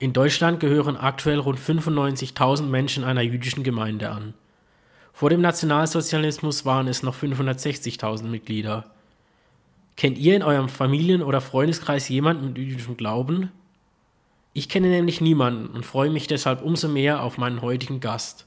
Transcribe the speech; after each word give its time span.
In 0.00 0.12
Deutschland 0.12 0.60
gehören 0.60 0.96
aktuell 0.96 1.40
rund 1.40 1.58
95.000 1.58 2.62
Menschen 2.62 3.02
einer 3.02 3.22
jüdischen 3.22 3.64
Gemeinde 3.64 4.10
an. 4.10 4.34
Vor 5.12 5.28
dem 5.28 5.40
Nationalsozialismus 5.40 6.64
waren 6.64 6.86
es 6.86 7.02
noch 7.02 7.16
560.000 7.16 8.24
Mitglieder. 8.24 8.84
Kennt 9.96 10.16
ihr 10.16 10.36
in 10.36 10.44
eurem 10.44 10.68
Familien- 10.68 11.24
oder 11.24 11.40
Freundeskreis 11.40 12.08
jemanden 12.08 12.46
mit 12.46 12.58
jüdischem 12.58 12.96
Glauben? 12.96 13.50
Ich 14.52 14.68
kenne 14.68 14.88
nämlich 14.88 15.20
niemanden 15.20 15.66
und 15.66 15.84
freue 15.84 16.10
mich 16.10 16.28
deshalb 16.28 16.62
umso 16.62 16.86
mehr 16.86 17.24
auf 17.24 17.36
meinen 17.36 17.60
heutigen 17.60 17.98
Gast. 17.98 18.46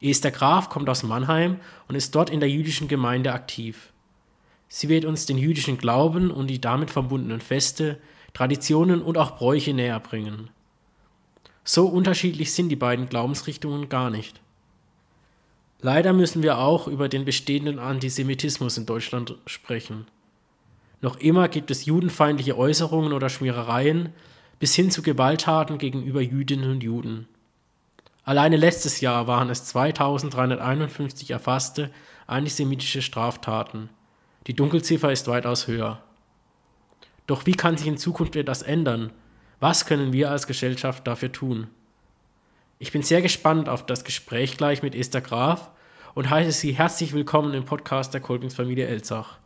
Esther 0.00 0.32
Graf 0.32 0.68
kommt 0.68 0.88
aus 0.88 1.04
Mannheim 1.04 1.60
und 1.86 1.94
ist 1.94 2.16
dort 2.16 2.28
in 2.28 2.40
der 2.40 2.50
jüdischen 2.50 2.88
Gemeinde 2.88 3.32
aktiv. 3.32 3.92
Sie 4.66 4.88
wird 4.88 5.04
uns 5.04 5.26
den 5.26 5.38
jüdischen 5.38 5.78
Glauben 5.78 6.32
und 6.32 6.48
die 6.48 6.60
damit 6.60 6.90
verbundenen 6.90 7.40
Feste, 7.40 8.00
Traditionen 8.34 9.02
und 9.02 9.18
auch 9.18 9.36
Bräuche 9.36 9.74
näher 9.74 10.00
bringen. 10.00 10.50
So 11.64 11.86
unterschiedlich 11.86 12.52
sind 12.52 12.68
die 12.68 12.76
beiden 12.76 13.08
Glaubensrichtungen 13.08 13.88
gar 13.88 14.10
nicht. 14.10 14.40
Leider 15.80 16.12
müssen 16.12 16.42
wir 16.42 16.58
auch 16.58 16.86
über 16.86 17.08
den 17.08 17.24
bestehenden 17.24 17.78
Antisemitismus 17.78 18.78
in 18.78 18.86
Deutschland 18.86 19.36
sprechen. 19.46 20.06
Noch 21.00 21.16
immer 21.16 21.48
gibt 21.48 21.70
es 21.72 21.84
judenfeindliche 21.84 22.56
Äußerungen 22.56 23.12
oder 23.12 23.28
Schmierereien 23.28 24.10
bis 24.60 24.74
hin 24.74 24.92
zu 24.92 25.02
Gewalttaten 25.02 25.78
gegenüber 25.78 26.20
Jüdinnen 26.20 26.70
und 26.70 26.84
Juden. 26.84 27.26
Alleine 28.24 28.56
letztes 28.56 29.00
Jahr 29.00 29.26
waren 29.26 29.50
es 29.50 29.64
2351 29.64 31.32
erfasste 31.32 31.90
antisemitische 32.28 33.02
Straftaten. 33.02 33.88
Die 34.46 34.54
Dunkelziffer 34.54 35.10
ist 35.10 35.26
weitaus 35.26 35.66
höher. 35.66 36.00
Doch 37.26 37.46
wie 37.46 37.52
kann 37.52 37.76
sich 37.76 37.86
in 37.86 37.98
Zukunft 37.98 38.34
etwas 38.34 38.62
ändern? 38.62 39.12
Was 39.60 39.86
können 39.86 40.12
wir 40.12 40.30
als 40.30 40.46
Gesellschaft 40.46 41.06
dafür 41.06 41.30
tun? 41.30 41.68
Ich 42.80 42.90
bin 42.90 43.02
sehr 43.02 43.22
gespannt 43.22 43.68
auf 43.68 43.86
das 43.86 44.02
Gespräch 44.02 44.56
gleich 44.56 44.82
mit 44.82 44.96
Esther 44.96 45.20
Graf 45.20 45.70
und 46.14 46.30
heiße 46.30 46.50
Sie 46.50 46.72
herzlich 46.72 47.12
willkommen 47.12 47.54
im 47.54 47.64
Podcast 47.64 48.12
der 48.12 48.20
Kolpingsfamilie 48.20 48.88
Elzach. 48.88 49.38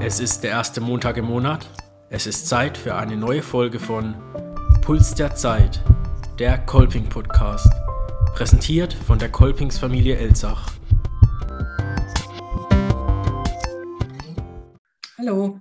Es 0.00 0.18
ist 0.18 0.42
der 0.42 0.50
erste 0.50 0.80
Montag 0.80 1.16
im 1.16 1.26
Monat. 1.26 1.68
Es 2.10 2.26
ist 2.26 2.48
Zeit 2.48 2.76
für 2.76 2.96
eine 2.96 3.16
neue 3.16 3.42
Folge 3.42 3.78
von 3.78 4.16
Puls 4.82 5.14
der 5.14 5.36
Zeit, 5.36 5.82
der 6.40 6.58
Kolping 6.58 7.08
Podcast, 7.08 7.70
präsentiert 8.34 8.92
von 8.92 9.20
der 9.20 9.30
Kolpingsfamilie 9.30 10.16
Elzach. 10.16 10.72
Hallo. 15.26 15.60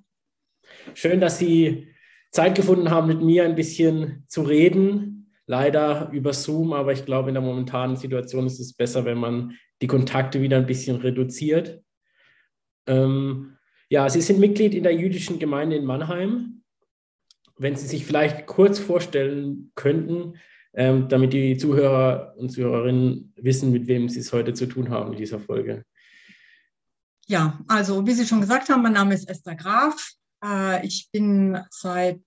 Schön, 0.94 1.22
dass 1.22 1.39
Sie 1.39 1.88
Zeit 2.31 2.56
gefunden 2.56 2.89
haben, 2.89 3.08
mit 3.08 3.22
mir 3.22 3.45
ein 3.45 3.56
bisschen 3.56 4.25
zu 4.28 4.42
reden. 4.42 5.31
Leider 5.45 6.09
über 6.11 6.33
Zoom, 6.33 6.73
aber 6.73 6.92
ich 6.92 7.06
glaube, 7.06 7.30
in 7.30 7.36
der 7.36 7.44
momentanen 7.44 7.95
Situation 7.95 8.45
ist 8.45 8.59
es 8.59 8.73
besser, 8.73 9.06
wenn 9.06 9.17
man 9.17 9.58
die 9.81 9.88
Kontakte 9.88 10.41
wieder 10.41 10.58
ein 10.58 10.66
bisschen 10.66 10.97
reduziert. 10.97 11.81
Ähm, 12.88 13.58
ja, 13.88 14.09
Sie 14.09 14.19
sind 14.19 14.39
Mitglied 14.39 14.73
in 14.73 14.84
der 14.84 14.95
jüdischen 14.95 15.39
Gemeinde 15.39 15.78
in 15.78 15.86
Mannheim. 15.86 16.64
Wenn 17.58 17.78
Sie 17.78 17.88
sich 17.88 18.06
vielleicht 18.06 18.47
kurz 18.47 18.80
vorstellen 18.80 19.72
könnten, 19.75 20.34
ähm, 20.73 21.08
damit 21.08 21.31
die 21.31 21.56
Zuhörer 21.56 22.34
und 22.38 22.50
Zuhörerinnen 22.50 23.34
wissen, 23.38 23.72
mit 23.72 23.88
wem 23.88 24.09
Sie 24.09 24.19
es 24.19 24.34
heute 24.34 24.53
zu 24.53 24.66
tun 24.66 24.89
haben 24.89 25.14
in 25.14 25.19
dieser 25.19 25.39
Folge. 25.39 25.86
Ja, 27.27 27.57
also 27.67 28.05
wie 28.05 28.13
Sie 28.13 28.27
schon 28.27 28.41
gesagt 28.41 28.69
haben, 28.69 28.81
mein 28.81 28.93
Name 28.93 29.13
ist 29.13 29.29
Esther 29.29 29.55
Graf. 29.55 30.11
Äh, 30.43 30.85
ich 30.85 31.09
bin 31.09 31.57
seit 31.69 32.21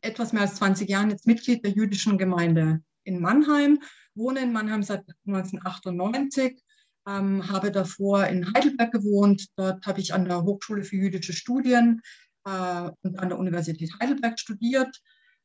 etwas 0.00 0.32
mehr 0.32 0.42
als 0.42 0.54
20 0.56 0.88
Jahren 0.88 1.10
jetzt 1.10 1.26
Mitglied 1.26 1.64
der 1.64 1.72
jüdischen 1.72 2.16
Gemeinde 2.16 2.82
in 3.04 3.20
Mannheim, 3.20 3.78
wohne 4.14 4.40
in 4.40 4.52
Mannheim 4.52 4.82
seit 4.82 5.04
1998, 5.26 6.62
ähm, 7.06 7.46
habe 7.50 7.70
davor 7.70 8.26
in 8.26 8.50
Heidelberg 8.54 8.90
gewohnt. 8.90 9.48
Dort 9.56 9.86
habe 9.86 10.00
ich 10.00 10.14
an 10.14 10.24
der 10.24 10.42
Hochschule 10.44 10.82
für 10.82 10.96
jüdische 10.96 11.34
Studien 11.34 12.00
äh, 12.46 12.90
und 13.02 13.18
an 13.18 13.28
der 13.28 13.38
Universität 13.38 13.92
Heidelberg 14.00 14.40
studiert, 14.40 14.98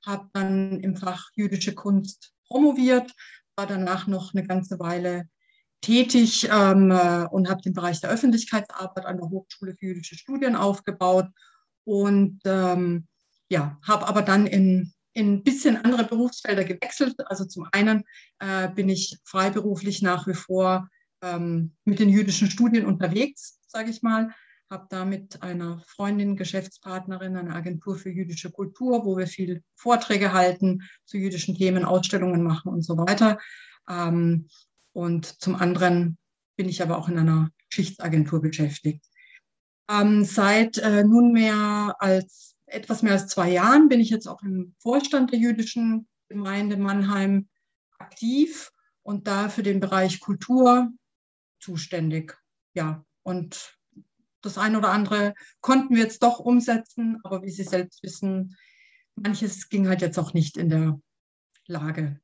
habe 0.05 0.29
dann 0.31 0.79
im 0.79 0.95
Fach 0.95 1.29
jüdische 1.35 1.75
Kunst 1.75 2.31
promoviert, 2.47 3.13
war 3.57 3.67
danach 3.67 4.07
noch 4.07 4.33
eine 4.33 4.47
ganze 4.47 4.79
Weile 4.79 5.28
tätig 5.81 6.50
ähm, 6.51 6.91
äh, 6.91 7.25
und 7.31 7.50
habe 7.50 7.62
den 7.62 7.73
Bereich 7.73 8.01
der 8.01 8.09
Öffentlichkeitsarbeit 8.09 9.06
an 9.06 9.17
der 9.17 9.29
Hochschule 9.29 9.75
für 9.75 9.88
jüdische 9.88 10.16
Studien 10.16 10.56
aufgebaut 10.56 11.28
und 11.85 12.40
ähm, 12.45 13.07
ja, 13.50 13.78
habe 13.85 14.07
aber 14.07 14.22
dann 14.22 14.45
in 14.45 14.94
in 15.13 15.34
ein 15.34 15.44
bisschen 15.44 15.78
andere 15.78 16.06
Berufsfelder 16.06 16.63
gewechselt. 16.63 17.16
Also 17.25 17.45
zum 17.45 17.67
einen 17.72 18.03
äh, 18.40 18.69
bin 18.69 18.90
ich 18.90 19.17
freiberuflich 19.25 20.01
nach 20.01 20.28
wie 20.28 20.34
vor 20.34 20.90
ähm, 21.22 21.75
mit 21.84 22.00
den 22.00 22.09
jüdischen 22.09 22.50
Studien 22.50 22.85
unterwegs, 22.85 23.59
sage 23.67 23.90
ich 23.90 24.01
mal. 24.01 24.29
Habe 24.69 24.85
da 24.90 25.03
mit 25.03 25.41
einer 25.41 25.84
Freundin, 25.88 26.35
Geschäftspartnerin, 26.35 27.35
einer 27.35 27.56
Agentur 27.56 27.97
für 27.97 28.11
jüdische 28.11 28.51
Kultur, 28.51 29.03
wo 29.03 29.17
wir 29.17 29.25
viel 29.25 29.63
Vorträge 29.75 30.31
halten 30.31 30.84
zu 31.06 31.17
jüdischen 31.17 31.56
Themen, 31.56 31.85
Ausstellungen 31.85 32.44
machen 32.44 32.72
und 32.72 32.84
so 32.84 32.97
weiter. 32.97 33.40
Ähm, 33.90 34.47
und 34.94 35.25
zum 35.41 35.55
anderen 35.55 36.17
bin 36.55 36.69
ich 36.69 36.81
aber 36.81 36.97
auch 36.97 37.07
in 37.09 37.17
einer 37.17 37.51
Schichtsagentur 37.69 38.41
beschäftigt. 38.41 39.05
Ähm, 39.89 40.23
seit 40.23 40.77
äh, 40.77 41.03
nunmehr 41.03 41.95
als 42.00 42.55
etwas 42.66 43.01
mehr 43.01 43.13
als 43.13 43.28
zwei 43.28 43.49
Jahren 43.49 43.89
bin 43.89 43.99
ich 43.99 44.09
jetzt 44.09 44.28
auch 44.28 44.44
im 44.44 44.75
Vorstand 44.79 45.31
der 45.31 45.39
jüdischen 45.39 46.07
Gemeinde 46.28 46.78
Mannheim 46.78 47.47
aktiv 47.97 48.72
und 49.01 49.28
da 49.28 49.49
für 49.49 49.63
den 49.63 49.79
Bereich 49.79 50.19
Kultur 50.19 50.91
zuständig. 51.59 52.38
Ja, 52.73 53.03
und 53.23 53.78
das 54.41 54.57
eine 54.57 54.78
oder 54.78 54.91
andere 54.91 55.33
konnten 55.61 55.95
wir 55.95 56.03
jetzt 56.03 56.23
doch 56.23 56.39
umsetzen, 56.39 57.19
aber 57.23 57.44
wie 57.44 57.49
Sie 57.49 57.63
selbst 57.63 58.03
wissen, 58.03 58.55
manches 59.16 59.69
ging 59.69 59.88
halt 59.88 60.01
jetzt 60.01 60.17
auch 60.17 60.33
nicht 60.33 60.57
in 60.57 60.69
der 60.69 60.99
Lage. 61.66 62.19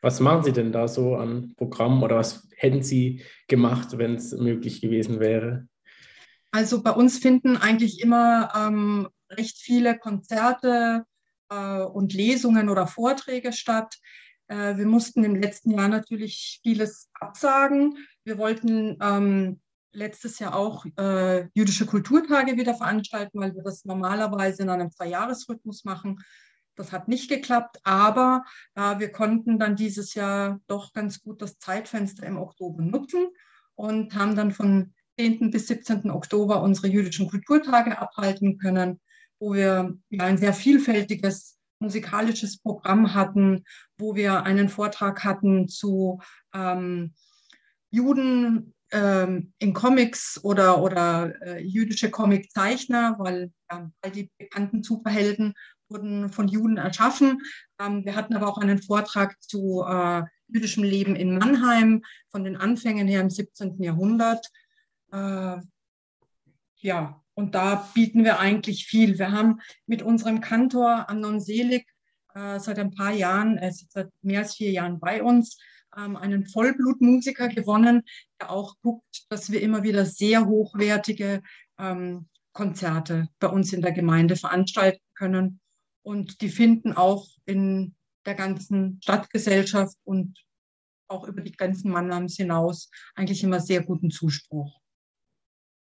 Was 0.00 0.20
machen 0.20 0.42
Sie 0.42 0.52
denn 0.52 0.72
da 0.72 0.88
so 0.88 1.14
an 1.14 1.54
Programmen 1.56 2.02
oder 2.02 2.16
was 2.16 2.48
hätten 2.56 2.82
Sie 2.82 3.22
gemacht, 3.48 3.98
wenn 3.98 4.16
es 4.16 4.32
möglich 4.32 4.80
gewesen 4.80 5.20
wäre? 5.20 5.68
Also 6.50 6.82
bei 6.82 6.90
uns 6.90 7.18
finden 7.18 7.56
eigentlich 7.56 8.00
immer 8.00 8.52
ähm, 8.54 9.08
recht 9.30 9.58
viele 9.58 9.98
Konzerte 9.98 11.04
äh, 11.48 11.82
und 11.82 12.12
Lesungen 12.12 12.68
oder 12.68 12.86
Vorträge 12.86 13.52
statt. 13.52 13.96
Äh, 14.48 14.76
wir 14.76 14.86
mussten 14.86 15.24
im 15.24 15.36
letzten 15.36 15.70
Jahr 15.70 15.88
natürlich 15.88 16.60
vieles 16.62 17.08
absagen. 17.14 17.96
Wir 18.24 18.38
wollten 18.38 18.98
ähm, 19.00 19.60
letztes 19.92 20.38
Jahr 20.38 20.56
auch 20.56 20.84
äh, 20.98 21.48
jüdische 21.54 21.86
Kulturtage 21.86 22.56
wieder 22.56 22.74
veranstalten, 22.74 23.40
weil 23.40 23.54
wir 23.54 23.62
das 23.62 23.84
normalerweise 23.84 24.62
in 24.62 24.70
einem 24.70 24.90
Zweijahresrhythmus 24.90 25.84
machen. 25.84 26.18
Das 26.74 26.92
hat 26.92 27.08
nicht 27.08 27.28
geklappt, 27.28 27.78
aber 27.84 28.44
äh, 28.74 28.98
wir 28.98 29.12
konnten 29.12 29.58
dann 29.58 29.76
dieses 29.76 30.14
Jahr 30.14 30.60
doch 30.66 30.92
ganz 30.92 31.22
gut 31.22 31.42
das 31.42 31.58
Zeitfenster 31.58 32.26
im 32.26 32.38
Oktober 32.38 32.82
nutzen 32.82 33.28
und 33.74 34.14
haben 34.14 34.36
dann 34.36 34.52
von 34.52 34.94
10. 35.18 35.50
bis 35.50 35.66
17. 35.66 36.10
Oktober 36.10 36.62
unsere 36.62 36.88
jüdischen 36.88 37.28
Kulturtage 37.28 37.98
abhalten 37.98 38.58
können, 38.58 39.00
wo 39.38 39.54
wir 39.54 39.96
ja, 40.08 40.24
ein 40.24 40.38
sehr 40.38 40.54
vielfältiges 40.54 41.58
musikalisches 41.78 42.58
Programm 42.58 43.12
hatten, 43.12 43.64
wo 43.98 44.14
wir 44.14 44.44
einen 44.44 44.68
Vortrag 44.68 45.24
hatten 45.24 45.68
zu 45.68 46.20
ähm, 46.54 47.12
Juden 47.90 48.72
ähm, 48.92 49.52
in 49.58 49.74
Comics 49.74 50.42
oder, 50.44 50.80
oder 50.80 51.34
äh, 51.42 51.62
jüdische 51.62 52.10
Comiczeichner, 52.10 53.16
weil 53.18 53.52
ja, 53.70 53.90
all 54.00 54.10
die 54.10 54.30
bekannten 54.38 54.82
Superhelden 54.82 55.54
wurden 55.92 56.30
von 56.30 56.48
Juden 56.48 56.76
erschaffen. 56.76 57.40
Ähm, 57.80 58.04
wir 58.04 58.16
hatten 58.16 58.34
aber 58.34 58.48
auch 58.48 58.58
einen 58.58 58.82
Vortrag 58.82 59.40
zu 59.42 59.84
äh, 59.86 60.22
jüdischem 60.48 60.84
Leben 60.84 61.16
in 61.16 61.38
Mannheim 61.38 62.02
von 62.30 62.44
den 62.44 62.56
Anfängen 62.56 63.08
her 63.08 63.20
im 63.20 63.30
17. 63.30 63.82
Jahrhundert. 63.82 64.46
Äh, 65.12 65.58
ja, 66.76 67.22
und 67.34 67.54
da 67.54 67.88
bieten 67.94 68.24
wir 68.24 68.38
eigentlich 68.38 68.86
viel. 68.86 69.18
Wir 69.18 69.32
haben 69.32 69.60
mit 69.86 70.02
unserem 70.02 70.40
Kantor 70.40 71.08
Anon 71.08 71.40
Selig 71.40 71.86
äh, 72.34 72.58
seit 72.58 72.78
ein 72.78 72.90
paar 72.90 73.12
Jahren, 73.12 73.58
er 73.58 73.70
ist 73.70 73.90
seit 73.92 74.10
mehr 74.22 74.40
als 74.40 74.56
vier 74.56 74.70
Jahren 74.70 75.00
bei 75.00 75.22
uns, 75.22 75.58
ähm, 75.96 76.16
einen 76.16 76.46
Vollblutmusiker 76.46 77.48
gewonnen, 77.48 78.02
der 78.40 78.50
auch 78.50 78.76
guckt, 78.82 79.26
dass 79.28 79.50
wir 79.50 79.60
immer 79.60 79.82
wieder 79.82 80.06
sehr 80.06 80.46
hochwertige 80.46 81.42
ähm, 81.78 82.28
Konzerte 82.52 83.28
bei 83.38 83.48
uns 83.48 83.72
in 83.72 83.82
der 83.82 83.92
Gemeinde 83.92 84.36
veranstalten 84.36 85.02
können. 85.14 85.60
Und 86.02 86.40
die 86.40 86.48
finden 86.48 86.92
auch 86.92 87.26
in 87.46 87.94
der 88.26 88.34
ganzen 88.34 89.00
Stadtgesellschaft 89.02 89.96
und 90.04 90.38
auch 91.08 91.28
über 91.28 91.42
die 91.42 91.52
Grenzen 91.52 91.90
Mannheims 91.90 92.36
hinaus 92.36 92.90
eigentlich 93.14 93.42
immer 93.42 93.60
sehr 93.60 93.82
guten 93.82 94.10
Zuspruch. 94.10 94.80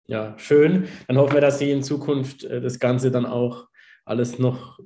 Ja, 0.07 0.39
schön. 0.39 0.89
Dann 1.07 1.19
hoffen 1.19 1.35
wir, 1.35 1.41
dass 1.43 1.59
Sie 1.59 1.71
in 1.71 1.83
Zukunft 1.83 2.45
äh, 2.45 2.61
das 2.61 2.79
Ganze 2.79 3.11
dann 3.11 3.27
auch 3.27 3.69
alles 4.05 4.39
noch 4.39 4.79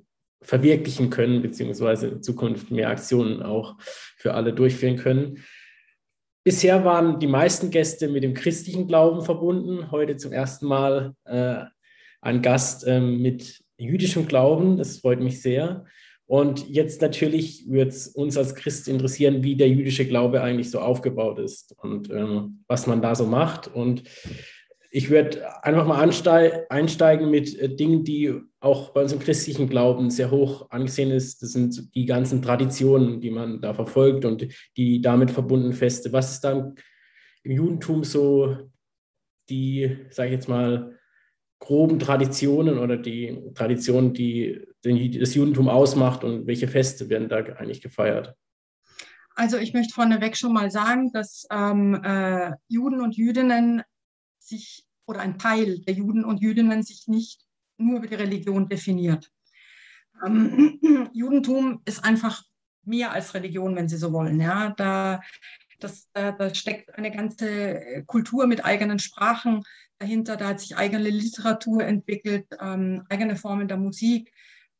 verwirklichen 0.43 1.11
können, 1.11 1.43
beziehungsweise 1.43 2.09
in 2.09 2.23
Zukunft 2.23 2.73
mehr 2.73 2.89
Aktionen 2.89 3.43
auch 3.43 3.77
für 3.79 4.35
alle 4.35 4.53
durchführen 4.53 4.97
können. 4.97 5.45
Bisher 6.43 6.85
waren 6.85 7.21
die 7.21 7.29
meisten 7.29 7.71
Gäste 7.71 8.09
mit 8.09 8.25
dem 8.25 8.35
christlichen 8.35 8.89
Glauben 8.89 9.25
verbunden. 9.25 9.93
Heute 9.93 10.17
zum 10.17 10.33
ersten 10.33 10.67
Mal 10.67 11.15
äh, 11.25 11.65
ein 12.21 12.43
Gast 12.43 12.85
äh, 12.85 13.01
mit 13.01 13.62
jüdischem 13.83 14.27
Glauben. 14.27 14.77
Das 14.77 14.99
freut 14.99 15.21
mich 15.21 15.43
sehr. 15.43 15.85
Und 16.27 16.69
jetzt 16.69 17.03
natürlich 17.03 17.67
wird 17.69 17.91
es 17.91 18.09
uns 18.09 18.37
als 18.37 18.55
Christ 18.55 18.89
interessieren, 18.89 19.43
wie 19.43 19.57
der 19.57 19.69
jüdische 19.69 20.07
Glaube 20.07 20.43
eigentlich 20.43 20.71
so 20.71 20.81
aufgebaut 20.81 21.39
ist 21.39 21.75
und 21.79 22.11
ähm, 22.11 22.65
was 22.69 22.87
man 22.87 23.03
da 23.03 23.15
so 23.15 23.27
macht. 23.27 23.69
Und 23.69 24.05
ich 24.91 25.11
würde 25.11 25.43
einfach 25.65 25.87
mal 25.87 26.01
einsteigen 26.01 27.31
mit 27.31 27.59
äh, 27.59 27.75
Dingen, 27.75 28.05
die 28.05 28.35
auch 28.61 28.91
bei 28.91 29.03
uns 29.03 29.13
im 29.13 29.19
christlichen 29.19 29.69
Glauben 29.69 30.11
sehr 30.11 30.31
hoch 30.31 30.71
angesehen 30.71 31.11
ist. 31.11 31.43
Das 31.43 31.53
sind 31.53 31.95
die 31.95 32.07
ganzen 32.07 32.43
Traditionen, 32.43 33.21
die 33.21 33.31
man 33.31 33.61
da 33.61 33.75
verfolgt 33.75 34.25
und 34.25 34.47
die 34.77 35.01
damit 35.01 35.31
verbundenen 35.31 35.73
Feste. 35.73 36.13
Was 36.13 36.33
ist 36.33 36.41
dann 36.43 36.77
im 37.43 37.53
Judentum 37.53 38.05
so 38.05 38.57
die, 39.49 39.99
sage 40.11 40.29
ich 40.29 40.35
jetzt 40.35 40.49
mal, 40.49 40.99
groben 41.63 42.01
Traditionen 42.01 42.79
oder 42.79 42.97
die 42.97 43.41
Traditionen, 43.55 44.13
die 44.13 44.67
das 44.83 45.35
Judentum 45.37 45.69
ausmacht 45.69 46.25
und 46.25 46.49
welche 46.49 46.67
Feste 46.67 47.09
werden 47.09 47.29
da 47.29 47.37
eigentlich 47.37 47.81
gefeiert? 47.81 48.35
Also 49.37 49.59
ich 49.59 49.73
möchte 49.73 49.95
vorneweg 49.95 50.37
schon 50.37 50.53
mal 50.53 50.73
sagen, 50.73 51.13
dass 51.13 51.47
ähm, 51.53 52.03
äh, 52.03 52.51
Juden 52.67 53.01
und 53.01 53.17
Jüdinnen 53.17 53.83
sich 54.41 54.85
oder 55.07 55.21
ein 55.21 55.39
Teil 55.39 55.79
der 55.79 55.95
Juden 55.95 56.25
und 56.25 56.41
Jüdinnen 56.41 56.83
sich 56.83 57.07
nicht 57.07 57.47
nur 57.79 57.99
über 57.99 58.09
die 58.09 58.17
Religion 58.17 58.69
definiert. 58.69 59.31
Ähm, 60.27 60.81
Judentum 61.15 61.81
ist 61.85 62.05
einfach 62.05 62.43
mehr 62.85 63.13
als 63.13 63.35
Religion, 63.35 63.77
wenn 63.77 63.89
Sie 63.89 63.97
so 63.97 64.13
wollen. 64.13 64.41
Ja, 64.41 64.71
da, 64.71 65.21
das, 65.79 66.09
da, 66.13 66.33
da 66.33 66.53
steckt 66.53 66.93
eine 66.99 67.13
ganze 67.13 68.03
Kultur 68.07 68.49
mit 68.49 68.65
eigenen 68.65 68.99
Sprachen 68.99 69.63
dahinter. 70.03 70.37
Da 70.37 70.49
hat 70.49 70.61
sich 70.61 70.77
eigene 70.77 71.09
Literatur 71.09 71.85
entwickelt, 71.85 72.47
ähm, 72.61 73.05
eigene 73.09 73.37
Formen 73.37 73.69
der 73.69 73.79
Musik. 73.79 74.33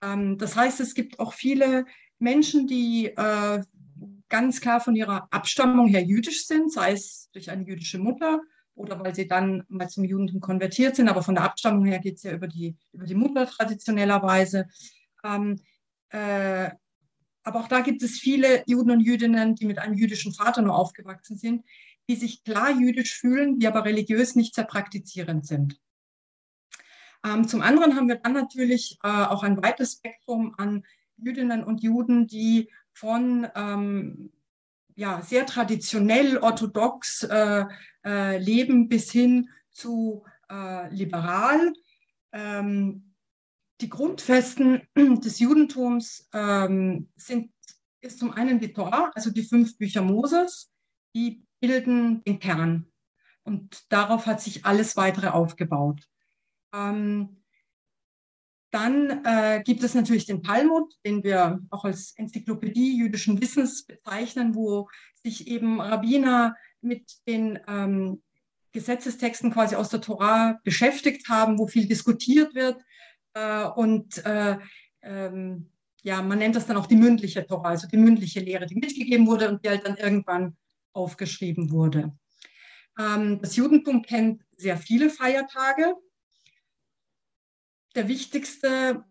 Ähm, 0.03 0.37
das 0.39 0.57
heißt, 0.57 0.81
es 0.81 0.95
gibt 0.95 1.19
auch 1.19 1.33
viele 1.33 1.87
Menschen, 2.19 2.67
die 2.67 3.07
äh, 3.07 3.63
ganz 4.29 4.61
klar 4.61 4.81
von 4.81 4.97
ihrer 4.97 5.29
Abstammung 5.31 5.89
her 5.89 6.03
jüdisch 6.03 6.47
sind, 6.47 6.73
sei 6.73 6.93
es 6.93 7.29
durch 7.33 7.51
eine 7.51 7.65
jüdische 7.65 7.99
Mutter 7.99 8.41
oder 8.75 8.99
weil 9.01 9.15
sie 9.15 9.29
dann 9.29 9.65
mal 9.69 9.89
zum 9.89 10.05
Judentum 10.05 10.41
konvertiert 10.41 10.97
sind. 10.97 11.09
Aber 11.09 11.23
von 11.23 11.35
der 11.35 11.45
Abstammung 11.45 11.85
her 11.85 11.99
geht 11.99 12.17
es 12.17 12.23
ja 12.23 12.33
über 12.33 12.49
die, 12.49 12.77
über 12.93 13.07
die 13.07 13.15
Mutter 13.15 13.47
traditionellerweise. 13.47 14.67
Ähm, 15.25 15.61
äh, 16.09 16.71
aber 17.45 17.61
auch 17.61 17.69
da 17.69 17.81
gibt 17.81 18.03
es 18.03 18.19
viele 18.19 18.63
Juden 18.67 18.93
und 18.93 19.01
Jüdinnen, 19.01 19.55
die 19.55 19.67
mit 19.67 19.79
einem 19.79 19.95
jüdischen 19.95 20.33
Vater 20.33 20.63
nur 20.63 20.77
aufgewachsen 20.77 21.37
sind, 21.37 21.65
die 22.09 22.17
sich 22.17 22.45
klar 22.45 22.71
jüdisch 22.71 23.19
fühlen, 23.19 23.59
die 23.59 23.67
aber 23.67 23.85
religiös 23.85 24.35
nicht 24.35 24.55
sehr 24.55 24.65
praktizierend 24.65 25.47
sind. 25.47 25.81
Ähm, 27.25 27.47
zum 27.47 27.63
anderen 27.63 27.97
haben 27.97 28.09
wir 28.09 28.17
dann 28.17 28.33
natürlich 28.33 28.99
äh, 29.03 29.09
auch 29.09 29.43
ein 29.43 29.63
weites 29.63 29.95
Spektrum 29.95 30.55
an 30.59 30.85
Jüdinnen 31.17 31.63
und 31.63 31.83
Juden, 31.83 32.27
die 32.27 32.71
von 32.93 33.47
ähm, 33.55 34.33
ja, 34.97 35.23
sehr 35.23 35.47
traditionell 35.47 36.39
orthodox 36.39 37.23
äh, 37.23 37.65
äh, 38.05 38.39
leben 38.39 38.89
bis 38.89 39.11
hin 39.11 39.49
zu 39.71 40.25
äh, 40.51 40.93
liberal. 40.93 41.73
Ähm, 42.33 43.15
die 43.81 43.89
Grundfesten 43.89 44.83
des 44.97 45.39
Judentums 45.39 46.29
ähm, 46.33 47.09
sind, 47.17 47.53
ist 48.01 48.19
zum 48.19 48.33
einen 48.33 48.61
die 48.61 48.73
Torah, 48.73 49.11
also 49.15 49.31
die 49.31 49.43
fünf 49.43 49.77
Bücher 49.79 50.03
Moses, 50.03 50.71
die 51.15 51.45
bilden 51.63 52.23
den 52.25 52.41
Kern. 52.41 52.87
Und 53.45 53.91
darauf 53.91 54.27
hat 54.27 54.41
sich 54.43 54.67
alles 54.67 54.97
weitere 54.97 55.29
aufgebaut. 55.29 56.07
Ähm, 56.75 57.43
dann 58.71 59.25
äh, 59.25 59.63
gibt 59.65 59.83
es 59.83 59.95
natürlich 59.95 60.27
den 60.27 60.43
Talmud, 60.43 60.95
den 61.05 61.23
wir 61.23 61.61
auch 61.71 61.85
als 61.85 62.15
Enzyklopädie 62.17 62.97
jüdischen 62.97 63.41
Wissens 63.41 63.85
bezeichnen, 63.85 64.55
wo 64.55 64.89
sich 65.23 65.47
eben 65.47 65.81
Rabbiner 65.81 66.57
mit 66.81 67.05
den 67.27 67.59
ähm, 67.69 68.23
Gesetzestexten 68.73 69.53
quasi 69.53 69.77
aus 69.77 69.91
der 69.91 70.01
Torah 70.01 70.59
beschäftigt 70.65 71.29
haben, 71.29 71.59
wo 71.59 71.67
viel 71.67 71.87
diskutiert 71.87 72.55
wird. 72.55 72.83
Äh, 73.35 73.67
und 73.67 74.25
äh, 74.25 74.59
ähm, 75.03 75.71
ja, 76.03 76.23
man 76.23 76.39
nennt 76.39 76.57
das 76.57 76.67
dann 76.67 76.79
auch 76.79 76.87
die 76.87 76.97
mündliche 76.97 77.47
Torah, 77.47 77.71
also 77.71 77.87
die 77.87 77.99
mündliche 77.99 78.41
Lehre, 78.41 78.67
die 78.67 78.75
mitgegeben 78.75 79.27
wurde 79.27 79.51
und 79.51 79.65
die 79.65 79.69
halt 79.69 79.87
dann 79.87 79.97
irgendwann 79.97 80.57
aufgeschrieben 80.93 81.71
wurde. 81.71 82.17
Ähm, 82.99 83.41
das 83.41 83.57
Judentum 83.57 84.03
kennt 84.03 84.43
sehr 84.57 84.77
viele 84.77 85.11
Feiertage 85.11 85.95
der 87.95 88.09
wichtigste 88.09 89.05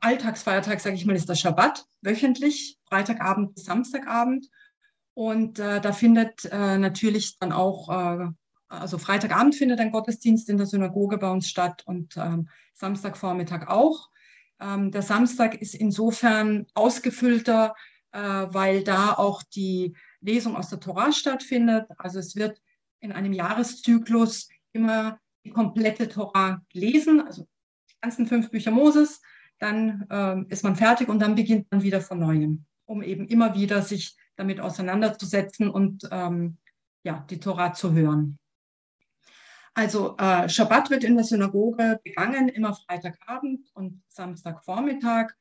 Alltagsfeiertag, 0.00 0.80
sage 0.80 0.96
ich 0.96 1.06
mal, 1.06 1.16
ist 1.16 1.28
der 1.28 1.34
Schabbat, 1.34 1.84
wöchentlich, 2.00 2.78
Freitagabend 2.88 3.54
bis 3.54 3.64
Samstagabend. 3.64 4.48
Und 5.14 5.58
äh, 5.58 5.80
da 5.80 5.92
findet 5.92 6.46
äh, 6.46 6.78
natürlich 6.78 7.38
dann 7.38 7.52
auch, 7.52 7.88
äh, 7.90 8.26
also 8.68 8.98
Freitagabend 8.98 9.54
findet 9.54 9.78
ein 9.80 9.92
Gottesdienst 9.92 10.48
in 10.48 10.56
der 10.56 10.66
Synagoge 10.66 11.18
bei 11.18 11.30
uns 11.30 11.48
statt 11.48 11.82
und 11.84 12.16
ähm, 12.16 12.48
Samstagvormittag 12.74 13.68
auch. 13.68 14.08
Ähm, 14.58 14.90
der 14.90 15.02
Samstag 15.02 15.60
ist 15.60 15.74
insofern 15.74 16.66
ausgefüllter, 16.74 17.74
äh, 18.12 18.18
weil 18.18 18.82
da 18.82 19.12
auch 19.12 19.42
die 19.42 19.94
Lesung 20.22 20.56
aus 20.56 20.70
der 20.70 20.80
Torah 20.80 21.12
stattfindet. 21.12 21.86
Also 21.98 22.18
es 22.18 22.34
wird 22.36 22.60
in 23.00 23.12
einem 23.12 23.32
Jahreszyklus 23.32 24.48
immer 24.72 25.18
die 25.44 25.50
komplette 25.50 26.08
Torah 26.08 26.62
gelesen, 26.72 27.20
also 27.20 27.46
ganzen 28.00 28.26
fünf 28.26 28.50
Bücher 28.50 28.70
Moses, 28.70 29.20
dann 29.58 30.06
ähm, 30.10 30.46
ist 30.48 30.64
man 30.64 30.76
fertig 30.76 31.08
und 31.08 31.20
dann 31.20 31.34
beginnt 31.34 31.70
man 31.70 31.82
wieder 31.82 32.00
von 32.00 32.18
neuem, 32.18 32.64
um 32.84 33.02
eben 33.02 33.26
immer 33.28 33.54
wieder 33.54 33.82
sich 33.82 34.16
damit 34.36 34.60
auseinanderzusetzen 34.60 35.68
und 35.68 36.08
ähm, 36.10 36.58
ja, 37.04 37.24
die 37.30 37.38
Tora 37.38 37.72
zu 37.72 37.92
hören. 37.92 38.38
Also 39.74 40.16
äh, 40.18 40.48
Schabbat 40.48 40.90
wird 40.90 41.04
in 41.04 41.14
der 41.14 41.24
Synagoge 41.24 42.00
begangen, 42.04 42.48
immer 42.48 42.74
Freitagabend 42.74 43.70
und 43.74 44.02
Samstagvormittag. 44.08 45.32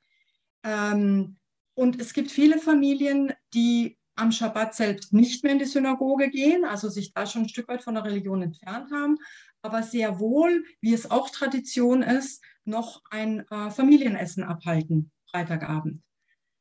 Ähm, 0.64 1.38
und 1.74 2.00
es 2.00 2.14
gibt 2.14 2.32
viele 2.32 2.60
Familien, 2.60 3.34
die 3.54 3.98
am 4.16 4.32
Schabbat 4.32 4.76
selbst 4.76 5.14
nicht 5.14 5.44
mehr 5.44 5.54
in 5.54 5.60
die 5.60 5.66
Synagoge 5.66 6.30
gehen, 6.30 6.66
also 6.66 6.90
sich 6.90 7.14
da 7.14 7.26
schon 7.26 7.44
ein 7.44 7.50
Stück 7.50 7.68
weit 7.68 7.84
von 7.84 7.96
der 7.96 8.04
Religion 8.04 8.42
entfernt 8.42 8.92
haben, 8.92 9.18
aber 9.62 9.84
sehr 9.84 10.20
wohl, 10.20 10.66
wie 10.82 10.94
es 10.94 11.10
auch 11.10 11.30
Tradition 11.30 12.04
ist, 12.04 12.44
noch 12.66 13.02
ein 13.10 13.46
äh, 13.50 13.72
Familienessen 13.72 14.44
abhalten, 14.44 15.12
Freitagabend. 15.30 16.02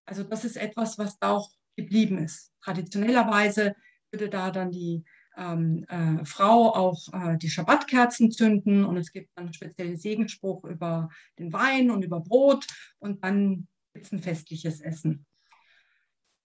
Also 0.06 0.22
das 0.22 0.44
ist 0.44 0.56
etwas, 0.56 0.98
was 0.98 1.18
da 1.18 1.30
auch 1.30 1.50
geblieben 1.76 2.18
ist. 2.18 2.52
Traditionellerweise 2.62 3.74
würde 4.10 4.28
da 4.28 4.50
dann 4.50 4.70
die 4.70 5.04
ähm, 5.36 5.84
äh, 5.88 6.24
Frau 6.24 6.74
auch 6.74 7.08
äh, 7.12 7.38
die 7.38 7.48
Schabbatkerzen 7.48 8.30
zünden 8.30 8.84
und 8.84 8.96
es 8.96 9.12
gibt 9.12 9.30
dann 9.34 9.46
einen 9.46 9.54
speziellen 9.54 9.96
Segenspruch 9.96 10.64
über 10.64 11.08
den 11.38 11.52
Wein 11.52 11.90
und 11.90 12.04
über 12.04 12.20
Brot 12.20 12.66
und 12.98 13.24
dann 13.24 13.68
gibt 13.94 14.06
es 14.06 14.12
ein 14.12 14.20
festliches 14.20 14.80
Essen. 14.80 15.26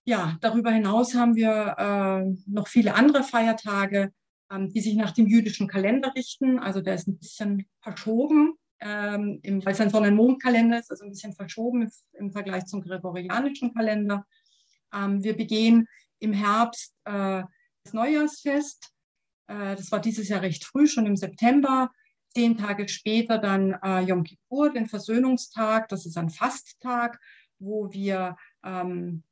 Ja, 0.05 0.37
darüber 0.41 0.71
hinaus 0.71 1.15
haben 1.15 1.35
wir 1.35 1.75
äh, 1.77 2.35
noch 2.47 2.67
viele 2.67 2.93
andere 2.93 3.23
Feiertage, 3.23 4.11
ähm, 4.51 4.69
die 4.69 4.81
sich 4.81 4.95
nach 4.95 5.11
dem 5.11 5.27
jüdischen 5.27 5.67
Kalender 5.67 6.13
richten. 6.15 6.59
Also 6.59 6.81
der 6.81 6.95
ist 6.95 7.07
ein 7.07 7.17
bisschen 7.17 7.67
verschoben 7.81 8.57
ähm, 8.81 9.41
weil 9.43 9.73
es 9.73 9.81
ein 9.81 9.89
Sonne-Mond-Kalender 9.89 10.79
ist, 10.79 10.91
also 10.91 11.05
ein 11.05 11.11
bisschen 11.11 11.33
verschoben 11.33 11.89
im 12.13 12.31
Vergleich 12.31 12.65
zum 12.65 12.81
gregorianischen 12.81 13.73
Kalender. 13.73 14.25
Ähm, 14.93 15.23
wir 15.23 15.35
begehen 15.35 15.87
im 16.19 16.33
Herbst 16.33 16.93
äh, 17.05 17.43
das 17.83 17.93
Neujahrsfest. 17.93 18.91
Äh, 19.47 19.75
das 19.75 19.91
war 19.91 19.99
dieses 19.99 20.27
Jahr 20.29 20.41
recht 20.41 20.65
früh, 20.65 20.87
schon 20.87 21.05
im 21.05 21.15
September. 21.15 21.91
Zehn 22.29 22.57
Tage 22.57 22.87
später 22.89 23.37
dann 23.37 23.77
äh, 23.81 24.01
Yom 24.01 24.23
Kippur, 24.23 24.71
den 24.71 24.87
Versöhnungstag. 24.87 25.87
Das 25.87 26.05
ist 26.05 26.17
ein 26.17 26.29
Fasttag, 26.29 27.19
wo 27.59 27.91
wir 27.91 28.35
ähm, 28.63 29.23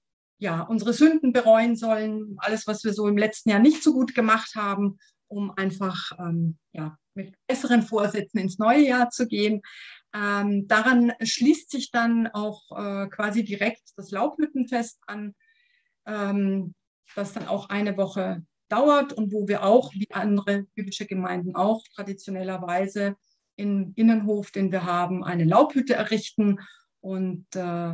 ja, 0.43 0.61
unsere 0.61 0.91
Sünden 0.91 1.31
bereuen 1.31 1.77
sollen, 1.77 2.35
alles, 2.39 2.67
was 2.67 2.83
wir 2.83 2.93
so 2.93 3.07
im 3.07 3.17
letzten 3.17 3.49
Jahr 3.49 3.59
nicht 3.59 3.81
so 3.81 3.93
gut 3.93 4.13
gemacht 4.13 4.55
haben, 4.55 4.99
um 5.29 5.51
einfach 5.51 6.11
ähm, 6.19 6.57
ja, 6.73 6.97
mit 7.13 7.33
besseren 7.47 7.81
Vorsätzen 7.81 8.39
ins 8.39 8.59
neue 8.59 8.85
Jahr 8.85 9.09
zu 9.09 9.25
gehen. 9.25 9.61
Ähm, 10.13 10.67
daran 10.67 11.13
schließt 11.21 11.71
sich 11.71 11.91
dann 11.91 12.27
auch 12.27 12.61
äh, 12.77 13.07
quasi 13.07 13.45
direkt 13.45 13.83
das 13.95 14.11
Laubhüttenfest 14.11 14.99
an, 15.07 15.33
ähm, 16.05 16.75
das 17.15 17.31
dann 17.31 17.47
auch 17.47 17.69
eine 17.69 17.95
Woche 17.95 18.45
dauert 18.67 19.13
und 19.13 19.31
wo 19.31 19.47
wir 19.47 19.63
auch, 19.63 19.93
wie 19.93 20.11
andere 20.11 20.65
jüdische 20.75 21.05
Gemeinden 21.05 21.55
auch 21.55 21.81
traditionellerweise 21.95 23.15
im 23.55 23.93
Innenhof, 23.95 24.51
den 24.51 24.73
wir 24.73 24.83
haben, 24.83 25.23
eine 25.23 25.45
Laubhütte 25.45 25.93
errichten 25.93 26.59
und 26.99 27.45
äh, 27.55 27.93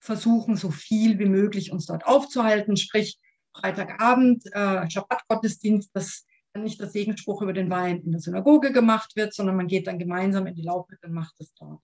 versuchen, 0.00 0.56
so 0.56 0.70
viel 0.70 1.18
wie 1.18 1.26
möglich 1.28 1.70
uns 1.70 1.86
dort 1.86 2.06
aufzuhalten. 2.06 2.76
Sprich, 2.76 3.18
Freitagabend, 3.54 4.44
äh, 4.52 4.88
Schabbat-Gottesdienst, 4.90 5.94
dass 5.94 6.26
dann 6.52 6.64
nicht 6.64 6.80
der 6.80 6.88
Segenspruch 6.88 7.42
über 7.42 7.52
den 7.52 7.70
Wein 7.70 8.00
in 8.02 8.12
der 8.12 8.20
Synagoge 8.20 8.72
gemacht 8.72 9.14
wird, 9.14 9.34
sondern 9.34 9.56
man 9.56 9.68
geht 9.68 9.86
dann 9.86 9.98
gemeinsam 9.98 10.46
in 10.46 10.54
die 10.54 10.62
Laubhütte 10.62 11.06
und 11.06 11.12
macht 11.12 11.34
es 11.38 11.54
dort. 11.54 11.80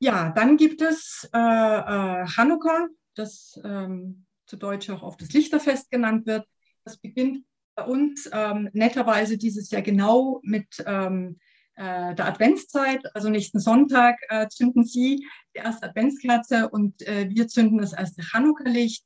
Ja, 0.00 0.30
dann 0.30 0.56
gibt 0.56 0.80
es 0.80 1.28
äh, 1.34 1.38
äh, 1.38 2.26
Hanukkah, 2.26 2.86
das 3.14 3.60
ähm, 3.64 4.26
zu 4.46 4.56
Deutsch 4.56 4.88
auch 4.90 5.02
oft 5.02 5.20
das 5.20 5.32
Lichterfest 5.32 5.90
genannt 5.90 6.26
wird. 6.26 6.46
Das 6.84 6.96
beginnt 6.96 7.44
bei 7.74 7.84
uns 7.84 8.28
ähm, 8.32 8.70
netterweise 8.72 9.36
dieses 9.36 9.70
Jahr 9.70 9.82
genau 9.82 10.40
mit 10.42 10.68
ähm, 10.86 11.38
äh, 11.78 12.12
der 12.16 12.26
Adventszeit. 12.26 13.04
Also 13.14 13.28
nächsten 13.28 13.60
Sonntag 13.60 14.16
äh, 14.30 14.48
zünden 14.48 14.84
Sie 14.84 15.24
die 15.54 15.58
erste 15.58 15.86
Adventskerze 15.86 16.68
und 16.68 17.00
äh, 17.06 17.30
wir 17.30 17.46
zünden 17.46 17.78
das 17.78 17.92
erste 17.92 18.22
Chanukka-Licht. 18.22 19.04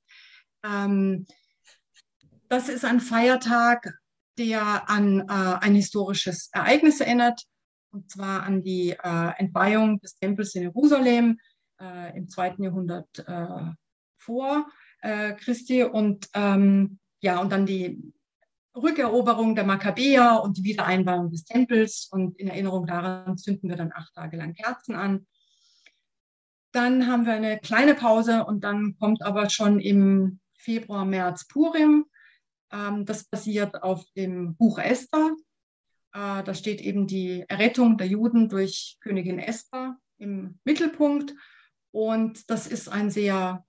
Ähm, 0.64 1.26
das 2.48 2.70
ist 2.70 2.86
ein 2.86 3.00
Feiertag, 3.00 3.92
der 4.38 4.88
an 4.88 5.20
äh, 5.20 5.58
ein 5.60 5.74
historisches 5.74 6.48
Ereignis 6.52 7.00
erinnert, 7.00 7.42
und 7.92 8.10
zwar 8.10 8.44
an 8.44 8.62
die 8.62 8.92
äh, 8.92 9.32
Entweihung 9.36 10.00
des 10.00 10.16
Tempels 10.16 10.54
in 10.54 10.62
Jerusalem 10.62 11.38
äh, 11.78 12.16
im 12.16 12.28
zweiten 12.28 12.62
Jahrhundert 12.64 13.08
vor 14.18 14.66
Christi 15.02 15.82
und 15.82 16.28
ähm, 16.32 17.00
ja 17.20 17.40
und 17.40 17.50
dann 17.50 17.66
die 17.66 18.14
Rückeroberung 18.74 19.54
der 19.54 19.64
Makkabäer 19.64 20.40
und 20.42 20.56
die 20.58 20.64
Wiedereinweihung 20.64 21.30
des 21.30 21.44
Tempels. 21.44 22.08
Und 22.10 22.38
in 22.38 22.48
Erinnerung 22.48 22.86
daran 22.86 23.36
zünden 23.36 23.68
wir 23.68 23.76
dann 23.76 23.92
acht 23.94 24.14
Tage 24.14 24.36
lang 24.36 24.54
Kerzen 24.54 24.94
an. 24.94 25.26
Dann 26.72 27.06
haben 27.06 27.26
wir 27.26 27.34
eine 27.34 27.58
kleine 27.58 27.94
Pause 27.94 28.44
und 28.44 28.64
dann 28.64 28.96
kommt 28.98 29.22
aber 29.22 29.50
schon 29.50 29.78
im 29.78 30.40
Februar, 30.56 31.04
März 31.04 31.46
Purim. 31.46 32.06
Ähm, 32.72 33.04
das 33.04 33.24
basiert 33.24 33.82
auf 33.82 34.04
dem 34.16 34.56
Buch 34.56 34.78
Esther. 34.78 35.36
Äh, 36.14 36.42
da 36.42 36.54
steht 36.54 36.80
eben 36.80 37.06
die 37.06 37.44
Errettung 37.48 37.98
der 37.98 38.06
Juden 38.06 38.48
durch 38.48 38.96
Königin 39.00 39.38
Esther 39.38 39.98
im 40.18 40.58
Mittelpunkt. 40.64 41.34
Und 41.90 42.48
das 42.50 42.66
ist 42.66 42.88
ein 42.88 43.10
sehr 43.10 43.66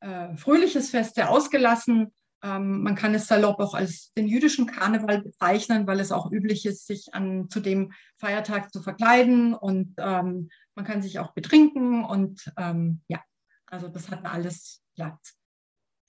äh, 0.00 0.36
fröhliches 0.36 0.90
Fest, 0.90 1.14
sehr 1.14 1.30
ausgelassen. 1.30 2.12
Ähm, 2.42 2.82
man 2.82 2.94
kann 2.96 3.14
es 3.14 3.26
salopp 3.26 3.60
auch 3.60 3.74
als 3.74 4.12
den 4.14 4.26
jüdischen 4.26 4.66
Karneval 4.66 5.22
bezeichnen, 5.22 5.86
weil 5.86 6.00
es 6.00 6.10
auch 6.10 6.30
üblich 6.30 6.66
ist, 6.66 6.86
sich 6.86 7.14
an, 7.14 7.48
zu 7.48 7.60
dem 7.60 7.92
Feiertag 8.18 8.72
zu 8.72 8.82
verkleiden 8.82 9.54
und 9.54 9.94
ähm, 9.98 10.50
man 10.74 10.84
kann 10.84 11.02
sich 11.02 11.18
auch 11.18 11.32
betrinken 11.34 12.04
und 12.04 12.52
ähm, 12.58 13.02
ja, 13.08 13.22
also 13.66 13.88
das 13.88 14.10
hat 14.10 14.24
alles 14.24 14.82
Platz. 14.94 15.36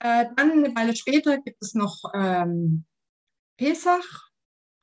Äh, 0.00 0.26
dann 0.36 0.50
eine 0.50 0.74
Weile 0.74 0.96
später 0.96 1.38
gibt 1.38 1.62
es 1.62 1.74
noch 1.74 2.02
ähm, 2.14 2.84
Pesach, 3.56 4.30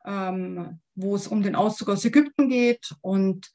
ähm, 0.05 0.79
wo 0.95 1.15
es 1.15 1.27
um 1.27 1.43
den 1.43 1.55
Auszug 1.55 1.89
aus 1.89 2.05
Ägypten 2.05 2.49
geht 2.49 2.95
und 3.01 3.51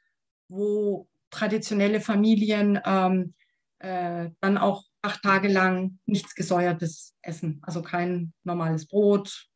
wo 0.48 1.08
traditionelle 1.30 2.00
Familien 2.00 2.78
ähm, 2.84 3.34
äh, 3.78 4.30
dann 4.40 4.58
auch 4.58 4.84
acht 5.06 5.22
Tage 5.22 5.48
lang 5.48 5.98
nichts 6.04 6.34
gesäuertes 6.34 7.14
essen. 7.22 7.60
Also 7.62 7.80
kein 7.82 8.32
normales 8.42 8.86
Brot 8.86 9.48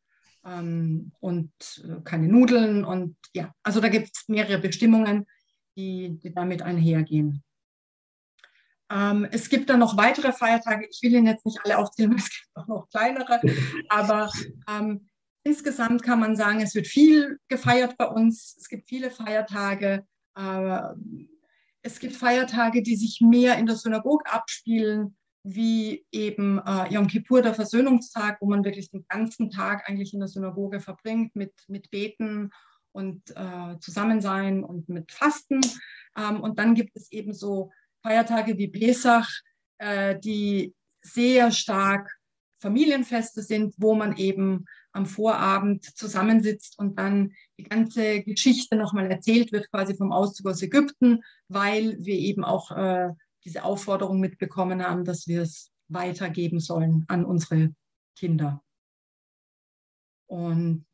ähm, 0.45 1.11
und 1.19 1.51
äh, 1.83 2.01
keine 2.03 2.27
Nudeln. 2.27 2.85
Und 2.85 3.17
ja, 3.33 3.53
also 3.63 3.81
da 3.81 3.89
gibt 3.89 4.09
es 4.15 4.27
mehrere 4.27 4.59
Bestimmungen, 4.59 5.25
die, 5.75 6.17
die 6.23 6.33
damit 6.33 6.61
einhergehen. 6.61 7.43
Ähm, 8.89 9.27
es 9.31 9.49
gibt 9.49 9.69
dann 9.69 9.79
noch 9.79 9.97
weitere 9.97 10.31
Feiertage. 10.31 10.87
Ich 10.89 11.01
will 11.01 11.13
Ihnen 11.13 11.27
jetzt 11.27 11.45
nicht 11.45 11.59
alle 11.63 11.77
aufzählen, 11.77 12.13
es 12.17 12.29
gibt 12.29 12.55
auch 12.55 12.67
noch 12.67 12.89
kleinere. 12.89 13.41
Aber 13.89 14.31
ähm, 14.69 15.07
insgesamt 15.43 16.01
kann 16.01 16.19
man 16.19 16.35
sagen, 16.35 16.61
es 16.61 16.75
wird 16.75 16.87
viel 16.87 17.39
gefeiert 17.49 17.97
bei 17.97 18.07
uns. 18.07 18.55
Es 18.57 18.69
gibt 18.69 18.87
viele 18.87 19.11
Feiertage. 19.11 20.05
Äh, 20.37 20.81
es 21.83 21.99
gibt 21.99 22.15
Feiertage, 22.15 22.83
die 22.83 22.95
sich 22.95 23.21
mehr 23.21 23.57
in 23.57 23.65
der 23.65 23.75
Synagoge 23.75 24.31
abspielen 24.31 25.17
wie 25.43 26.05
eben 26.11 26.59
äh, 26.59 26.93
Yom 26.93 27.07
Kippur, 27.07 27.41
der 27.41 27.53
Versöhnungstag, 27.53 28.37
wo 28.41 28.47
man 28.47 28.63
wirklich 28.63 28.91
den 28.91 29.05
ganzen 29.07 29.49
Tag 29.49 29.89
eigentlich 29.89 30.13
in 30.13 30.19
der 30.19 30.27
Synagoge 30.27 30.79
verbringt 30.79 31.35
mit, 31.35 31.53
mit 31.67 31.89
Beten 31.89 32.51
und 32.91 33.21
äh, 33.35 33.79
Zusammensein 33.79 34.63
und 34.63 34.89
mit 34.89 35.11
Fasten. 35.11 35.61
Ähm, 36.17 36.41
und 36.41 36.59
dann 36.59 36.75
gibt 36.75 36.95
es 36.95 37.11
eben 37.11 37.33
so 37.33 37.71
Feiertage 38.03 38.57
wie 38.57 38.67
Pesach, 38.67 39.41
äh, 39.79 40.19
die 40.19 40.75
sehr 41.01 41.51
stark 41.51 42.11
Familienfeste 42.59 43.41
sind, 43.41 43.73
wo 43.77 43.95
man 43.95 44.17
eben 44.17 44.65
am 44.93 45.05
Vorabend 45.05 45.83
zusammensitzt 45.97 46.77
und 46.77 46.99
dann 46.99 47.31
die 47.57 47.63
ganze 47.63 48.21
Geschichte 48.21 48.75
nochmal 48.75 49.09
erzählt 49.09 49.51
wird, 49.51 49.71
quasi 49.71 49.95
vom 49.95 50.11
Auszug 50.11 50.47
aus 50.47 50.61
Ägypten, 50.61 51.23
weil 51.47 51.97
wir 51.99 52.15
eben 52.15 52.43
auch 52.43 52.71
äh, 52.71 53.09
diese 53.43 53.63
Aufforderung 53.63 54.19
mitbekommen 54.19 54.83
haben, 54.83 55.03
dass 55.03 55.27
wir 55.27 55.41
es 55.41 55.71
weitergeben 55.87 56.59
sollen 56.59 57.05
an 57.07 57.25
unsere 57.25 57.73
Kinder. 58.15 58.63
Und 60.27 60.85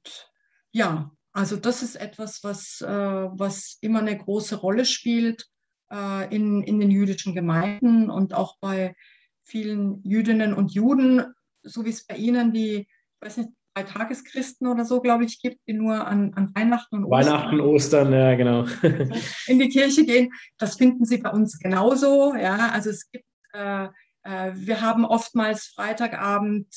ja, 0.71 1.11
also 1.33 1.55
das 1.55 1.83
ist 1.83 1.95
etwas, 1.95 2.43
was, 2.43 2.81
äh, 2.81 2.87
was 2.87 3.77
immer 3.81 3.99
eine 3.99 4.17
große 4.17 4.55
Rolle 4.55 4.85
spielt 4.85 5.47
äh, 5.91 6.33
in, 6.35 6.63
in 6.63 6.79
den 6.79 6.89
jüdischen 6.89 7.35
Gemeinden 7.35 8.09
und 8.09 8.33
auch 8.33 8.57
bei 8.59 8.95
vielen 9.43 10.03
Jüdinnen 10.03 10.53
und 10.53 10.73
Juden, 10.73 11.33
so 11.63 11.85
wie 11.85 11.89
es 11.89 12.05
bei 12.05 12.17
Ihnen 12.17 12.53
die, 12.53 12.79
ich 12.79 12.87
weiß 13.21 13.37
nicht, 13.37 13.49
Tageschristen 13.83 14.67
oder 14.67 14.85
so, 14.85 15.01
glaube 15.01 15.25
ich, 15.25 15.41
gibt, 15.41 15.59
die 15.67 15.73
nur 15.73 16.07
an, 16.07 16.33
an 16.33 16.53
Weihnachten 16.55 17.03
und 17.03 17.11
Weihnachten, 17.11 17.59
Ostern, 17.59 18.11
ja, 18.11 18.35
genau. 18.35 18.65
in 19.47 19.59
die 19.59 19.69
Kirche 19.69 20.05
gehen. 20.05 20.33
Das 20.57 20.75
finden 20.75 21.05
Sie 21.05 21.17
bei 21.17 21.29
uns 21.29 21.59
genauso. 21.59 22.35
Ja, 22.35 22.69
also 22.69 22.89
es 22.89 23.09
gibt, 23.09 23.25
äh, 23.53 23.85
äh, 24.23 24.51
wir 24.53 24.81
haben 24.81 25.05
oftmals 25.05 25.67
Freitagabend, 25.67 26.67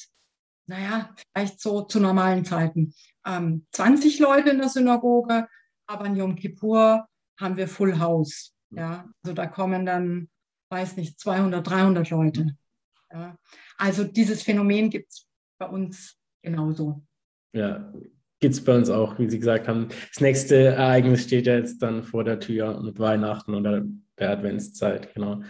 naja, 0.66 1.14
vielleicht 1.32 1.60
so 1.60 1.82
zu 1.82 2.00
normalen 2.00 2.44
Zeiten, 2.44 2.94
ähm, 3.26 3.66
20 3.72 4.18
Leute 4.18 4.50
in 4.50 4.58
der 4.58 4.68
Synagoge, 4.68 5.48
aber 5.86 6.06
in 6.06 6.16
Yom 6.16 6.36
Kippur 6.36 7.06
haben 7.38 7.56
wir 7.56 7.68
Full 7.68 7.98
House. 7.98 8.54
Ja, 8.70 9.04
also 9.22 9.34
da 9.34 9.46
kommen 9.46 9.84
dann, 9.84 10.28
weiß 10.70 10.96
nicht, 10.96 11.18
200, 11.18 11.66
300 11.66 12.08
Leute. 12.10 12.56
Ja. 13.12 13.36
Also 13.76 14.04
dieses 14.04 14.42
Phänomen 14.42 14.90
gibt 14.90 15.10
es 15.10 15.26
bei 15.58 15.66
uns 15.66 16.19
genauso. 16.42 17.02
Ja, 17.52 17.92
gibt 18.40 18.54
es 18.54 18.64
bei 18.64 18.76
uns 18.76 18.90
auch, 18.90 19.18
wie 19.18 19.28
Sie 19.28 19.38
gesagt 19.38 19.68
haben. 19.68 19.88
Das 20.12 20.20
nächste 20.20 20.56
Ereignis 20.56 21.24
steht 21.24 21.46
ja 21.46 21.56
jetzt 21.56 21.82
dann 21.82 22.02
vor 22.02 22.24
der 22.24 22.40
Tür 22.40 22.80
mit 22.80 22.98
Weihnachten 22.98 23.54
oder 23.54 23.84
der 24.18 24.30
Adventszeit, 24.30 25.14
genau. 25.14 25.42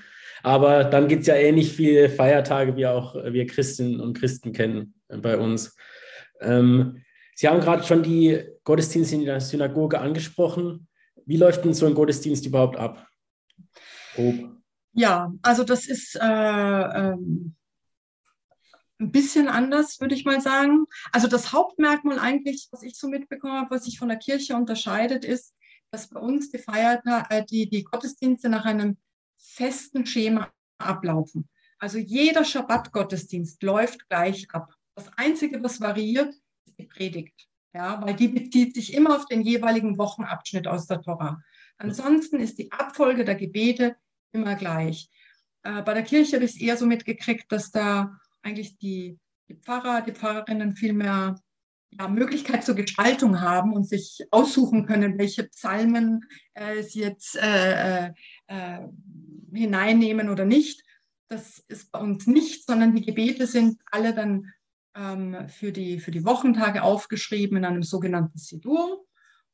Aber 0.42 0.85
dann 0.85 1.09
gibt 1.09 1.23
es 1.23 1.26
ja 1.26 1.35
ähnlich 1.35 1.73
viele 1.73 2.09
Feiertage, 2.09 2.76
wie 2.76 2.87
auch 2.87 3.14
wir 3.14 3.47
Christinnen 3.47 4.00
und 4.00 4.18
Christen 4.18 4.52
kennen 4.52 4.94
bei 5.09 5.37
uns. 5.37 5.76
Ähm, 6.40 7.02
Sie 7.35 7.49
haben 7.49 7.61
gerade 7.61 7.82
schon 7.85 8.02
die 8.02 8.42
Gottesdienste 8.64 9.16
in 9.16 9.25
der 9.25 9.40
Synagoge 9.40 9.99
angesprochen. 9.99 10.88
Wie 11.25 11.37
läuft 11.37 11.64
denn 11.64 11.73
so 11.73 11.87
ein 11.87 11.94
Gottesdienst 11.94 12.44
überhaupt 12.47 12.76
ab? 12.76 13.06
Grob. 14.14 14.56
Ja, 14.92 15.32
also 15.42 15.64
das 15.64 15.87
ist 15.87 16.16
äh, 16.20 16.25
ähm, 16.26 17.54
ein 19.00 19.11
bisschen 19.11 19.49
anders, 19.49 20.00
würde 20.00 20.14
ich 20.14 20.25
mal 20.25 20.40
sagen. 20.40 20.85
Also 21.12 21.26
das 21.26 21.52
Hauptmerkmal 21.52 22.19
eigentlich, 22.19 22.69
was 22.71 22.83
ich 22.83 22.97
so 22.97 23.09
mitbekommen 23.09 23.54
habe, 23.54 23.75
was 23.75 23.85
sich 23.85 23.99
von 23.99 24.09
der 24.09 24.19
Kirche 24.19 24.54
unterscheidet, 24.54 25.25
ist, 25.25 25.54
dass 25.90 26.09
bei 26.09 26.21
uns 26.21 26.50
die, 26.50 26.59
Feiertage, 26.59 27.26
äh, 27.30 27.45
die, 27.45 27.69
die 27.69 27.83
Gottesdienste 27.83 28.49
nach 28.49 28.64
einem 28.64 28.99
festen 29.38 30.07
Schema 30.07 30.50
ablaufen. 30.78 31.49
Also 31.78 31.99
jeder 31.99 32.45
Schabbat-Gottesdienst 32.45 33.62
läuft 33.62 34.09
gleich 34.09 34.47
ab. 34.52 34.75
Das 34.95 35.09
Einzige, 35.16 35.62
was 35.62 35.80
variiert, 35.80 36.35
ist 36.66 36.78
die 36.78 36.87
Predigt. 36.87 37.49
Ja, 37.73 38.02
weil 38.04 38.14
die 38.14 38.28
bezieht 38.28 38.75
sich 38.75 38.92
immer 38.95 39.16
auf 39.16 39.26
den 39.26 39.42
jeweiligen 39.42 39.97
Wochenabschnitt 39.97 40.66
aus 40.66 40.87
der 40.87 41.00
Tora. 41.00 41.40
Ansonsten 41.78 42.40
ist 42.40 42.59
die 42.59 42.71
Abfolge 42.73 43.25
der 43.25 43.37
Gebete 43.37 43.97
immer 44.33 44.57
gleich. 44.57 45.09
Äh, 45.62 45.83
bei 45.83 45.95
der 45.95 46.02
Kirche 46.02 46.37
habe 46.37 46.45
ich 46.45 46.57
es 46.57 46.61
eher 46.61 46.76
so 46.76 46.87
mitgekriegt, 46.87 47.50
dass 47.50 47.71
da 47.71 48.19
eigentlich 48.42 48.78
die, 48.78 49.18
die 49.49 49.54
Pfarrer, 49.54 50.02
die 50.02 50.12
Pfarrerinnen 50.12 50.75
viel 50.75 50.92
mehr 50.92 51.40
ja, 51.90 52.09
Möglichkeit 52.09 52.64
zur 52.64 52.75
Gestaltung 52.75 53.40
haben 53.40 53.73
und 53.73 53.85
sich 53.85 54.25
aussuchen 54.30 54.87
können, 54.87 55.18
welche 55.18 55.44
Psalmen 55.44 56.25
äh, 56.54 56.82
sie 56.82 57.00
jetzt 57.00 57.37
äh, 57.37 58.06
äh, 58.06 58.12
äh, 58.47 58.88
hineinnehmen 59.52 60.28
oder 60.28 60.44
nicht. 60.44 60.85
Das 61.28 61.59
ist 61.68 61.90
bei 61.90 61.99
uns 62.00 62.26
nicht, 62.26 62.66
sondern 62.66 62.94
die 62.94 63.02
Gebete 63.02 63.47
sind 63.47 63.80
alle 63.90 64.14
dann 64.14 64.52
ähm, 64.94 65.49
für, 65.49 65.73
die, 65.73 66.00
für 66.00 66.11
die 66.11 66.25
Wochentage 66.25 66.82
aufgeschrieben 66.82 67.59
in 67.59 67.64
einem 67.64 67.82
sogenannten 67.82 68.38
Sidur. 68.38 69.04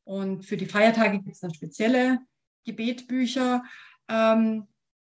Und 0.05 0.45
für 0.45 0.57
die 0.57 0.67
Feiertage 0.67 1.19
gibt 1.19 1.35
es 1.35 1.41
dann 1.41 1.55
spezielle 1.55 2.21
Gebetbücher. 2.65 3.65
Ähm, 4.09 4.67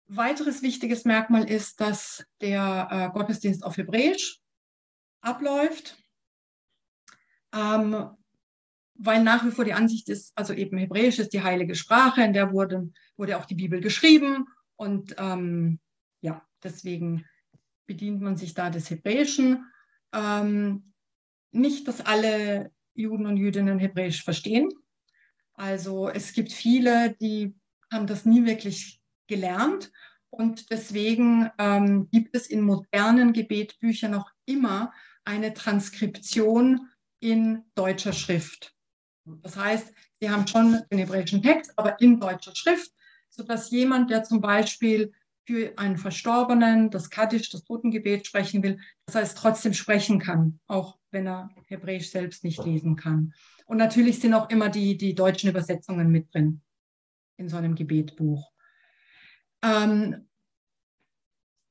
weiteres 0.08 0.62
wichtiges 0.62 1.04
Merkmal 1.04 1.48
ist, 1.48 1.80
dass 1.80 2.24
der 2.40 2.88
äh, 2.90 3.18
Gottesdienst 3.18 3.64
auf 3.64 3.76
Hebräisch 3.76 4.40
abläuft, 5.20 5.96
ähm, 7.52 8.10
weil 8.94 9.22
nach 9.22 9.44
wie 9.44 9.50
vor 9.50 9.64
die 9.64 9.74
Ansicht 9.74 10.08
ist, 10.08 10.32
also 10.36 10.52
eben 10.52 10.78
Hebräisch 10.78 11.18
ist 11.18 11.32
die 11.32 11.42
heilige 11.42 11.74
Sprache, 11.74 12.22
in 12.22 12.32
der 12.32 12.52
wurde, 12.52 12.90
wurde 13.16 13.36
auch 13.36 13.44
die 13.44 13.54
Bibel 13.54 13.80
geschrieben 13.80 14.46
und 14.76 15.14
ähm, 15.18 15.80
ja, 16.20 16.46
deswegen 16.62 17.24
bedient 17.86 18.20
man 18.20 18.36
sich 18.36 18.54
da 18.54 18.70
des 18.70 18.90
Hebräischen. 18.90 19.64
Ähm, 20.12 20.92
nicht, 21.52 21.88
dass 21.88 22.04
alle 22.04 22.70
Juden 22.94 23.26
und 23.26 23.36
Jüdinnen 23.36 23.78
Hebräisch 23.78 24.22
verstehen. 24.22 24.70
Also 25.54 26.08
es 26.08 26.32
gibt 26.32 26.52
viele, 26.52 27.14
die 27.20 27.54
haben 27.90 28.06
das 28.06 28.24
nie 28.24 28.44
wirklich 28.44 29.00
gelernt. 29.26 29.92
Und 30.30 30.70
deswegen 30.70 31.50
ähm, 31.58 32.08
gibt 32.10 32.34
es 32.34 32.48
in 32.48 32.60
modernen 32.60 33.32
Gebetbüchern 33.32 34.10
noch 34.10 34.30
immer 34.44 34.92
eine 35.24 35.54
Transkription 35.54 36.88
in 37.20 37.64
deutscher 37.74 38.12
Schrift. 38.12 38.74
Das 39.24 39.56
heißt, 39.56 39.92
sie 40.20 40.30
haben 40.30 40.46
schon 40.46 40.80
den 40.90 40.98
hebräischen 40.98 41.42
Text, 41.42 41.72
aber 41.76 42.00
in 42.00 42.20
deutscher 42.20 42.54
Schrift, 42.54 42.92
sodass 43.28 43.70
jemand, 43.70 44.10
der 44.10 44.22
zum 44.24 44.40
Beispiel 44.40 45.12
für 45.46 45.76
einen 45.78 45.96
Verstorbenen 45.96 46.90
das 46.90 47.08
Kaddisch, 47.10 47.50
das 47.50 47.64
Totengebet 47.64 48.26
sprechen 48.26 48.62
will, 48.62 48.78
das 49.06 49.14
heißt 49.14 49.38
trotzdem 49.38 49.74
sprechen 49.74 50.18
kann, 50.18 50.58
auch 50.66 50.98
wenn 51.10 51.26
er 51.26 51.50
Hebräisch 51.66 52.10
selbst 52.10 52.44
nicht 52.44 52.64
lesen 52.64 52.96
kann. 52.96 53.32
Und 53.66 53.78
natürlich 53.78 54.20
sind 54.20 54.34
auch 54.34 54.50
immer 54.50 54.68
die, 54.68 54.96
die 54.96 55.14
deutschen 55.14 55.50
Übersetzungen 55.50 56.10
mit 56.10 56.32
drin 56.34 56.62
in 57.36 57.48
so 57.48 57.56
einem 57.56 57.74
Gebetbuch. 57.74 58.50
Ähm, 59.62 60.28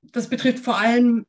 das 0.01 0.29
betrifft 0.29 0.63
vor 0.63 0.77
allem 0.77 1.25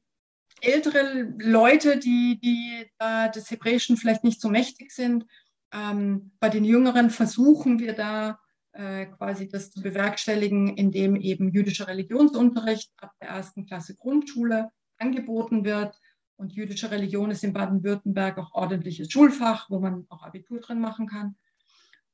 ältere 0.61 1.35
Leute, 1.39 1.99
die, 1.99 2.39
die 2.43 2.87
äh, 2.99 3.31
des 3.31 3.51
Hebräischen 3.51 3.97
vielleicht 3.97 4.25
nicht 4.25 4.41
so 4.41 4.49
mächtig 4.49 4.93
sind. 4.93 5.27
Ähm, 5.73 6.33
bei 6.41 6.49
den 6.49 6.65
Jüngeren 6.65 7.11
versuchen 7.11 7.79
wir 7.79 7.93
da 7.93 8.39
äh, 8.73 9.07
quasi 9.07 9.49
das 9.49 9.71
zu 9.71 9.83
bewerkstelligen, 9.83 10.77
indem 10.77 11.17
eben 11.17 11.51
jüdischer 11.51 11.89
Religionsunterricht 11.89 12.93
ab 12.99 13.13
der 13.21 13.31
ersten 13.31 13.67
Klasse 13.67 13.95
Grundschule 13.95 14.71
angeboten 14.99 15.65
wird. 15.65 15.99
Und 16.37 16.53
jüdische 16.53 16.91
Religion 16.91 17.31
ist 17.31 17.45
in 17.45 17.55
Baden-Württemberg 17.55 18.37
auch 18.39 18.53
ordentliches 18.53 19.11
Schulfach, 19.11 19.71
wo 19.71 19.79
man 19.79 20.05
auch 20.11 20.23
Abitur 20.23 20.61
drin 20.61 20.81
machen 20.81 21.07
kann. 21.07 21.37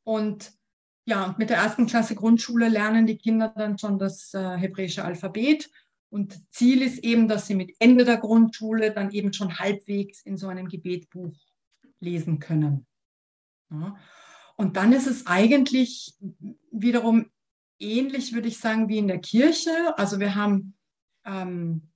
Und 0.04 0.52
ja, 1.04 1.34
mit 1.38 1.50
der 1.50 1.58
ersten 1.58 1.86
Klasse 1.86 2.14
Grundschule 2.14 2.68
lernen 2.68 3.06
die 3.06 3.18
Kinder 3.18 3.52
dann 3.56 3.78
schon 3.78 3.98
das 3.98 4.34
äh, 4.34 4.56
hebräische 4.56 5.04
Alphabet. 5.04 5.70
Und 6.10 6.40
Ziel 6.52 6.82
ist 6.82 6.98
eben, 6.98 7.26
dass 7.26 7.46
sie 7.46 7.54
mit 7.54 7.74
Ende 7.78 8.04
der 8.04 8.18
Grundschule 8.18 8.92
dann 8.92 9.10
eben 9.10 9.32
schon 9.32 9.58
halbwegs 9.58 10.22
in 10.22 10.36
so 10.36 10.48
einem 10.48 10.68
Gebetbuch 10.68 11.34
lesen 12.00 12.38
können. 12.38 12.86
Ja. 13.70 13.96
Und 14.56 14.76
dann 14.76 14.92
ist 14.92 15.06
es 15.06 15.26
eigentlich 15.26 16.14
wiederum 16.70 17.30
ähnlich, 17.78 18.32
würde 18.32 18.48
ich 18.48 18.58
sagen, 18.58 18.88
wie 18.88 18.98
in 18.98 19.08
der 19.08 19.18
Kirche. 19.18 19.70
Also 19.96 20.20
wir 20.20 20.34
haben 20.34 20.74
ähm, 21.24 21.88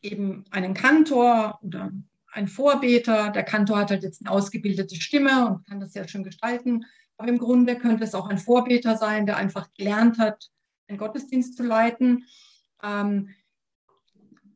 eben 0.00 0.44
einen 0.50 0.74
Kantor 0.74 1.58
oder 1.62 1.92
einen 2.32 2.48
Vorbeter. 2.48 3.30
Der 3.30 3.44
Kantor 3.44 3.78
hat 3.78 3.90
halt 3.90 4.02
jetzt 4.02 4.22
eine 4.24 4.30
ausgebildete 4.30 4.96
Stimme 4.96 5.48
und 5.48 5.66
kann 5.66 5.78
das 5.78 5.92
sehr 5.92 6.08
schön 6.08 6.24
gestalten. 6.24 6.86
Aber 7.16 7.28
im 7.28 7.38
Grunde 7.38 7.76
könnte 7.76 8.04
es 8.04 8.14
auch 8.14 8.28
ein 8.28 8.38
Vorbeter 8.38 8.96
sein, 8.96 9.26
der 9.26 9.36
einfach 9.36 9.68
gelernt 9.74 10.18
hat, 10.18 10.50
einen 10.88 10.98
Gottesdienst 10.98 11.56
zu 11.56 11.62
leiten. 11.62 12.26
Ähm, 12.82 13.30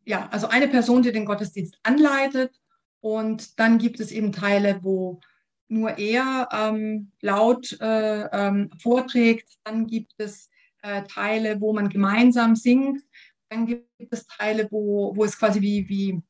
ja, 0.04 0.28
also 0.30 0.48
eine 0.48 0.68
Person, 0.68 1.02
die 1.02 1.12
den 1.12 1.26
Gottesdienst 1.26 1.78
anleitet. 1.82 2.60
Und 3.00 3.58
dann 3.58 3.78
gibt 3.78 4.00
es 4.00 4.10
eben 4.10 4.32
Teile, 4.32 4.80
wo 4.82 5.20
nur 5.68 5.98
er 5.98 6.48
ähm, 6.52 7.12
laut 7.20 7.76
äh, 7.80 8.22
ähm, 8.32 8.70
vorträgt. 8.80 9.58
Dann 9.64 9.86
gibt 9.86 10.14
es 10.18 10.48
äh, 10.82 11.02
Teile, 11.04 11.60
wo 11.60 11.72
man 11.72 11.88
gemeinsam 11.88 12.56
singt. 12.56 13.02
Dann 13.48 13.66
gibt 13.66 14.12
es 14.12 14.26
Teile, 14.26 14.68
wo, 14.70 15.14
wo 15.16 15.24
es 15.24 15.38
quasi 15.38 15.60
wie, 15.60 15.88
wie 15.88 16.22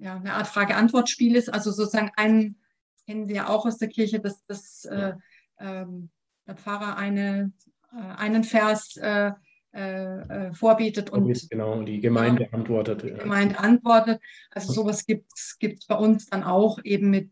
ja, 0.00 0.16
eine 0.16 0.34
Art 0.34 0.46
Frage-Antwort-Spiel 0.46 1.36
ist. 1.36 1.52
Also 1.52 1.70
sozusagen 1.70 2.12
ein, 2.16 2.56
das 2.94 3.04
kennen 3.04 3.26
Sie 3.26 3.34
ja 3.34 3.48
auch 3.48 3.66
aus 3.66 3.78
der 3.78 3.88
Kirche, 3.88 4.20
dass, 4.20 4.44
dass 4.46 4.84
äh, 4.86 5.14
ähm, 5.60 6.10
der 6.46 6.56
Pfarrer 6.56 6.96
eine, 6.96 7.52
äh, 7.92 8.16
einen 8.16 8.44
Vers 8.44 8.96
äh, 8.96 9.32
äh, 9.72 10.52
vorbetet 10.54 11.10
und 11.10 11.50
genau, 11.50 11.82
die 11.82 12.00
Gemeinde 12.00 12.44
ja, 12.44 12.52
antwortet. 12.52 13.02
Die 13.02 13.12
Gemeinde 13.12 13.58
antwortet. 13.58 14.20
Also 14.50 14.72
sowas 14.72 15.04
gibt 15.06 15.30
es 15.34 15.86
bei 15.86 15.94
uns 15.94 16.26
dann 16.26 16.42
auch 16.42 16.78
eben 16.84 17.10
mit 17.10 17.30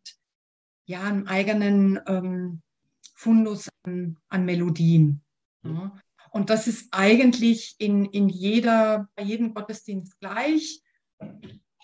ja, 0.85 1.03
einem 1.03 1.27
eigenen 1.27 1.99
ähm, 2.07 2.63
Fundus 3.15 3.69
an, 3.85 4.19
an 4.29 4.45
Melodien. 4.45 5.23
Ja. 5.65 5.93
Und 6.31 6.51
das 6.51 6.69
ist 6.69 6.89
eigentlich 6.93 7.75
in, 7.79 8.05
in 8.05 8.29
jeder, 8.29 9.09
bei 9.17 9.23
jedem 9.23 9.55
Gottesdienst 9.55 10.21
gleich. 10.21 10.83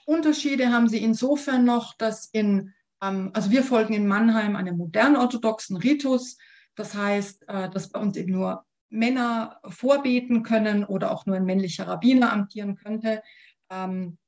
Unterschiede 0.04 0.70
haben 0.70 0.88
sie 0.88 1.02
insofern 1.02 1.64
noch, 1.64 1.94
dass 1.96 2.26
in, 2.26 2.74
also 3.02 3.50
wir 3.50 3.64
folgen 3.64 3.94
in 3.94 4.06
Mannheim 4.06 4.54
einem 4.54 4.76
modernen 4.76 5.16
orthodoxen 5.16 5.76
Ritus. 5.76 6.38
Das 6.76 6.94
heißt, 6.94 7.48
äh, 7.48 7.68
dass 7.68 7.88
bei 7.88 7.98
uns 7.98 8.16
eben 8.16 8.32
nur 8.32 8.64
Männer 8.90 9.58
vorbeten 9.68 10.44
können 10.44 10.84
oder 10.84 11.10
auch 11.10 11.26
nur 11.26 11.34
ein 11.34 11.44
männlicher 11.44 11.88
Rabbiner 11.88 12.32
amtieren 12.32 12.76
könnte. 12.76 13.22
Ähm, 13.70 14.18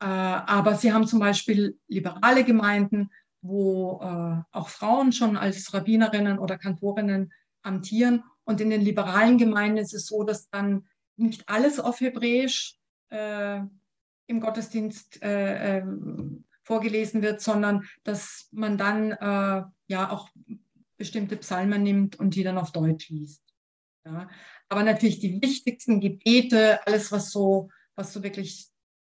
äh, 0.00 0.04
aber 0.04 0.74
sie 0.74 0.92
haben 0.92 1.06
zum 1.06 1.20
Beispiel 1.20 1.78
liberale 1.88 2.44
Gemeinden, 2.44 3.10
wo 3.40 4.00
äh, 4.02 4.42
auch 4.50 4.68
Frauen 4.68 5.12
schon 5.12 5.38
als 5.38 5.72
Rabbinerinnen 5.72 6.38
oder 6.38 6.58
Kantorinnen 6.58 7.32
amtieren. 7.62 8.24
Und 8.44 8.60
in 8.60 8.68
den 8.68 8.82
liberalen 8.82 9.38
Gemeinden 9.38 9.78
ist 9.78 9.94
es 9.94 10.06
so, 10.06 10.22
dass 10.22 10.50
dann 10.50 10.86
nicht 11.16 11.48
alles 11.48 11.80
auf 11.80 12.00
Hebräisch 12.00 12.78
im 14.26 14.40
Gottesdienst 14.40 15.22
äh, 15.22 15.78
ähm, 15.78 16.41
vorgelesen 16.62 17.22
wird, 17.22 17.40
sondern 17.40 17.84
dass 18.04 18.48
man 18.52 18.78
dann 18.78 19.12
äh, 19.12 19.62
ja 19.86 20.10
auch 20.10 20.28
bestimmte 20.96 21.36
Psalmen 21.36 21.82
nimmt 21.82 22.18
und 22.18 22.34
die 22.34 22.44
dann 22.44 22.58
auf 22.58 22.72
Deutsch 22.72 23.08
liest. 23.08 23.42
Ja. 24.04 24.28
Aber 24.68 24.82
natürlich 24.82 25.20
die 25.20 25.40
wichtigsten 25.42 26.00
Gebete, 26.00 26.84
alles 26.86 27.12
was 27.12 27.30
so, 27.30 27.70
was 27.94 28.12
so 28.12 28.22
wirklich 28.22 28.68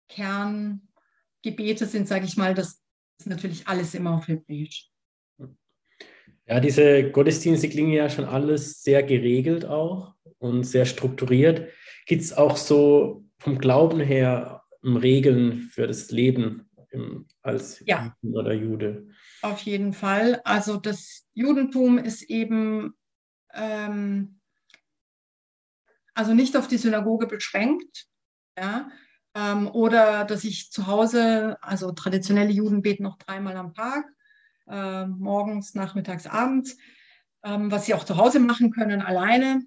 Kerngebete 0.09 1.87
sind, 1.87 2.09
sage 2.09 2.25
ich 2.25 2.37
mal, 2.37 2.55
das 2.55 2.83
ist 3.19 3.27
natürlich 3.27 3.69
alles 3.69 3.95
immer 3.95 4.15
auf 4.15 4.29
Hebräisch. 4.29 4.91
Ja, 6.47 6.61
diese 6.61 7.11
Gottesdienste 7.11 7.69
klingen 7.69 7.93
ja 7.93 8.11
schon 8.11 8.25
alles 8.25 8.83
sehr 8.83 9.03
geregelt 9.03 9.65
auch 9.65 10.15
und 10.39 10.65
sehr 10.65 10.87
strukturiert. 10.87 11.69
Gibt 12.07 12.23
es 12.23 12.33
auch 12.33 12.57
so 12.57 13.25
vom 13.39 13.59
Glauben 13.59 14.01
her 14.01 14.63
Regeln 14.83 15.71
für 15.73 15.87
das 15.87 16.11
Leben 16.11 16.69
im, 16.91 17.27
als 17.43 17.83
ja. 17.87 18.15
Juden 18.23 18.37
oder 18.37 18.53
Jude? 18.53 19.09
Auf 19.43 19.61
jeden 19.63 19.93
Fall. 19.93 20.41
Also 20.45 20.77
das 20.77 21.27
Judentum 21.35 21.99
ist 21.99 22.23
eben 22.23 22.95
ähm, 23.53 24.41
also 26.15 26.35
nicht 26.35 26.57
auf 26.57 26.69
die 26.69 26.79
Synagoge 26.79 27.27
beschränkt. 27.27 28.07
Ja? 28.57 28.91
Ähm, 29.35 29.69
oder 29.69 30.25
dass 30.25 30.45
ich 30.45 30.71
zu 30.71 30.87
Hause, 30.87 31.57
also 31.63 31.93
traditionelle 31.93 32.53
Juden 32.53 32.83
beten 32.83 33.03
noch 33.03 33.19
dreimal 33.19 33.57
am 33.57 33.75
Tag, 33.75 34.05
äh, 34.69 35.07
morgens, 35.07 35.75
nachmittags, 35.75 36.27
abends, 36.27 36.77
ähm, 37.43 37.71
was 37.71 37.87
sie 37.87 37.95
auch 37.95 38.05
zu 38.05 38.17
Hause 38.17 38.41
machen 38.41 38.71
können, 38.71 39.03
alleine. 39.03 39.63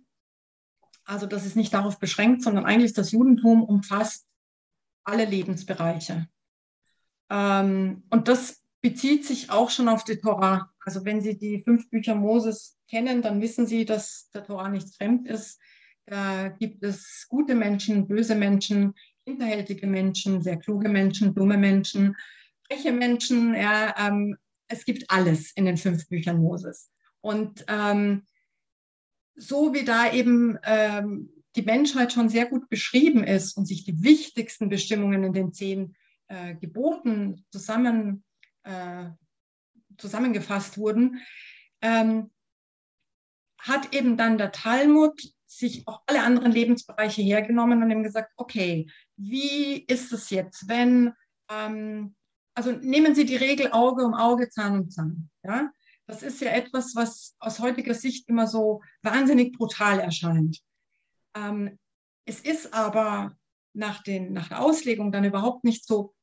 Also 1.04 1.26
das 1.26 1.46
ist 1.46 1.56
nicht 1.56 1.74
darauf 1.74 2.00
beschränkt, 2.00 2.44
sondern 2.44 2.66
eigentlich 2.66 2.94
das 2.94 3.12
Judentum 3.12 3.64
umfasst 3.64 4.28
alle 5.04 5.26
Lebensbereiche. 5.26 6.28
Ähm, 7.30 8.04
und 8.10 8.28
das 8.28 8.64
bezieht 8.82 9.26
sich 9.26 9.50
auch 9.50 9.70
schon 9.70 9.90
auf 9.90 10.04
die 10.04 10.18
Tora. 10.18 10.72
Also 10.80 11.06
wenn 11.06 11.22
Sie 11.22 11.38
die 11.38 11.64
fünf 11.64 11.90
Bücher 11.90 12.16
Moses 12.16 12.78
kennen, 12.88 13.22
dann 13.22 13.42
wissen 13.42 13.66
Sie, 13.66 13.86
dass 13.86 14.30
der 14.34 14.46
Tora 14.46 14.70
nichts 14.70 14.96
fremd 14.96 15.28
ist. 15.28 15.60
Da 16.06 16.50
gibt 16.50 16.84
es 16.84 17.26
gute 17.28 17.56
Menschen, 17.56 18.08
böse 18.08 18.36
Menschen, 18.36 18.94
hinterhältige 19.26 19.88
Menschen, 19.88 20.44
sehr 20.44 20.58
kluge 20.58 20.88
Menschen, 20.88 21.34
dumme 21.34 21.58
Menschen, 21.58 22.16
freche 22.68 22.92
Menschen. 22.92 23.56
Ja, 23.56 23.96
ähm, 23.98 24.38
es 24.68 24.86
gibt 24.86 25.10
alles 25.10 25.52
in 25.54 25.66
den 25.66 25.78
fünf 25.78 26.08
Büchern 26.08 26.38
Moses. 26.38 26.92
Und 27.22 27.66
ähm, 27.68 28.28
so 29.36 29.74
wie 29.74 29.84
da 29.84 30.12
eben 30.14 30.60
ähm, 30.64 31.32
die 31.56 31.64
Menschheit 31.64 32.14
schon 32.14 32.30
sehr 32.30 32.46
gut 32.46 32.70
beschrieben 32.70 33.24
ist 33.24 33.58
und 33.58 33.66
sich 33.66 33.84
die 33.84 34.04
wichtigsten 34.04 34.70
Bestimmungen 34.70 35.24
in 35.24 35.34
den 35.34 35.54
zehn 35.54 35.96
äh, 36.28 36.56
Geboten 36.56 37.46
zusammen, 37.52 38.24
äh, 38.64 39.10
zusammengefasst 39.98 40.78
wurden, 40.78 41.22
ähm, 41.82 42.32
hat 43.60 43.94
eben 43.96 44.18
dann 44.18 44.38
der 44.38 44.52
Talmud 44.52 45.22
sich 45.48 45.88
auch 45.88 46.02
alle 46.06 46.24
anderen 46.24 46.52
Lebensbereiche 46.52 47.22
hergenommen 47.22 47.82
und 47.82 47.92
ihm 47.92 48.04
gesagt, 48.04 48.34
okay, 48.38 48.88
wie 49.16 49.84
ist 49.86 50.12
es 50.12 50.30
jetzt, 50.30 50.68
wenn, 50.68 51.14
ähm, 51.50 52.16
also 52.54 52.72
nehmen 52.72 53.16
Sie 53.16 53.26
die 53.26 53.36
Regel 53.36 53.72
Auge 53.72 54.06
um 54.06 54.14
Auge, 54.14 54.50
Zahn 54.50 54.80
um 54.80 54.90
Zahn. 54.90 55.30
Ja? 55.44 55.72
Das 56.08 56.24
ist 56.24 56.42
ja 56.42 56.52
etwas, 56.52 56.96
was 56.96 57.36
aus 57.40 57.60
heutiger 57.60 57.94
Sicht 57.94 58.30
immer 58.30 58.48
so 58.48 58.82
wahnsinnig 59.02 59.54
brutal 59.54 60.00
erscheint. 60.00 60.60
Ähm, 61.36 61.78
es 62.26 62.40
ist 62.40 62.74
aber 62.74 63.38
nach, 63.74 64.04
den, 64.04 64.34
nach 64.34 64.50
der 64.50 64.62
Auslegung 64.62 65.12
dann 65.12 65.26
überhaupt 65.26 65.64
nicht 65.64 65.86
so 65.86 66.15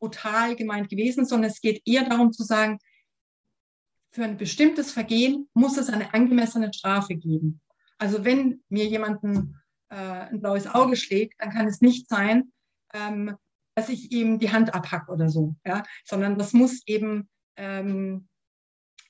brutal 0.00 0.56
gemeint 0.56 0.88
gewesen, 0.88 1.24
sondern 1.24 1.50
es 1.50 1.60
geht 1.60 1.82
eher 1.86 2.08
darum 2.08 2.32
zu 2.32 2.42
sagen, 2.42 2.78
für 4.12 4.24
ein 4.24 4.36
bestimmtes 4.36 4.90
Vergehen 4.90 5.48
muss 5.54 5.76
es 5.76 5.88
eine 5.88 6.12
angemessene 6.14 6.72
Strafe 6.72 7.14
geben. 7.14 7.60
Also 7.98 8.24
wenn 8.24 8.62
mir 8.68 8.86
jemanden 8.86 9.60
äh, 9.88 9.94
ein 9.94 10.40
blaues 10.40 10.66
Auge 10.66 10.96
schlägt, 10.96 11.40
dann 11.40 11.50
kann 11.50 11.68
es 11.68 11.80
nicht 11.80 12.08
sein, 12.08 12.52
ähm, 12.92 13.36
dass 13.76 13.88
ich 13.88 14.10
ihm 14.10 14.38
die 14.38 14.50
Hand 14.50 14.74
abhacke 14.74 15.12
oder 15.12 15.28
so, 15.28 15.54
ja? 15.64 15.84
sondern 16.04 16.38
das 16.38 16.52
muss 16.52 16.82
eben 16.86 17.28
ähm, 17.56 18.28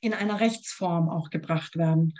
in 0.00 0.12
einer 0.12 0.40
Rechtsform 0.40 1.08
auch 1.08 1.30
gebracht 1.30 1.76
werden. 1.76 2.14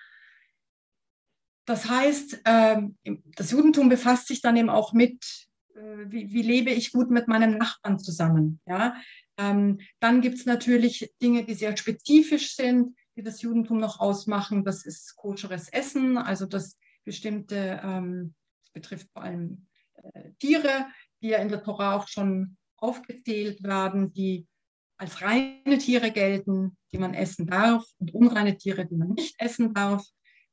Das 1.67 1.89
heißt, 1.89 2.43
ähm, 2.47 2.99
das 3.37 3.51
Judentum 3.51 3.89
befasst 3.89 4.29
sich 4.29 4.41
dann 4.41 4.57
eben 4.57 4.71
auch 4.71 4.93
mit, 4.93 5.49
wie, 5.75 6.33
wie 6.33 6.43
lebe 6.43 6.71
ich 6.71 6.93
gut 6.93 7.11
mit 7.11 7.29
meinem 7.29 7.57
Nachbarn 7.59 7.99
zusammen. 7.99 8.61
Ja? 8.67 8.97
Ähm, 9.39 9.81
dann 10.01 10.21
gibt 10.21 10.39
es 10.39 10.47
natürlich 10.47 11.13
Dinge, 11.23 11.45
die 11.45 11.55
sehr 11.55 11.77
spezifisch 11.77 12.55
sind, 12.55 12.97
die 13.17 13.23
das 13.23 13.43
Judentum 13.43 13.79
noch 13.79 14.01
ausmachen. 14.01 14.65
Das 14.65 14.85
ist 14.85 15.17
koscheres 15.17 15.69
Essen, 15.69 16.19
also 16.19 16.47
das 16.47 16.79
bestimmte, 17.05 17.81
ähm, 17.83 18.35
das 18.63 18.71
betrifft 18.73 19.09
vor 19.13 19.23
allem 19.23 19.67
äh, 19.95 20.33
Tiere, 20.39 20.87
die 21.23 21.29
ja 21.29 21.39
in 21.39 21.49
der 21.49 21.63
Tora 21.63 21.97
auch 21.97 22.09
schon 22.09 22.57
aufgezählt 22.77 23.63
werden, 23.63 24.13
die 24.13 24.47
als 24.97 25.23
reine 25.23 25.79
Tiere 25.79 26.11
gelten, 26.11 26.77
die 26.93 26.99
man 26.99 27.15
essen 27.15 27.47
darf, 27.47 27.85
und 27.99 28.13
unreine 28.13 28.57
Tiere, 28.57 28.87
die 28.87 28.97
man 28.97 29.09
nicht 29.09 29.35
essen 29.39 29.73
darf. 29.73 30.05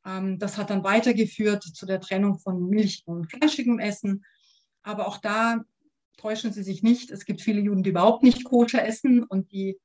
Ähm, 0.05 0.39
das 0.39 0.57
hat 0.57 0.69
dann 0.69 0.83
weitergeführt 0.83 1.63
zu 1.63 1.85
der 1.85 1.99
Trennung 1.99 2.39
von 2.39 2.69
Milch 2.69 3.03
und 3.05 3.29
fleischigem 3.29 3.79
Essen. 3.79 4.23
Aber 4.87 5.05
auch 5.05 5.17
da 5.17 5.65
täuschen 6.15 6.53
Sie 6.53 6.63
sich 6.63 6.81
nicht. 6.81 7.11
Es 7.11 7.25
gibt 7.25 7.41
viele 7.41 7.59
Juden, 7.59 7.83
die 7.83 7.89
überhaupt 7.89 8.23
nicht 8.23 8.45
koscher 8.45 8.87
essen 8.87 9.23
und 9.23 9.51
die 9.51 9.77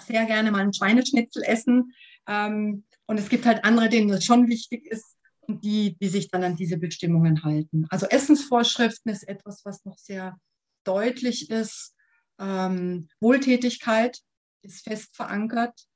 sehr 0.00 0.26
gerne 0.26 0.50
mal 0.50 0.60
einen 0.60 0.74
Schweineschnitzel 0.74 1.44
essen. 1.44 1.94
Ähm, 2.26 2.84
und 3.06 3.18
es 3.18 3.28
gibt 3.28 3.46
halt 3.46 3.64
andere, 3.64 3.88
denen 3.88 4.08
das 4.08 4.24
schon 4.24 4.48
wichtig 4.48 4.84
ist 4.86 5.16
und 5.42 5.64
die, 5.64 5.96
die 6.00 6.08
sich 6.08 6.28
dann 6.30 6.42
an 6.42 6.56
diese 6.56 6.76
Bestimmungen 6.76 7.44
halten. 7.44 7.86
Also 7.88 8.06
Essensvorschriften 8.06 9.12
ist 9.12 9.28
etwas, 9.28 9.64
was 9.64 9.84
noch 9.84 9.96
sehr 9.96 10.36
deutlich 10.82 11.50
ist. 11.50 11.94
Ähm, 12.40 13.08
Wohltätigkeit 13.20 14.18
ist 14.62 14.82
fest 14.82 15.14
verankert 15.14 15.86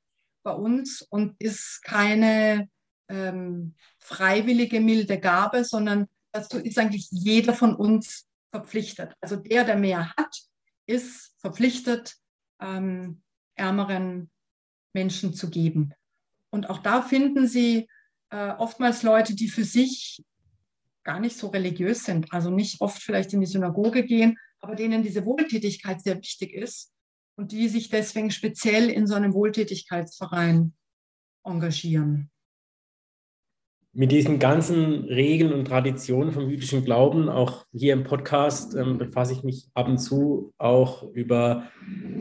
bei 0.44 0.52
uns 0.52 1.02
und 1.02 1.34
ist 1.40 1.82
keine 1.82 2.68
ähm, 3.08 3.74
freiwillige 3.98 4.80
milde 4.80 5.18
Gabe, 5.18 5.64
sondern 5.64 6.06
dazu 6.30 6.58
ist 6.58 6.78
eigentlich 6.78 7.08
jeder 7.10 7.54
von 7.54 7.74
uns 7.74 8.28
verpflichtet. 8.52 9.14
Also 9.20 9.36
der, 9.36 9.64
der 9.64 9.76
mehr 9.76 10.12
hat, 10.16 10.36
ist 10.86 11.34
verpflichtet, 11.40 12.14
ähm, 12.60 13.22
ärmeren 13.56 14.30
Menschen 14.94 15.34
zu 15.34 15.50
geben. 15.50 15.92
Und 16.50 16.68
auch 16.70 16.78
da 16.78 17.02
finden 17.02 17.48
Sie 17.48 17.88
äh, 18.30 18.50
oftmals 18.50 19.02
Leute, 19.02 19.34
die 19.34 19.48
für 19.48 19.64
sich 19.64 20.22
gar 21.02 21.18
nicht 21.18 21.36
so 21.36 21.48
religiös 21.48 22.04
sind, 22.04 22.32
also 22.32 22.50
nicht 22.50 22.80
oft 22.80 23.02
vielleicht 23.02 23.32
in 23.32 23.40
die 23.40 23.46
Synagoge 23.46 24.04
gehen, 24.04 24.38
aber 24.60 24.76
denen 24.76 25.02
diese 25.02 25.24
Wohltätigkeit 25.24 26.00
sehr 26.00 26.16
wichtig 26.18 26.52
ist 26.52 26.92
und 27.36 27.50
die 27.50 27.68
sich 27.68 27.88
deswegen 27.88 28.30
speziell 28.30 28.88
in 28.88 29.06
so 29.06 29.14
einem 29.14 29.34
Wohltätigkeitsverein 29.34 30.74
engagieren 31.42 32.31
mit 33.94 34.10
diesen 34.10 34.38
ganzen 34.38 35.04
Regeln 35.04 35.52
und 35.52 35.66
Traditionen 35.66 36.32
vom 36.32 36.48
jüdischen 36.48 36.84
Glauben, 36.84 37.28
auch 37.28 37.66
hier 37.72 37.92
im 37.92 38.04
Podcast, 38.04 38.74
ähm, 38.74 38.96
befasse 38.96 39.34
ich 39.34 39.42
mich 39.42 39.68
ab 39.74 39.86
und 39.88 39.98
zu 39.98 40.54
auch 40.56 41.02
über 41.12 41.64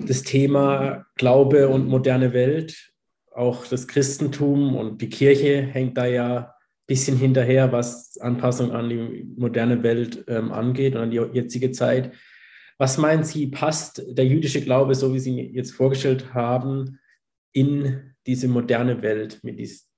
das 0.05 0.23
Thema 0.23 1.05
Glaube 1.15 1.69
und 1.69 1.87
moderne 1.87 2.33
Welt. 2.33 2.91
Auch 3.33 3.65
das 3.65 3.87
Christentum 3.87 4.75
und 4.75 5.01
die 5.01 5.09
Kirche 5.09 5.61
hängt 5.61 5.97
da 5.97 6.05
ja 6.05 6.37
ein 6.37 6.47
bisschen 6.87 7.17
hinterher, 7.17 7.71
was 7.71 8.17
Anpassung 8.19 8.71
an 8.71 8.89
die 8.89 9.33
moderne 9.37 9.81
Welt 9.81 10.25
ähm, 10.27 10.51
angeht 10.51 10.95
und 10.95 11.01
an 11.01 11.11
die 11.11 11.21
jetzige 11.31 11.71
Zeit. 11.71 12.11
Was 12.77 12.97
meinen 12.97 13.23
Sie, 13.23 13.47
passt 13.47 14.03
der 14.09 14.25
jüdische 14.25 14.59
Glaube, 14.59 14.93
so 14.93 15.13
wie 15.13 15.19
Sie 15.19 15.29
ihn 15.29 15.53
jetzt 15.53 15.71
vorgestellt 15.71 16.33
haben, 16.33 16.99
in 17.53 18.13
diese 18.27 18.49
moderne 18.49 19.01
Welt 19.01 19.39
mit 19.43 19.57
diesen 19.57 19.90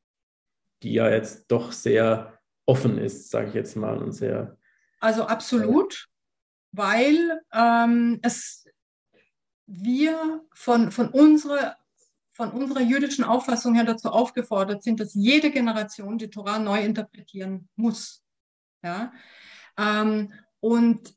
die 0.84 0.94
ja 0.94 1.10
jetzt 1.10 1.46
doch 1.48 1.72
sehr 1.72 2.40
offen 2.66 2.98
ist, 2.98 3.30
sage 3.30 3.50
ich 3.50 3.54
jetzt 3.54 3.76
mal, 3.76 3.98
und 3.98 4.12
sehr. 4.12 4.58
Also 5.00 5.26
absolut, 5.26 6.08
weil 6.72 7.42
ähm, 7.54 8.20
es 8.22 8.66
wir 9.66 10.46
von, 10.54 10.92
von, 10.92 11.10
unserer, 11.10 11.78
von 12.32 12.52
unserer 12.52 12.82
jüdischen 12.82 13.24
Auffassung 13.24 13.76
her 13.76 13.86
dazu 13.86 14.10
aufgefordert 14.10 14.84
sind, 14.84 15.00
dass 15.00 15.14
jede 15.14 15.52
Generation 15.52 16.18
die 16.18 16.30
Torah 16.30 16.60
neu 16.60 16.84
interpretieren 16.84 17.70
muss. 17.76 18.24
Ja? 18.84 19.14
Ähm, 19.78 20.34
und 20.60 21.16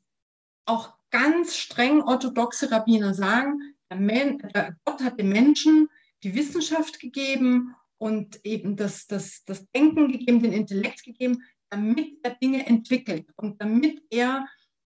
auch 0.65 0.95
ganz 1.11 1.55
streng 1.55 2.01
orthodoxe 2.01 2.71
Rabbiner 2.71 3.13
sagen, 3.13 3.75
der 3.89 4.37
der 4.53 4.75
Gott 4.83 5.01
hat 5.01 5.19
den 5.19 5.29
Menschen 5.29 5.89
die 6.23 6.35
Wissenschaft 6.35 6.99
gegeben 6.99 7.75
und 7.97 8.39
eben 8.45 8.75
das, 8.75 9.07
das, 9.07 9.43
das 9.45 9.69
Denken 9.71 10.11
gegeben, 10.11 10.41
den 10.41 10.53
Intellekt 10.53 11.03
gegeben, 11.03 11.43
damit 11.69 12.19
er 12.23 12.35
Dinge 12.35 12.65
entwickelt 12.65 13.27
und 13.35 13.61
damit 13.61 14.01
er 14.09 14.47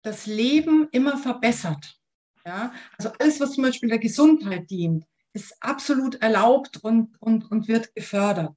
das 0.02 0.26
Leben 0.26 0.88
immer 0.92 1.18
verbessert. 1.18 2.00
Ja? 2.46 2.74
Also 2.98 3.12
alles, 3.20 3.40
was 3.40 3.54
zum 3.54 3.64
Beispiel 3.64 3.90
der 3.90 4.00
Gesundheit 4.00 4.70
dient, 4.70 5.06
ist 5.34 5.56
absolut 5.62 6.16
erlaubt 6.16 6.78
und, 6.84 7.16
und, 7.22 7.50
und 7.52 7.68
wird 7.68 7.94
gefördert. 7.96 8.56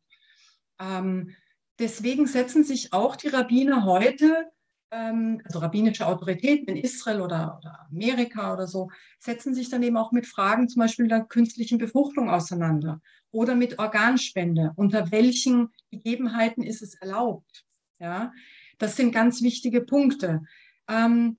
Ähm, 0.80 1.34
deswegen 1.78 2.26
setzen 2.26 2.64
sich 2.64 2.92
auch 2.92 3.16
die 3.16 3.28
Rabbiner 3.28 3.84
heute, 3.84 4.50
also 4.92 5.60
rabbinische 5.60 6.06
Autoritäten 6.06 6.68
in 6.68 6.76
Israel 6.76 7.22
oder, 7.22 7.58
oder 7.58 7.86
Amerika 7.90 8.52
oder 8.52 8.66
so, 8.66 8.90
setzen 9.18 9.54
sich 9.54 9.70
dann 9.70 9.82
eben 9.82 9.96
auch 9.96 10.12
mit 10.12 10.26
Fragen 10.26 10.68
zum 10.68 10.80
Beispiel 10.80 11.08
der 11.08 11.24
künstlichen 11.24 11.78
Befruchtung 11.78 12.28
auseinander 12.28 13.00
oder 13.30 13.54
mit 13.54 13.78
Organspende. 13.78 14.72
Unter 14.76 15.10
welchen 15.10 15.72
Gegebenheiten 15.90 16.62
ist 16.62 16.82
es 16.82 16.94
erlaubt? 16.94 17.64
Ja, 17.98 18.32
das 18.78 18.96
sind 18.96 19.12
ganz 19.12 19.42
wichtige 19.42 19.80
Punkte. 19.80 20.42
Ähm, 20.88 21.38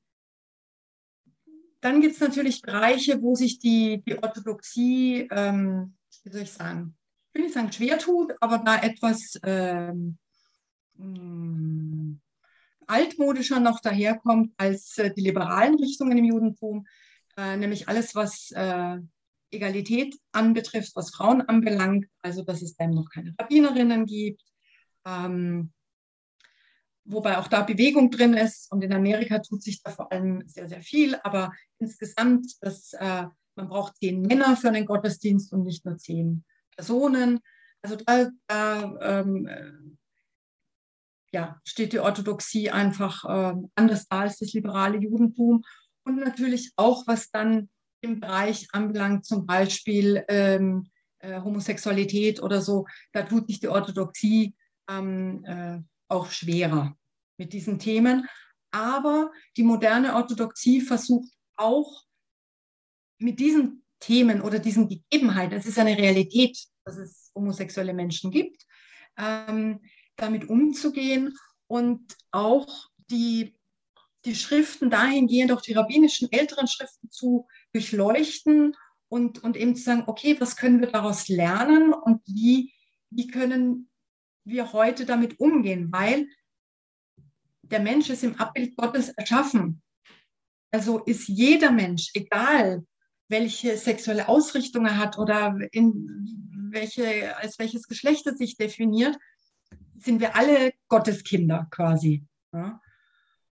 dann 1.81 2.01
gibt 2.01 2.15
es 2.15 2.21
natürlich 2.21 2.61
Bereiche, 2.61 3.21
wo 3.21 3.35
sich 3.35 3.59
die, 3.59 4.01
die 4.07 4.17
Orthodoxie, 4.17 5.27
ähm, 5.29 5.93
wie 6.23 6.31
soll 6.31 6.41
ich 6.41 6.51
sagen, 6.51 6.95
ich 7.27 7.35
will 7.35 7.43
nicht 7.43 7.53
sagen 7.53 7.71
schwer 7.71 7.99
tut, 7.99 8.33
aber 8.39 8.59
da 8.59 8.81
etwas 8.81 9.39
ähm, 9.43 10.17
hm, 10.97 12.21
altmodischer 12.87 13.59
noch 13.59 13.79
daherkommt 13.79 14.53
als 14.57 14.97
äh, 14.97 15.13
die 15.13 15.21
liberalen 15.21 15.75
Richtungen 15.75 16.17
im 16.17 16.25
Judentum, 16.25 16.85
äh, 17.37 17.57
nämlich 17.57 17.87
alles, 17.87 18.15
was 18.15 18.51
äh, 18.51 18.97
Egalität 19.51 20.17
anbetrifft, 20.31 20.95
was 20.95 21.11
Frauen 21.11 21.41
anbelangt, 21.41 22.07
also 22.21 22.43
dass 22.43 22.61
es 22.61 22.75
dann 22.75 22.91
noch 22.91 23.09
keine 23.09 23.35
Rabbinerinnen 23.39 24.05
gibt, 24.05 24.43
ähm, 25.05 25.71
wobei 27.05 27.37
auch 27.37 27.47
da 27.47 27.61
Bewegung 27.61 28.09
drin 28.09 28.33
ist 28.33 28.71
und 28.71 28.83
in 28.83 28.93
Amerika 28.93 29.39
tut 29.39 29.61
sich 29.61 29.81
da 29.83 29.91
vor 29.91 30.11
allem 30.11 30.43
sehr, 30.47 30.67
sehr 30.67 30.81
viel, 30.81 31.15
aber 31.23 31.53
insgesamt, 31.79 32.47
dass, 32.61 32.93
äh, 32.93 33.25
man 33.55 33.69
braucht 33.69 33.97
zehn 33.97 34.21
Männer 34.21 34.57
für 34.57 34.69
einen 34.69 34.85
Gottesdienst 34.85 35.53
und 35.53 35.63
nicht 35.63 35.85
nur 35.85 35.97
zehn 35.97 36.43
Personen. 36.75 37.39
Also 37.83 37.97
da, 37.97 38.29
da 38.47 39.19
ähm, 39.21 39.45
äh, 39.45 39.71
ja, 41.33 41.59
steht 41.65 41.93
die 41.93 41.99
Orthodoxie 41.99 42.69
einfach 42.69 43.25
äh, 43.25 43.55
anders 43.75 44.07
da 44.07 44.21
als 44.21 44.37
das 44.37 44.53
liberale 44.53 44.97
Judentum 44.97 45.63
und 46.05 46.17
natürlich 46.17 46.71
auch, 46.75 47.07
was 47.07 47.31
dann 47.31 47.69
im 48.01 48.19
Bereich 48.19 48.67
anbelangt, 48.73 49.25
zum 49.25 49.45
Beispiel 49.45 50.23
ähm, 50.27 50.89
äh, 51.19 51.41
Homosexualität 51.41 52.41
oder 52.41 52.61
so, 52.61 52.85
da 53.13 53.23
tut 53.23 53.47
sich 53.47 53.59
die 53.59 53.69
Orthodoxie 53.69 54.55
ähm, 54.89 55.43
äh, 55.45 55.79
auch 56.09 56.29
schwerer 56.29 56.95
mit 57.37 57.53
diesen 57.53 57.79
Themen. 57.79 58.27
Aber 58.71 59.31
die 59.55 59.63
moderne 59.63 60.15
Orthodoxie 60.15 60.81
versucht 60.81 61.31
auch 61.55 62.03
mit 63.19 63.39
diesen 63.39 63.83
Themen 63.99 64.41
oder 64.41 64.59
diesen 64.59 64.89
Gegebenheiten, 64.89 65.57
es 65.57 65.65
ist 65.65 65.79
eine 65.79 65.97
Realität, 65.97 66.57
dass 66.83 66.97
es 66.97 67.31
homosexuelle 67.33 67.93
Menschen 67.93 68.31
gibt, 68.31 68.65
ähm, 69.17 69.79
damit 70.15 70.49
umzugehen 70.49 71.37
und 71.67 72.15
auch 72.31 72.89
die, 73.09 73.55
die 74.25 74.35
Schriften 74.35 74.89
dahingehend, 74.89 75.51
auch 75.51 75.61
die 75.61 75.73
rabbinischen 75.73 76.31
älteren 76.31 76.67
Schriften 76.67 77.09
zu 77.09 77.47
durchleuchten 77.73 78.75
und, 79.09 79.43
und 79.43 79.57
eben 79.57 79.75
zu 79.75 79.83
sagen, 79.83 80.03
okay, 80.07 80.39
was 80.39 80.55
können 80.55 80.79
wir 80.79 80.91
daraus 80.91 81.27
lernen 81.27 81.93
und 81.93 82.21
wie, 82.25 82.73
wie 83.09 83.27
können 83.27 83.89
wir 84.45 84.73
heute 84.73 85.05
damit 85.05 85.39
umgehen, 85.39 85.91
weil 85.91 86.27
der 87.61 87.79
Mensch 87.79 88.09
ist 88.09 88.23
im 88.23 88.35
Abbild 88.39 88.75
Gottes 88.75 89.09
erschaffen. 89.09 89.81
Also 90.71 90.99
ist 90.99 91.27
jeder 91.27 91.71
Mensch, 91.71 92.11
egal 92.13 92.85
welche 93.29 93.77
sexuelle 93.77 94.27
Ausrichtung 94.27 94.85
er 94.85 94.97
hat 94.97 95.17
oder 95.17 95.57
in 95.71 96.69
welche, 96.71 97.35
als 97.37 97.57
welches 97.59 97.87
Geschlecht 97.87 98.25
er 98.25 98.35
sich 98.35 98.57
definiert, 98.57 99.17
sind 99.97 100.19
wir 100.19 100.35
alle 100.35 100.73
Gotteskinder 100.87 101.67
quasi. 101.71 102.25
Ja? 102.53 102.81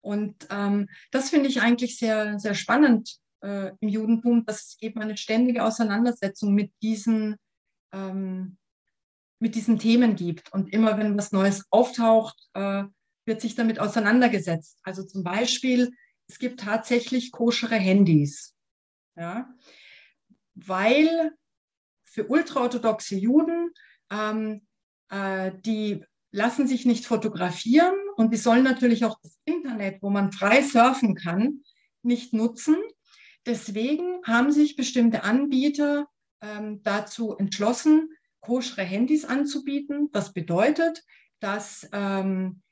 Und 0.00 0.46
ähm, 0.50 0.88
das 1.10 1.30
finde 1.30 1.48
ich 1.48 1.60
eigentlich 1.60 1.98
sehr, 1.98 2.38
sehr 2.38 2.54
spannend 2.54 3.18
äh, 3.42 3.72
im 3.80 3.88
Judentum, 3.88 4.44
dass 4.44 4.60
es 4.62 4.76
eben 4.80 5.00
eine 5.00 5.16
ständige 5.16 5.64
Auseinandersetzung 5.64 6.54
mit 6.54 6.72
diesen, 6.82 7.36
ähm, 7.92 8.56
mit 9.38 9.54
diesen 9.54 9.78
Themen 9.78 10.16
gibt. 10.16 10.52
Und 10.52 10.72
immer 10.72 10.98
wenn 10.98 11.16
was 11.16 11.32
Neues 11.32 11.64
auftaucht, 11.70 12.36
äh, 12.54 12.84
wird 13.26 13.40
sich 13.40 13.54
damit 13.54 13.78
auseinandergesetzt. 13.78 14.78
Also 14.82 15.04
zum 15.04 15.22
Beispiel, 15.22 15.92
es 16.28 16.38
gibt 16.38 16.60
tatsächlich 16.60 17.30
koschere 17.32 17.76
Handys. 17.76 18.54
Ja? 19.16 19.52
Weil 20.54 21.32
für 22.04 22.26
ultraorthodoxe 22.26 23.16
Juden, 23.16 23.70
ähm, 24.10 24.66
äh, 25.10 25.52
die 25.60 26.04
lassen 26.32 26.66
sich 26.66 26.86
nicht 26.86 27.06
fotografieren 27.06 27.94
und 28.16 28.32
die 28.32 28.38
sollen 28.38 28.62
natürlich 28.62 29.04
auch 29.04 29.18
das 29.22 29.38
Internet, 29.44 30.02
wo 30.02 30.10
man 30.10 30.32
frei 30.32 30.62
surfen 30.62 31.14
kann, 31.14 31.62
nicht 32.02 32.32
nutzen. 32.32 32.76
Deswegen 33.46 34.22
haben 34.24 34.52
sich 34.52 34.76
bestimmte 34.76 35.24
Anbieter 35.24 36.06
ähm, 36.40 36.82
dazu 36.82 37.36
entschlossen, 37.36 38.10
koschere 38.40 38.82
Handys 38.82 39.24
anzubieten. 39.24 40.10
Das 40.12 40.32
bedeutet, 40.32 41.02
dass 41.40 41.88
ähm, 41.92 42.62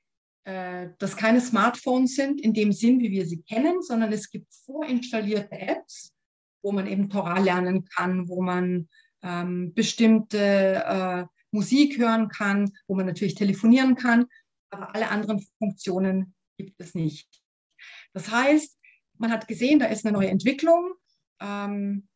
äh, 0.44 0.90
das 0.98 1.16
keine 1.16 1.40
Smartphones 1.40 2.14
sind 2.14 2.40
in 2.40 2.54
dem 2.54 2.72
Sinn, 2.72 3.00
wie 3.00 3.10
wir 3.10 3.26
sie 3.26 3.42
kennen, 3.42 3.82
sondern 3.82 4.12
es 4.12 4.30
gibt 4.30 4.46
vorinstallierte 4.64 5.58
Apps, 5.58 6.12
wo 6.62 6.72
man 6.72 6.86
eben 6.86 7.10
Torah 7.10 7.38
lernen 7.38 7.84
kann, 7.84 8.28
wo 8.28 8.42
man 8.42 8.88
ähm, 9.22 9.74
bestimmte 9.74 10.38
äh, 10.38 11.24
Musik 11.50 11.98
hören 11.98 12.28
kann, 12.28 12.72
wo 12.86 12.94
man 12.94 13.06
natürlich 13.06 13.34
telefonieren 13.34 13.94
kann, 13.94 14.26
aber 14.70 14.94
alle 14.94 15.08
anderen 15.10 15.44
Funktionen 15.58 16.34
gibt 16.56 16.80
es 16.80 16.94
nicht. 16.94 17.28
Das 18.12 18.30
heißt, 18.30 18.78
man 19.18 19.32
hat 19.32 19.48
gesehen, 19.48 19.78
da 19.78 19.86
ist 19.86 20.04
eine 20.04 20.16
neue 20.16 20.28
Entwicklung. 20.28 20.94
Ähm, 21.40 22.08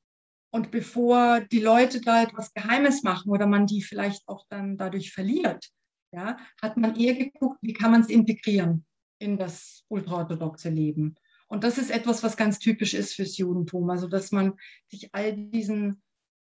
und 0.50 0.70
bevor 0.70 1.40
die 1.40 1.60
Leute 1.60 2.00
da 2.00 2.22
etwas 2.22 2.52
Geheimes 2.52 3.02
machen 3.02 3.30
oder 3.30 3.46
man 3.46 3.66
die 3.66 3.82
vielleicht 3.82 4.28
auch 4.28 4.44
dann 4.50 4.76
dadurch 4.76 5.12
verliert, 5.12 5.70
ja, 6.12 6.36
hat 6.60 6.76
man 6.76 6.96
eher 6.96 7.14
geguckt, 7.14 7.58
wie 7.62 7.72
kann 7.72 7.90
man 7.90 8.02
es 8.02 8.08
integrieren 8.08 8.84
in 9.18 9.38
das 9.38 9.84
ultraorthodoxe 9.88 10.68
Leben. 10.68 11.14
Und 11.48 11.64
das 11.64 11.78
ist 11.78 11.90
etwas, 11.90 12.22
was 12.22 12.36
ganz 12.36 12.58
typisch 12.58 12.92
ist 12.92 13.14
fürs 13.14 13.36
Judentum. 13.38 13.88
Also, 13.88 14.08
dass 14.08 14.32
man 14.32 14.54
sich 14.88 15.14
all 15.14 15.32
diesen 15.34 16.02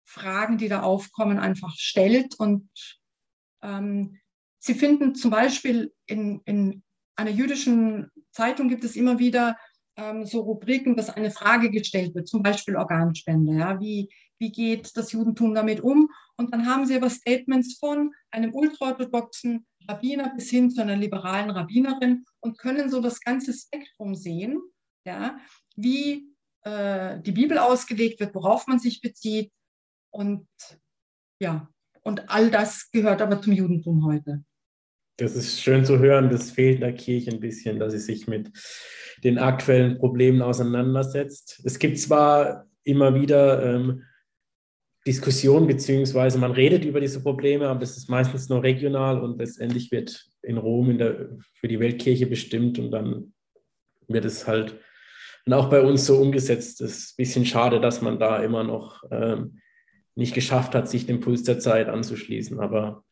Fragen, 0.04 0.58
die 0.58 0.68
da 0.68 0.82
aufkommen, 0.82 1.38
einfach 1.38 1.74
stellt. 1.76 2.34
Und 2.38 2.68
ähm, 3.62 4.18
Sie 4.66 4.74
finden 4.74 5.14
zum 5.14 5.30
Beispiel 5.30 5.92
in, 6.06 6.40
in 6.46 6.82
einer 7.16 7.30
jüdischen 7.30 8.10
Zeitung 8.32 8.70
gibt 8.70 8.82
es 8.82 8.96
immer 8.96 9.18
wieder 9.18 9.58
ähm, 9.96 10.24
so 10.24 10.40
Rubriken, 10.40 10.96
dass 10.96 11.10
eine 11.10 11.30
Frage 11.30 11.70
gestellt 11.70 12.14
wird, 12.14 12.28
zum 12.28 12.42
Beispiel 12.42 12.76
Organspende. 12.76 13.52
Ja? 13.58 13.78
Wie, 13.78 14.08
wie 14.38 14.50
geht 14.50 14.96
das 14.96 15.12
Judentum 15.12 15.54
damit 15.54 15.82
um? 15.82 16.08
Und 16.36 16.52
dann 16.52 16.66
haben 16.66 16.86
sie 16.86 16.96
aber 16.96 17.10
Statements 17.10 17.76
von 17.78 18.12
einem 18.30 18.54
ultraorthodoxen 18.54 19.66
Rabbiner 19.86 20.34
bis 20.34 20.48
hin 20.48 20.70
zu 20.70 20.80
einer 20.80 20.96
liberalen 20.96 21.50
Rabbinerin 21.50 22.24
und 22.40 22.56
können 22.56 22.88
so 22.88 23.02
das 23.02 23.20
ganze 23.20 23.52
Spektrum 23.52 24.14
sehen, 24.14 24.60
ja? 25.06 25.38
wie 25.76 26.26
äh, 26.62 27.20
die 27.20 27.32
Bibel 27.32 27.58
ausgelegt 27.58 28.18
wird, 28.18 28.34
worauf 28.34 28.66
man 28.66 28.78
sich 28.78 29.02
bezieht. 29.02 29.52
Und 30.14 30.46
ja, 31.40 31.68
und 32.02 32.30
all 32.30 32.50
das 32.50 32.90
gehört 32.92 33.20
aber 33.20 33.42
zum 33.42 33.52
Judentum 33.52 34.06
heute. 34.06 34.44
Das 35.16 35.34
ist 35.34 35.60
schön 35.60 35.84
zu 35.84 35.98
hören. 35.98 36.30
Das 36.30 36.52
fehlt 36.52 36.82
der 36.82 36.92
Kirche 36.92 37.32
ein 37.32 37.40
bisschen, 37.40 37.80
dass 37.80 37.92
sie 37.92 37.98
sich 37.98 38.28
mit 38.28 38.50
den 39.24 39.38
aktuellen 39.38 39.98
Problemen 39.98 40.40
auseinandersetzt. 40.40 41.60
Es 41.64 41.80
gibt 41.80 41.98
zwar 41.98 42.66
immer 42.84 43.14
wieder 43.20 43.74
ähm, 43.74 44.04
Diskussionen, 45.04 45.66
beziehungsweise 45.66 46.38
man 46.38 46.52
redet 46.52 46.84
über 46.84 47.00
diese 47.00 47.20
Probleme, 47.20 47.68
aber 47.68 47.80
das 47.80 47.96
ist 47.96 48.08
meistens 48.08 48.48
nur 48.48 48.62
regional 48.62 49.20
und 49.20 49.38
letztendlich 49.38 49.90
wird 49.90 50.26
in 50.42 50.58
Rom 50.58 50.90
in 50.90 50.98
der, 50.98 51.30
für 51.54 51.66
die 51.66 51.80
Weltkirche 51.80 52.26
bestimmt 52.26 52.78
und 52.78 52.92
dann 52.92 53.34
wird 54.06 54.24
es 54.24 54.46
halt 54.46 54.78
dann 55.44 55.58
auch 55.58 55.68
bei 55.68 55.82
uns 55.82 56.06
so 56.06 56.16
umgesetzt. 56.18 56.80
Es 56.80 56.98
ist 56.98 57.10
ein 57.12 57.16
bisschen 57.16 57.46
schade, 57.46 57.80
dass 57.80 58.00
man 58.00 58.18
da 58.18 58.42
immer 58.42 58.62
noch 58.62 59.02
ähm, 59.10 59.60
nicht 60.14 60.34
geschafft 60.34 60.74
hat, 60.74 60.88
sich 60.88 61.06
dem 61.06 61.20
Puls 61.20 61.42
der 61.42 61.58
Zeit 61.58 61.88
anzuschließen, 61.88 62.60
aber 62.60 63.04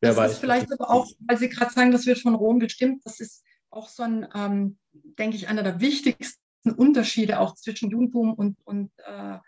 Wer 0.00 0.10
das 0.10 0.16
weiß. 0.16 0.32
ist 0.32 0.38
vielleicht 0.38 0.72
aber 0.72 0.90
auch, 0.90 1.06
weil 1.20 1.38
Sie 1.38 1.48
gerade 1.48 1.72
sagen, 1.72 1.92
das 1.92 2.06
wird 2.06 2.18
von 2.18 2.34
Rom 2.34 2.58
bestimmt, 2.58 3.04
das 3.04 3.20
ist 3.20 3.44
auch 3.70 3.88
so 3.88 4.02
ein, 4.02 4.28
ähm, 4.34 4.78
denke 4.92 5.36
ich, 5.36 5.48
einer 5.48 5.62
der 5.62 5.80
wichtigsten 5.80 6.72
Unterschiede 6.76 7.40
auch 7.40 7.54
zwischen 7.54 7.90
Judentum 7.90 8.34
und, 8.34 8.58
und 8.64 8.90
äh, 8.98 9.38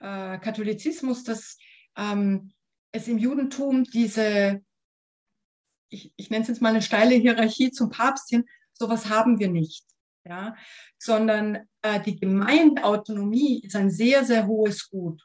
äh, 0.00 0.38
Katholizismus, 0.38 1.24
dass 1.24 1.58
ähm, 1.96 2.52
es 2.92 3.08
im 3.08 3.18
Judentum 3.18 3.84
diese, 3.84 4.62
ich, 5.88 6.12
ich 6.16 6.30
nenne 6.30 6.42
es 6.42 6.48
jetzt 6.48 6.62
mal 6.62 6.70
eine 6.70 6.82
steile 6.82 7.14
Hierarchie 7.14 7.70
zum 7.70 7.90
Papst 7.90 8.28
hin, 8.30 8.44
sowas 8.72 9.08
haben 9.08 9.38
wir 9.38 9.48
nicht. 9.48 9.84
Ja? 10.24 10.56
Sondern 10.98 11.68
äh, 11.82 12.00
die 12.00 12.16
Gemeindeautonomie 12.16 13.60
ist 13.60 13.76
ein 13.76 13.90
sehr, 13.90 14.24
sehr 14.24 14.46
hohes 14.46 14.88
Gut. 14.88 15.22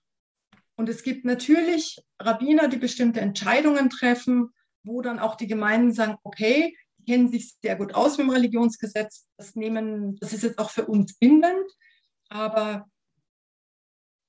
Und 0.78 0.90
es 0.90 1.04
gibt 1.04 1.26
natürlich 1.26 2.00
Rabbiner, 2.20 2.68
die 2.68 2.78
bestimmte 2.78 3.20
Entscheidungen 3.20 3.90
treffen, 3.90 4.50
wo 4.84 5.02
dann 5.02 5.20
auch 5.20 5.36
die 5.36 5.48
Gemeinden 5.48 5.92
sagen, 5.92 6.18
okay, 6.24 6.78
die 6.98 7.12
kennen 7.12 7.30
sich 7.30 7.56
sehr 7.62 7.76
gut 7.76 7.96
aus 7.96 8.18
mit 8.18 8.28
dem 8.28 8.32
Religionsgesetz, 8.32 9.28
das 9.38 9.56
nehmen, 9.56 10.18
das 10.18 10.34
ist 10.34 10.44
jetzt 10.44 10.60
auch 10.60 10.70
für 10.70 10.86
uns 10.86 11.18
bindend, 11.18 11.70
aber 12.30 12.88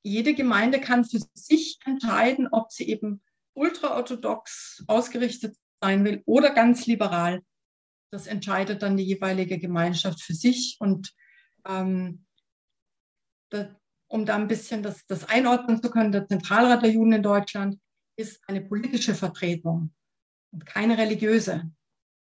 jede 0.03 0.35
Gemeinde 0.35 0.81
kann 0.81 1.05
für 1.05 1.21
sich 1.35 1.79
entscheiden, 1.85 2.49
ob 2.51 2.73
sie 2.73 2.89
eben 2.89 3.23
ultraorthodox 3.55 4.85
ausgerichtet 4.87 5.57
sein 5.83 6.05
will 6.05 6.23
oder 6.25 6.55
ganz 6.55 6.87
liberal. 6.87 7.43
Das 8.11 8.27
entscheidet 8.27 8.83
dann 8.83 8.97
die 8.97 9.05
jeweilige 9.05 9.59
Gemeinschaft 9.59 10.23
für 10.23 10.33
sich. 10.33 10.77
Und 10.81 11.13
ähm, 11.67 12.25
da, 13.51 13.77
um 14.09 14.25
da 14.25 14.37
ein 14.37 14.49
bisschen 14.49 14.83
das, 14.83 15.07
das 15.07 15.29
einordnen 15.29 15.83
zu 15.83 15.91
können, 15.91 16.13
der 16.13 16.27
Zentralrat 16.27 16.83
der 16.83 16.91
Juden 16.91 17.13
in 17.13 17.23
Deutschland 17.23 17.79
ist 18.17 18.41
eine 18.49 18.63
politische 18.63 19.15
Vertretung 19.15 19.93
und 20.51 20.67
keine 20.67 20.99
religiöse. 20.99 21.71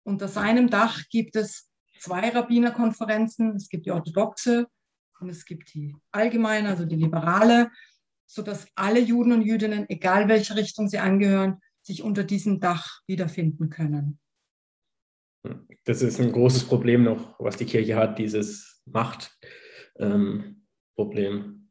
Unter 0.03 0.29
seinem 0.29 0.69
Dach 0.69 1.03
gibt 1.09 1.37
es 1.37 1.71
zwei 1.99 2.29
Rabbinerkonferenzen. 2.31 3.57
Es 3.57 3.69
gibt 3.69 3.87
die 3.87 3.93
orthodoxe 3.93 4.67
und 5.21 5.29
es 5.29 5.45
gibt 5.45 5.73
die 5.75 5.95
allgemeine, 6.11 6.69
also 6.71 6.85
die 6.85 6.97
liberale, 6.97 7.71
sodass 8.27 8.67
alle 8.75 9.01
Juden 9.01 9.33
und 9.33 9.43
Jüdinnen, 9.43 9.89
egal 9.89 10.29
welche 10.29 10.57
Richtung 10.57 10.89
sie 10.89 10.99
angehören, 10.99 11.61
sich 11.83 12.03
unter 12.03 12.25
diesem 12.25 12.61
Dach 12.61 13.01
wiederfinden 13.07 13.71
können. 13.71 14.19
Das 15.85 16.01
ist 16.01 16.19
ein 16.21 16.33
großes 16.33 16.65
Problem 16.65 17.05
noch, 17.05 17.39
was 17.39 17.57
die 17.57 17.67
Kirche 17.67 17.97
hat, 17.97 18.19
dieses 18.19 18.83
Machtproblem 18.87 20.65
ähm, 20.97 21.64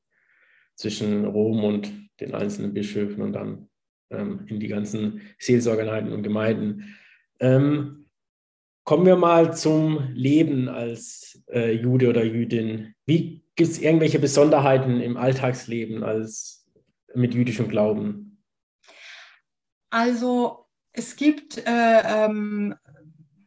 zwischen 0.75 1.25
Rom 1.25 1.63
und 1.63 1.91
den 2.19 2.33
einzelnen 2.33 2.73
Bischöfen 2.73 3.21
und 3.21 3.33
dann 3.33 3.69
ähm, 4.11 4.45
in 4.47 4.59
die 4.59 4.67
ganzen 4.67 5.21
Seelsorgereinheiten 5.39 6.11
und 6.11 6.23
Gemeinden. 6.23 6.95
Ähm, 7.39 8.05
kommen 8.83 9.05
wir 9.05 9.15
mal 9.15 9.55
zum 9.55 10.09
Leben 10.13 10.69
als 10.69 11.43
äh, 11.51 11.71
Jude 11.71 12.09
oder 12.09 12.23
Jüdin. 12.23 12.93
Wie 13.05 13.43
gibt 13.55 13.71
es 13.71 13.79
irgendwelche 13.79 14.19
Besonderheiten 14.19 14.99
im 14.99 15.17
Alltagsleben 15.17 16.03
als 16.03 16.65
mit 17.13 17.33
jüdischem 17.33 17.69
Glauben? 17.69 18.43
Also 19.89 20.65
es 20.91 21.15
gibt 21.15 21.57
äh, 21.57 22.01
ähm, 22.25 22.75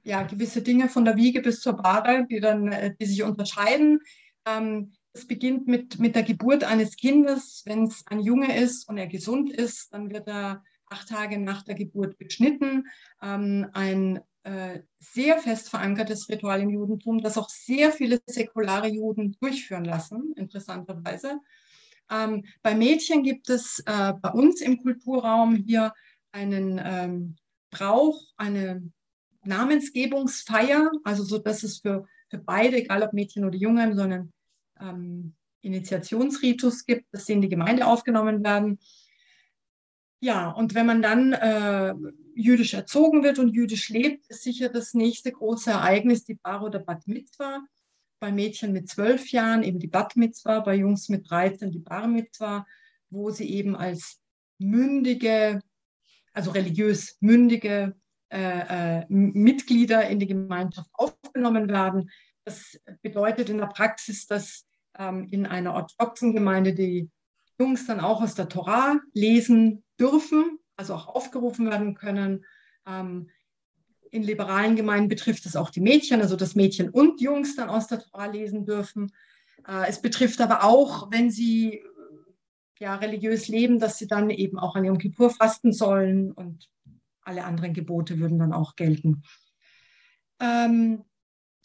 ja, 0.04 0.22
gewisse 0.22 0.62
Dinge 0.62 0.88
von 0.88 1.04
der 1.04 1.16
Wiege 1.16 1.42
bis 1.42 1.60
zur 1.60 1.74
Bahre, 1.74 2.26
die 2.30 2.40
dann, 2.40 2.70
äh, 2.70 2.94
die 2.98 3.06
sich 3.06 3.22
unterscheiden. 3.22 4.00
Ähm, 4.46 4.92
Das 5.16 5.26
beginnt 5.26 5.66
mit, 5.66 5.98
mit 5.98 6.14
der 6.14 6.24
Geburt 6.24 6.62
eines 6.62 6.94
Kindes. 6.94 7.62
Wenn 7.64 7.84
es 7.84 8.06
ein 8.06 8.20
Junge 8.20 8.54
ist 8.54 8.86
und 8.86 8.98
er 8.98 9.06
gesund 9.06 9.50
ist, 9.50 9.94
dann 9.94 10.10
wird 10.10 10.28
er 10.28 10.62
acht 10.90 11.08
Tage 11.08 11.38
nach 11.38 11.62
der 11.62 11.74
Geburt 11.74 12.18
beschnitten. 12.18 12.86
Ähm, 13.22 13.66
ein 13.72 14.20
äh, 14.42 14.80
sehr 14.98 15.38
fest 15.38 15.70
verankertes 15.70 16.28
Ritual 16.28 16.60
im 16.60 16.68
Judentum, 16.68 17.22
das 17.22 17.38
auch 17.38 17.48
sehr 17.48 17.92
viele 17.92 18.20
säkulare 18.26 18.88
Juden 18.88 19.34
durchführen 19.40 19.86
lassen, 19.86 20.34
interessanterweise. 20.36 21.40
Ähm, 22.10 22.44
bei 22.60 22.74
Mädchen 22.74 23.22
gibt 23.22 23.48
es 23.48 23.82
äh, 23.86 24.12
bei 24.20 24.28
uns 24.32 24.60
im 24.60 24.82
Kulturraum 24.82 25.56
hier 25.56 25.94
einen 26.30 26.78
ähm, 26.84 27.36
Brauch, 27.70 28.20
eine 28.36 28.82
Namensgebungsfeier, 29.44 30.90
also 31.04 31.22
so, 31.24 31.38
dass 31.38 31.62
es 31.62 31.78
für, 31.78 32.04
für 32.28 32.38
beide, 32.38 32.76
egal 32.76 33.02
ob 33.02 33.14
Mädchen 33.14 33.46
oder 33.46 33.56
Junge, 33.56 33.96
so 33.96 34.02
einen 34.02 34.34
ähm, 34.80 35.34
Initiationsritus 35.62 36.86
gibt, 36.86 37.12
dass 37.12 37.26
sie 37.26 37.34
in 37.34 37.42
die 37.42 37.48
Gemeinde 37.48 37.86
aufgenommen 37.86 38.42
werden. 38.44 38.78
Ja, 40.20 40.50
und 40.50 40.74
wenn 40.74 40.86
man 40.86 41.02
dann 41.02 41.32
äh, 41.32 41.94
jüdisch 42.34 42.74
erzogen 42.74 43.22
wird 43.22 43.38
und 43.38 43.54
jüdisch 43.54 43.88
lebt, 43.88 44.26
ist 44.28 44.42
sicher 44.42 44.68
das 44.68 44.94
nächste 44.94 45.32
große 45.32 45.70
Ereignis 45.70 46.24
die 46.24 46.34
Bar 46.34 46.62
oder 46.62 46.78
Bat 46.78 47.06
Mitzvah. 47.06 47.60
Bei 48.18 48.32
Mädchen 48.32 48.72
mit 48.72 48.88
zwölf 48.88 49.30
Jahren 49.30 49.62
eben 49.62 49.78
die 49.78 49.88
Bat 49.88 50.16
Mitzvah, 50.16 50.60
bei 50.60 50.76
Jungs 50.76 51.08
mit 51.08 51.30
13 51.30 51.70
die 51.70 51.80
Bar 51.80 52.06
Mitzvah, 52.06 52.66
wo 53.10 53.30
sie 53.30 53.50
eben 53.50 53.76
als 53.76 54.20
mündige, 54.58 55.60
also 56.32 56.50
religiös 56.50 57.18
mündige 57.20 57.94
äh, 58.30 59.00
äh, 59.00 59.06
Mitglieder 59.08 60.08
in 60.08 60.18
die 60.18 60.26
Gemeinschaft 60.26 60.90
aufgenommen 60.94 61.68
werden. 61.68 62.10
Das 62.46 62.80
bedeutet 63.02 63.50
in 63.50 63.58
der 63.58 63.66
Praxis, 63.66 64.26
dass 64.26 64.64
ähm, 64.96 65.26
in 65.32 65.46
einer 65.46 65.74
orthodoxen 65.74 66.32
Gemeinde 66.32 66.74
die 66.74 67.10
Jungs 67.58 67.86
dann 67.86 67.98
auch 67.98 68.22
aus 68.22 68.36
der 68.36 68.48
Torah 68.48 69.00
lesen 69.12 69.82
dürfen, 69.98 70.60
also 70.76 70.94
auch 70.94 71.08
aufgerufen 71.08 71.68
werden 71.68 71.94
können. 71.94 72.44
Ähm, 72.86 73.30
in 74.12 74.22
liberalen 74.22 74.76
Gemeinden 74.76 75.08
betrifft 75.08 75.44
es 75.44 75.56
auch 75.56 75.70
die 75.70 75.80
Mädchen, 75.80 76.20
also 76.20 76.36
dass 76.36 76.54
Mädchen 76.54 76.88
und 76.88 77.20
Jungs 77.20 77.56
dann 77.56 77.68
aus 77.68 77.88
der 77.88 77.98
Torah 77.98 78.26
lesen 78.26 78.64
dürfen. 78.64 79.12
Äh, 79.66 79.88
es 79.88 80.00
betrifft 80.00 80.40
aber 80.40 80.62
auch, 80.62 81.10
wenn 81.10 81.32
sie 81.32 81.82
ja, 82.78 82.94
religiös 82.94 83.48
leben, 83.48 83.80
dass 83.80 83.98
sie 83.98 84.06
dann 84.06 84.30
eben 84.30 84.56
auch 84.56 84.76
an 84.76 84.84
Yom 84.84 84.98
Kippur 84.98 85.30
fasten 85.30 85.72
sollen 85.72 86.30
und 86.30 86.70
alle 87.22 87.44
anderen 87.44 87.74
Gebote 87.74 88.20
würden 88.20 88.38
dann 88.38 88.52
auch 88.52 88.76
gelten. 88.76 89.24
Ähm, 90.38 91.04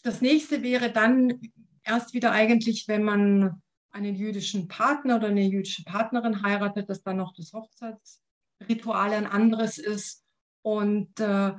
das 0.01 0.21
nächste 0.21 0.63
wäre 0.63 0.91
dann 0.91 1.39
erst 1.83 2.13
wieder 2.13 2.31
eigentlich, 2.31 2.87
wenn 2.87 3.03
man 3.03 3.61
einen 3.91 4.15
jüdischen 4.15 4.67
Partner 4.67 5.17
oder 5.17 5.27
eine 5.27 5.43
jüdische 5.43 5.83
Partnerin 5.83 6.43
heiratet, 6.43 6.89
dass 6.89 7.03
dann 7.03 7.17
noch 7.17 7.33
das 7.35 7.53
Hochzeitsritual 7.53 9.11
ein 9.13 9.27
anderes 9.27 9.77
ist. 9.77 10.23
Und 10.61 11.19
äh, 11.19 11.53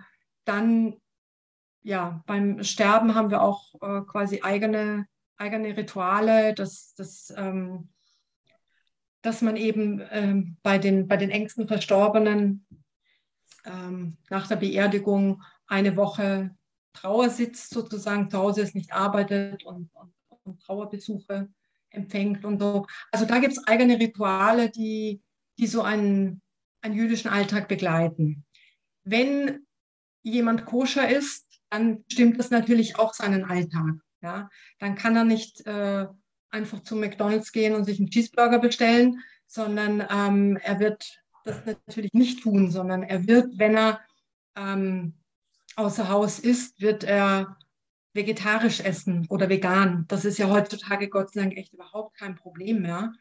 dann, 0.45 0.97
ja, 1.83 2.23
beim 2.27 2.63
Sterben 2.63 3.15
haben 3.15 3.31
wir 3.31 3.43
auch 3.43 3.75
äh, 3.83 4.01
quasi 4.03 4.41
eigene, 4.43 5.07
eigene 5.37 5.77
Rituale, 5.77 6.55
dass, 6.55 6.95
dass, 6.95 7.33
ähm, 7.37 7.91
dass 9.21 9.43
man 9.43 9.57
eben 9.57 10.03
ähm, 10.11 10.57
bei, 10.63 10.79
den, 10.79 11.07
bei 11.09 11.17
den 11.17 11.31
engsten 11.31 11.69
Verstorbenen 11.69 12.67
ähm, 13.65 14.17
nach 14.31 14.47
der 14.47 14.57
Beerdigung 14.57 15.43
eine 15.67 15.97
Woche 15.97 16.55
Trauer 16.93 17.31
sitzt, 17.31 17.71
sozusagen 17.71 18.31
zu 18.31 18.39
Hause 18.39 18.63
ist, 18.63 18.75
nicht 18.75 18.93
arbeitet 18.93 19.65
und, 19.65 19.91
und, 19.95 20.13
und 20.45 20.63
Trauerbesuche 20.63 21.49
empfängt 21.91 22.45
und 22.45 22.61
so. 22.61 22.87
Also 23.11 23.25
da 23.25 23.39
gibt 23.39 23.53
es 23.53 23.67
eigene 23.67 23.99
Rituale, 23.99 24.71
die, 24.71 25.23
die 25.59 25.67
so 25.67 25.83
einen, 25.83 26.41
einen 26.81 26.95
jüdischen 26.95 27.31
Alltag 27.31 27.69
begleiten. 27.69 28.45
Wenn 29.05 29.67
jemand 30.23 30.67
koscher 30.67 31.09
ist, 31.09 31.47
dann 31.71 32.05
stimmt 32.11 32.39
das 32.39 32.51
natürlich 32.51 32.99
auch 32.99 33.15
seinen 33.15 33.45
Alltag. 33.45 33.95
Ja? 34.21 34.49
Dann 34.79 34.95
kann 34.95 35.17
er 35.17 35.25
nicht 35.25 35.67
äh, 35.67 36.07
einfach 36.51 36.83
zu 36.83 36.97
McDonald's 36.97 37.53
gehen 37.53 37.75
und 37.75 37.85
sich 37.85 37.99
einen 37.99 38.11
Cheeseburger 38.11 38.59
bestellen, 38.59 39.21
sondern 39.47 40.07
ähm, 40.11 40.57
er 40.63 40.81
wird 40.81 41.23
das 41.45 41.65
natürlich 41.67 42.13
nicht 42.13 42.43
tun, 42.43 42.71
sondern 42.71 43.03
er 43.03 43.27
wird, 43.27 43.59
wenn 43.59 43.77
er 43.77 44.01
ähm, 44.57 45.15
außer 45.77 46.09
Haus 46.09 46.39
ist, 46.39 46.81
wird 46.81 47.05
er 47.05 47.57
vegetarisch 48.15 48.81
essen 48.81 49.27
oder 49.29 49.49
vegan. 49.49 50.05
Das 50.09 50.25
ist 50.25 50.39
ja 50.39 50.49
heutzutage 50.49 51.09
Gott 51.09 51.33
sei 51.33 51.41
Dank 51.41 51.57
echt 51.57 51.73
überhaupt 51.73 52.17
kein 52.17 52.35
Problem 52.35 52.83
mehr. 52.83 53.13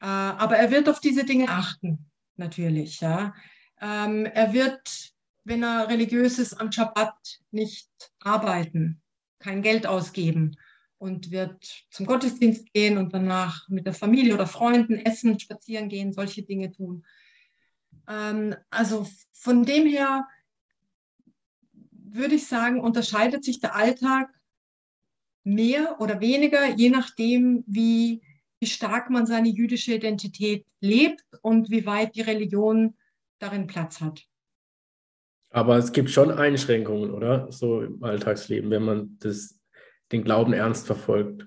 Äh, 0.00 0.06
aber 0.06 0.56
er 0.56 0.70
wird 0.70 0.88
auf 0.88 1.00
diese 1.00 1.24
Dinge 1.24 1.48
achten, 1.48 2.10
natürlich. 2.36 3.00
Ja. 3.00 3.34
Ähm, 3.80 4.26
er 4.26 4.52
wird, 4.52 5.12
wenn 5.44 5.62
er 5.62 5.88
religiös 5.88 6.38
ist, 6.38 6.54
am 6.54 6.70
Schabbat 6.70 7.40
nicht 7.50 7.90
arbeiten, 8.20 9.02
kein 9.38 9.62
Geld 9.62 9.86
ausgeben 9.86 10.56
und 10.98 11.30
wird 11.30 11.86
zum 11.90 12.06
Gottesdienst 12.06 12.72
gehen 12.72 12.96
und 12.96 13.12
danach 13.12 13.68
mit 13.68 13.86
der 13.86 13.94
Familie 13.94 14.34
oder 14.34 14.46
Freunden 14.46 14.94
essen, 14.94 15.38
spazieren 15.38 15.88
gehen, 15.88 16.12
solche 16.12 16.42
Dinge 16.42 16.70
tun. 16.72 17.04
Ähm, 18.08 18.54
also 18.70 19.06
von 19.32 19.64
dem 19.64 19.86
her 19.86 20.26
würde 22.14 22.36
ich 22.36 22.46
sagen, 22.46 22.80
unterscheidet 22.80 23.44
sich 23.44 23.60
der 23.60 23.74
Alltag 23.74 24.30
mehr 25.42 26.00
oder 26.00 26.20
weniger, 26.20 26.66
je 26.74 26.88
nachdem, 26.88 27.64
wie, 27.66 28.22
wie 28.60 28.66
stark 28.66 29.10
man 29.10 29.26
seine 29.26 29.48
jüdische 29.48 29.94
Identität 29.94 30.64
lebt 30.80 31.22
und 31.42 31.70
wie 31.70 31.86
weit 31.86 32.14
die 32.14 32.22
Religion 32.22 32.96
darin 33.38 33.66
Platz 33.66 34.00
hat. 34.00 34.22
Aber 35.50 35.76
es 35.76 35.92
gibt 35.92 36.10
schon 36.10 36.30
Einschränkungen, 36.30 37.12
oder? 37.12 37.50
So 37.52 37.82
im 37.82 38.02
Alltagsleben, 38.02 38.70
wenn 38.70 38.82
man 38.82 39.18
das 39.20 39.60
den 40.10 40.24
Glauben 40.24 40.52
ernst 40.52 40.86
verfolgt. 40.86 41.46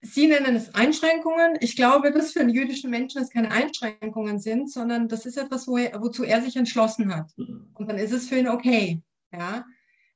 Sie 0.00 0.28
nennen 0.28 0.54
es 0.54 0.74
Einschränkungen. 0.74 1.56
Ich 1.60 1.74
glaube, 1.74 2.12
dass 2.12 2.32
für 2.32 2.40
einen 2.40 2.54
jüdischen 2.54 2.90
Menschen 2.90 3.20
es 3.20 3.30
keine 3.30 3.50
Einschränkungen 3.50 4.38
sind, 4.38 4.70
sondern 4.70 5.08
das 5.08 5.26
ist 5.26 5.36
etwas, 5.36 5.66
wo 5.66 5.76
er, 5.76 6.00
wozu 6.00 6.22
er 6.22 6.40
sich 6.40 6.56
entschlossen 6.56 7.14
hat. 7.14 7.32
Und 7.36 7.88
dann 7.88 7.98
ist 7.98 8.12
es 8.12 8.28
für 8.28 8.38
ihn 8.38 8.48
okay. 8.48 9.02
Ja, 9.32 9.66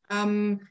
ähm, 0.08 0.66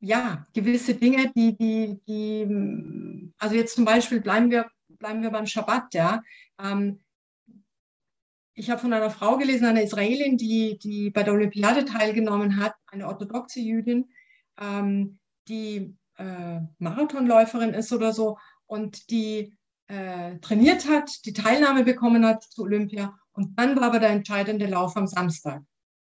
ja 0.00 0.46
gewisse 0.54 0.94
Dinge, 0.94 1.30
die, 1.36 1.56
die, 1.56 2.00
die, 2.06 3.32
also 3.38 3.54
jetzt 3.54 3.76
zum 3.76 3.84
Beispiel 3.84 4.20
bleiben 4.20 4.50
wir, 4.50 4.70
bleiben 4.88 5.22
wir 5.22 5.30
beim 5.30 5.46
Schabbat, 5.46 5.92
ja. 5.94 6.22
Ähm, 6.58 7.00
ich 8.54 8.70
habe 8.70 8.80
von 8.80 8.92
einer 8.92 9.10
Frau 9.10 9.38
gelesen, 9.38 9.66
einer 9.66 9.82
Israelin, 9.82 10.36
die, 10.36 10.78
die 10.78 11.10
bei 11.10 11.22
der 11.22 11.34
Olympiade 11.34 11.84
teilgenommen 11.84 12.58
hat, 12.58 12.74
eine 12.86 13.06
orthodoxe 13.06 13.60
Jüdin, 13.60 14.10
ähm, 14.60 15.18
die 15.48 15.96
äh, 16.16 16.60
Marathonläuferin 16.78 17.74
ist 17.74 17.92
oder 17.92 18.12
so 18.12 18.38
und 18.66 19.10
die 19.10 19.56
äh, 19.88 20.38
trainiert 20.38 20.88
hat, 20.88 21.24
die 21.24 21.32
Teilnahme 21.32 21.84
bekommen 21.84 22.24
hat 22.24 22.44
zu 22.44 22.62
Olympia. 22.62 23.18
Und 23.32 23.58
dann 23.58 23.76
war 23.76 23.84
aber 23.84 23.98
der 23.98 24.10
entscheidende 24.10 24.66
Lauf 24.66 24.96
am 24.96 25.06
Samstag. 25.06 25.62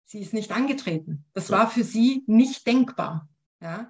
Sie 0.05 0.19
ist 0.19 0.33
nicht 0.33 0.51
angetreten. 0.51 1.25
Das 1.33 1.49
war 1.49 1.69
für 1.69 1.83
sie 1.83 2.23
nicht 2.27 2.67
denkbar. 2.67 3.27
Ja? 3.61 3.89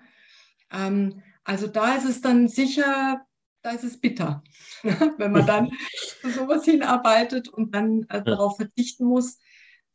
Ähm, 0.72 1.22
also 1.44 1.68
da 1.68 1.96
ist 1.96 2.06
es 2.06 2.22
dann 2.22 2.48
sicher 2.48 3.26
da 3.64 3.72
ist 3.72 3.84
es 3.84 4.00
bitter, 4.00 4.44
wenn 4.84 5.32
man 5.32 5.48
dann 5.48 5.72
zu 6.22 6.30
sowas 6.30 6.66
hinarbeitet 6.66 7.48
und 7.48 7.74
dann 7.74 8.06
äh, 8.10 8.22
darauf 8.22 8.58
verzichten 8.58 9.06
muss. 9.06 9.40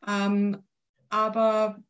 Ähm, 0.06 0.64
aber 1.11 1.82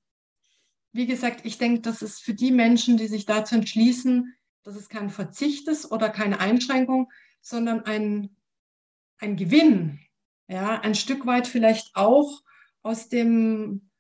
wie 0.93 1.07
gesagt, 1.07 1.41
ich 1.45 1.59
denke, 1.59 1.81
das 1.83 2.03
ist 2.03 2.21
für 2.21 2.35
die 2.35 2.51
Menschen, 2.51 2.97
die 2.97 3.07
sich 3.07 3.27
dazu 3.27 3.55
entschließen, 3.55 4.35
dass 4.65 4.77
es 4.77 4.89
kein 4.89 5.11
Verzicht 5.11 5.69
ist 5.69 5.91
oder 5.91 6.11
keine 6.11 6.41
Einschränkung, 6.41 7.11
sondern 7.41 7.85
ein, 7.85 8.37
ein 9.19 9.37
Gewinn, 9.37 10.01
ja, 10.49 10.81
ein 10.81 10.95
Stück 10.95 11.27
weit 11.27 11.47
vielleicht 11.47 11.95
auch 11.95 12.43
aus 12.83 13.09
dem, 13.09 13.91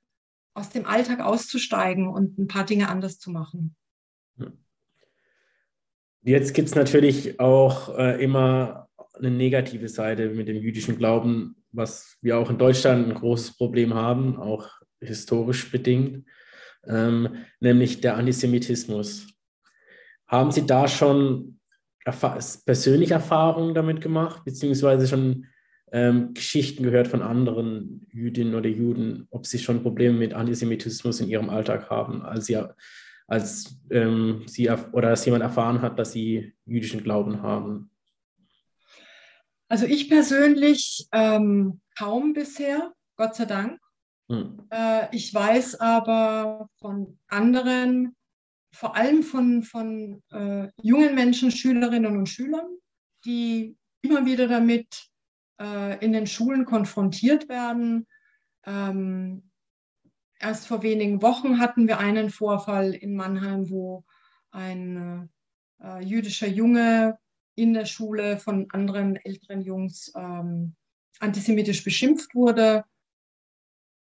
aus 0.55 0.70
dem 0.70 0.86
Alltag 0.86 1.20
auszusteigen 1.20 2.09
und 2.09 2.39
ein 2.39 2.49
paar 2.49 2.64
Dinge 2.64 2.89
anders 2.89 3.18
zu 3.18 3.30
machen. 3.30 3.76
Jetzt 6.22 6.53
gibt 6.53 6.68
es 6.68 6.74
natürlich 6.74 7.41
auch 7.41 7.97
äh, 7.97 8.22
immer 8.22 8.89
eine 9.14 9.30
negative 9.30 9.89
Seite 9.89 10.30
mit 10.30 10.49
dem 10.49 10.57
jüdischen 10.57 10.99
Glauben, 10.99 11.57
was 11.72 12.16
wir 12.20 12.39
auch 12.39 12.51
in 12.51 12.59
Deutschland 12.59 13.09
ein 13.09 13.14
großes 13.14 13.57
Problem 13.57 13.95
haben, 13.95 14.36
auch 14.36 14.68
historisch 15.01 15.70
bedingt, 15.70 16.26
ähm, 16.87 17.37
nämlich 17.61 18.01
der 18.01 18.16
Antisemitismus. 18.16 19.26
Haben 20.26 20.53
Sie 20.53 20.66
da 20.66 20.89
schon 20.89 21.59
erfahr 22.05 22.39
persönliche 22.64 23.14
Erfahrungen 23.14 23.74
damit 23.74 24.01
gemacht, 24.01 24.45
beziehungsweise 24.45 25.07
schon 25.07 25.47
ähm, 25.93 26.35
Geschichten 26.35 26.83
gehört 26.83 27.09
von 27.09 27.22
anderen 27.22 28.07
Jüdinnen 28.12 28.55
oder 28.55 28.68
Juden, 28.68 29.26
ob 29.31 29.47
sie 29.47 29.59
schon 29.59 29.83
Probleme 29.83 30.18
mit 30.18 30.35
Antisemitismus 30.35 31.20
in 31.20 31.29
ihrem 31.29 31.51
Alltag 31.51 31.89
haben, 31.91 32.22
als 32.22 32.47
sie 32.47 32.62
als 33.26 33.79
ähm, 33.91 34.45
sie 34.47 34.70
oder 34.70 35.11
dass 35.11 35.24
jemand 35.26 35.43
erfahren 35.43 35.83
hat, 35.83 35.99
dass 35.99 36.12
sie 36.12 36.55
jüdischen 36.64 37.03
Glauben 37.03 37.43
haben? 37.43 37.91
Also 39.68 39.85
ich 39.85 40.09
persönlich 40.09 41.07
ähm, 41.12 41.81
kaum 41.97 42.33
bisher, 42.33 42.93
Gott 43.16 43.37
sei 43.37 43.45
Dank. 43.45 43.79
Hm. 44.29 44.66
Äh, 44.70 45.14
ich 45.16 45.33
weiß 45.33 45.81
aber 45.81 46.68
von 46.81 47.18
anderen, 47.29 48.14
vor 48.72 48.97
allem 48.97 49.22
von, 49.22 49.62
von 49.62 50.22
äh, 50.31 50.68
jungen 50.83 51.14
Menschen, 51.14 51.51
Schülerinnen 51.51 52.16
und 52.16 52.29
Schülern, 52.29 52.66
die 53.24 53.76
immer 54.03 54.26
wieder 54.26 54.47
damit 54.47 55.09
äh, 55.61 56.05
in 56.05 56.12
den 56.12 56.26
Schulen 56.26 56.64
konfrontiert 56.64 57.49
werden. 57.49 58.07
Ähm, 58.64 59.51
erst 60.39 60.66
vor 60.66 60.83
wenigen 60.83 61.22
Wochen 61.22 61.59
hatten 61.59 61.89
wir 61.89 61.99
einen 61.99 62.31
Vorfall 62.31 62.95
in 62.95 63.16
Mannheim, 63.16 63.70
wo 63.70 64.05
ein 64.51 65.31
äh, 65.83 66.05
jüdischer 66.05 66.49
Junge 66.49 67.18
in 67.55 67.74
der 67.74 67.87
Schule 67.87 68.39
von 68.39 68.68
anderen 68.70 69.16
älteren 69.16 69.62
Jungs 69.62 70.12
ähm, 70.14 70.76
antisemitisch 71.18 71.83
beschimpft 71.83 72.35
wurde. 72.35 72.85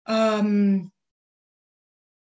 Ähm, 0.08 0.92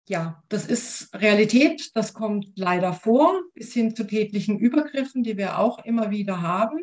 ja, 0.07 0.43
das 0.49 0.65
ist 0.65 1.13
Realität, 1.15 1.91
das 1.95 2.13
kommt 2.13 2.47
leider 2.55 2.93
vor, 2.93 3.41
bis 3.53 3.73
hin 3.73 3.95
zu 3.95 4.05
tätlichen 4.05 4.59
Übergriffen, 4.59 5.23
die 5.23 5.37
wir 5.37 5.59
auch 5.59 5.83
immer 5.85 6.11
wieder 6.11 6.41
haben. 6.41 6.79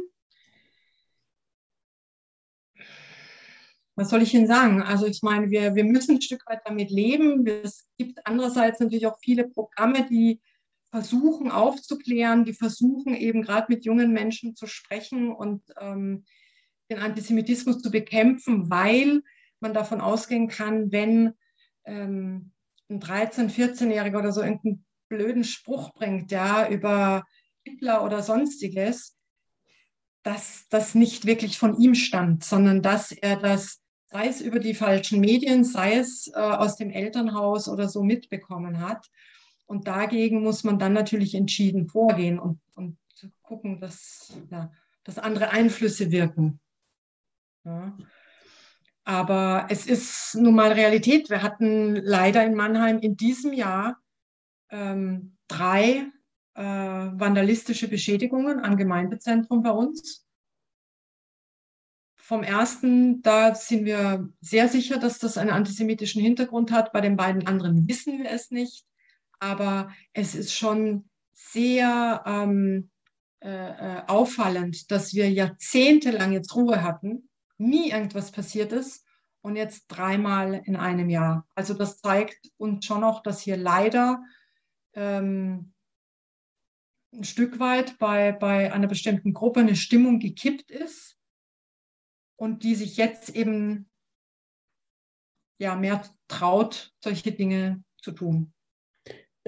Was 3.94 4.08
soll 4.08 4.22
ich 4.22 4.32
Ihnen 4.32 4.46
sagen? 4.46 4.80
Also 4.80 5.06
ich 5.06 5.22
meine, 5.22 5.50
wir, 5.50 5.74
wir 5.74 5.84
müssen 5.84 6.16
ein 6.16 6.22
Stück 6.22 6.46
weit 6.46 6.62
damit 6.64 6.90
leben. 6.90 7.46
Es 7.46 7.86
gibt 7.98 8.26
andererseits 8.26 8.80
natürlich 8.80 9.06
auch 9.06 9.18
viele 9.18 9.46
Programme, 9.46 10.06
die 10.08 10.40
versuchen 10.90 11.50
aufzuklären, 11.50 12.44
die 12.44 12.54
versuchen 12.54 13.14
eben 13.14 13.42
gerade 13.42 13.66
mit 13.68 13.84
jungen 13.84 14.12
Menschen 14.12 14.56
zu 14.56 14.66
sprechen 14.66 15.30
und 15.30 15.62
ähm, 15.78 16.24
den 16.90 16.98
Antisemitismus 16.98 17.82
zu 17.82 17.90
bekämpfen, 17.90 18.70
weil 18.70 19.22
man 19.60 19.74
davon 19.74 20.00
ausgehen 20.00 20.48
kann, 20.48 20.92
wenn 20.92 21.34
ähm, 21.84 22.52
ein 22.88 23.00
13-, 23.00 23.50
14-Jähriger 23.50 24.18
oder 24.18 24.32
so 24.32 24.42
irgendeinen 24.42 24.84
blöden 25.08 25.44
Spruch 25.44 25.92
bringt, 25.92 26.30
ja, 26.30 26.68
über 26.68 27.24
Hitler 27.64 28.04
oder 28.04 28.22
sonstiges, 28.22 29.16
dass 30.22 30.66
das 30.68 30.94
nicht 30.94 31.26
wirklich 31.26 31.58
von 31.58 31.76
ihm 31.78 31.94
stammt, 31.94 32.44
sondern 32.44 32.82
dass 32.82 33.12
er 33.12 33.36
das, 33.36 33.80
sei 34.06 34.28
es 34.28 34.40
über 34.40 34.58
die 34.58 34.74
falschen 34.74 35.20
Medien, 35.20 35.64
sei 35.64 35.96
es 35.96 36.30
äh, 36.34 36.38
aus 36.38 36.76
dem 36.76 36.90
Elternhaus 36.90 37.68
oder 37.68 37.88
so 37.88 38.02
mitbekommen 38.02 38.80
hat. 38.80 39.10
Und 39.66 39.86
dagegen 39.86 40.42
muss 40.42 40.64
man 40.64 40.78
dann 40.78 40.92
natürlich 40.92 41.34
entschieden 41.34 41.86
vorgehen 41.86 42.38
und, 42.38 42.60
und 42.74 42.98
gucken, 43.42 43.80
dass, 43.80 44.36
ja, 44.50 44.72
dass 45.04 45.18
andere 45.18 45.50
Einflüsse 45.50 46.10
wirken. 46.10 46.60
Ja. 47.64 47.96
Aber 49.10 49.66
es 49.70 49.86
ist 49.86 50.36
nun 50.36 50.54
mal 50.54 50.72
Realität. 50.72 51.30
Wir 51.30 51.42
hatten 51.42 51.96
leider 51.96 52.44
in 52.44 52.54
Mannheim 52.54 53.00
in 53.00 53.16
diesem 53.16 53.52
Jahr 53.52 53.98
ähm, 54.70 55.36
drei 55.48 56.06
äh, 56.54 56.62
vandalistische 56.62 57.88
Beschädigungen 57.88 58.60
am 58.60 58.76
Gemeindezentrum 58.76 59.62
bei 59.62 59.70
uns. 59.70 60.24
Vom 62.16 62.44
ersten, 62.44 63.22
da 63.22 63.56
sind 63.56 63.84
wir 63.84 64.28
sehr 64.40 64.68
sicher, 64.68 64.98
dass 64.98 65.18
das 65.18 65.36
einen 65.36 65.50
antisemitischen 65.50 66.22
Hintergrund 66.22 66.70
hat. 66.70 66.92
Bei 66.92 67.00
den 67.00 67.16
beiden 67.16 67.48
anderen 67.48 67.88
wissen 67.88 68.22
wir 68.22 68.30
es 68.30 68.52
nicht 68.52 68.86
aber 69.40 69.90
es 70.12 70.34
ist 70.34 70.54
schon 70.54 71.08
sehr 71.32 72.22
ähm, 72.26 72.90
äh, 73.40 73.48
äh, 73.48 74.02
auffallend, 74.06 74.90
dass 74.90 75.14
wir 75.14 75.30
jahrzehntelang 75.30 76.32
jetzt 76.32 76.54
Ruhe 76.54 76.82
hatten, 76.82 77.29
nie 77.60 77.90
irgendwas 77.90 78.32
passiert 78.32 78.72
ist 78.72 79.06
und 79.42 79.56
jetzt 79.56 79.86
dreimal 79.88 80.62
in 80.64 80.76
einem 80.76 81.08
Jahr. 81.08 81.46
Also 81.54 81.74
das 81.74 82.00
zeigt 82.00 82.50
uns 82.56 82.84
schon 82.84 83.00
noch, 83.00 83.22
dass 83.22 83.40
hier 83.40 83.56
leider 83.56 84.22
ähm, 84.94 85.72
ein 87.12 87.24
Stück 87.24 87.58
weit 87.58 87.98
bei, 87.98 88.32
bei 88.32 88.72
einer 88.72 88.86
bestimmten 88.86 89.32
Gruppe 89.32 89.60
eine 89.60 89.76
Stimmung 89.76 90.18
gekippt 90.18 90.70
ist 90.70 91.18
und 92.36 92.62
die 92.62 92.74
sich 92.74 92.96
jetzt 92.96 93.30
eben 93.30 93.90
ja, 95.58 95.76
mehr 95.76 96.02
traut, 96.28 96.94
solche 97.00 97.32
Dinge 97.32 97.84
zu 97.98 98.12
tun. 98.12 98.54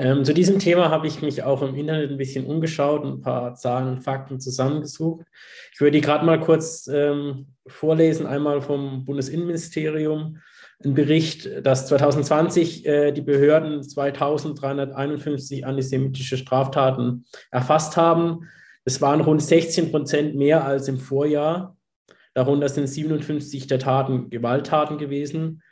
Ähm, 0.03 0.24
zu 0.24 0.34
diesem 0.34 0.59
Thema 0.59 0.90
habe 0.90 1.07
ich 1.07 1.22
mich 1.22 1.44
auch 1.44 1.62
im 1.62 1.76
Internet 1.76 2.11
ein 2.11 2.16
bisschen 2.16 2.44
umgeschaut 2.44 3.05
und 3.05 3.18
ein 3.18 3.20
paar 3.20 3.55
Zahlen 3.55 3.86
und 3.86 4.03
Fakten 4.03 4.40
zusammengesucht. 4.40 5.28
Ich 5.72 5.80
würde 5.80 5.92
die 5.92 6.00
gerade 6.00 6.26
mal 6.26 6.40
kurz 6.40 6.88
ähm, 6.88 7.55
vorlesen. 7.68 8.26
Einmal 8.26 8.62
vom 8.62 9.05
Bundesinnenministerium 9.05 10.38
ein 10.84 10.94
Bericht, 10.94 11.48
dass 11.64 11.86
2020 11.86 12.84
äh, 12.84 13.12
die 13.12 13.20
Behörden 13.20 13.80
2351 13.80 15.66
antisemitische 15.66 16.36
Straftaten 16.36 17.24
erfasst 17.53 17.96
haben. 17.96 18.48
Es 18.84 19.00
waren 19.00 19.20
rund 19.20 19.40
16 19.40 19.92
Prozent 19.92 20.34
mehr 20.34 20.64
als 20.64 20.88
im 20.88 20.98
Vorjahr. 20.98 21.76
Darunter 22.34 22.68
sind 22.68 22.88
57 22.88 23.68
der 23.68 23.78
Taten 23.78 24.30
Gewalttaten 24.30 24.98
gewesen. 24.98 25.62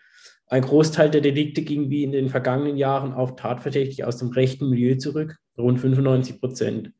Ein 0.51 0.62
Großteil 0.62 1.11
der 1.11 1.20
Delikte 1.20 1.62
ging 1.62 1.90
wie 1.90 2.03
in 2.03 2.11
den 2.11 2.28
vergangenen 2.28 2.76
Jahren 2.76 3.14
auf 3.14 3.36
Tatverdächtige 3.36 4.07
aus 4.07 4.16
dem 4.16 4.30
rechten 4.30 4.68
Milieu 4.68 4.96
zurück, 4.96 5.36
rund 5.57 5.78
95 5.78 6.40
Prozent. 6.40 6.92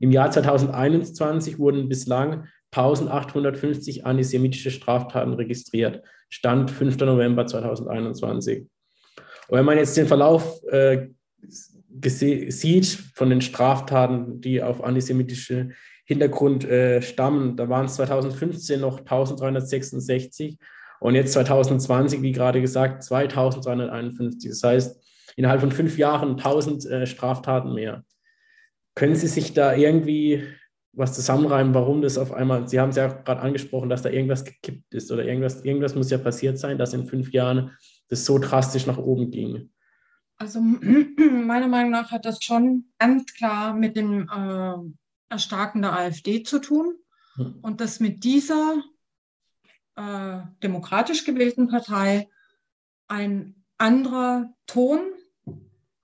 Im 0.00 0.10
Jahr 0.10 0.32
2021 0.32 1.60
wurden 1.60 1.88
bislang 1.88 2.48
1850 2.72 4.04
antisemitische 4.04 4.72
Straftaten 4.72 5.32
registriert. 5.34 6.02
Stand 6.28 6.72
5. 6.72 6.98
November 6.98 7.46
2021. 7.46 8.66
Und 8.66 9.56
wenn 9.56 9.64
man 9.64 9.78
jetzt 9.78 9.96
den 9.96 10.08
Verlauf 10.08 10.60
äh, 10.64 11.06
sieht 12.02 12.86
von 13.14 13.30
den 13.30 13.40
Straftaten, 13.40 14.40
die 14.40 14.60
auf 14.60 14.82
antisemitische 14.82 15.70
Hintergrund 16.04 16.64
äh, 16.64 17.00
stammen, 17.00 17.56
da 17.56 17.68
waren 17.68 17.86
es 17.86 17.94
2015 17.94 18.80
noch 18.80 18.98
1366 18.98 20.58
und 21.00 21.14
jetzt 21.14 21.32
2020, 21.32 22.22
wie 22.22 22.32
gerade 22.32 22.60
gesagt, 22.60 23.02
2251. 23.02 24.50
Das 24.50 24.62
heißt, 24.62 25.04
innerhalb 25.36 25.60
von 25.60 25.72
fünf 25.72 25.98
Jahren 25.98 26.30
1000 26.30 26.86
äh, 26.86 27.06
Straftaten 27.06 27.74
mehr. 27.74 28.04
Können 28.94 29.14
Sie 29.14 29.28
sich 29.28 29.54
da 29.54 29.74
irgendwie 29.74 30.44
was 30.92 31.14
zusammenreimen, 31.14 31.74
warum 31.74 32.02
das 32.02 32.18
auf 32.18 32.32
einmal, 32.32 32.68
Sie 32.68 32.80
haben 32.80 32.88
es 32.88 32.96
ja 32.96 33.06
gerade 33.06 33.40
angesprochen, 33.40 33.88
dass 33.88 34.02
da 34.02 34.10
irgendwas 34.10 34.44
gekippt 34.44 34.92
ist 34.94 35.12
oder 35.12 35.24
irgendwas, 35.24 35.64
irgendwas 35.64 35.94
muss 35.94 36.10
ja 36.10 36.18
passiert 36.18 36.58
sein, 36.58 36.76
dass 36.76 36.92
in 36.92 37.06
fünf 37.06 37.32
Jahren 37.32 37.70
das 38.08 38.24
so 38.24 38.38
drastisch 38.38 38.86
nach 38.86 38.98
oben 38.98 39.30
ging. 39.30 39.70
Also 40.38 40.60
meiner 41.46 41.68
Meinung 41.68 41.92
nach 41.92 42.10
hat 42.10 42.24
das 42.24 42.42
schon 42.42 42.86
ganz 42.98 43.32
klar 43.32 43.74
mit 43.74 43.96
dem 43.96 44.28
äh, 44.28 44.74
Erstarken 45.32 45.82
der 45.82 45.92
AfD 45.92 46.42
zu 46.42 46.58
tun 46.58 46.94
hm. 47.36 47.58
und 47.62 47.80
dass 47.80 48.00
mit 48.00 48.24
dieser 48.24 48.82
äh, 49.98 50.42
demokratisch 50.62 51.24
gewählten 51.24 51.66
Partei 51.66 52.28
ein 53.08 53.64
anderer 53.78 54.54
Ton 54.66 55.00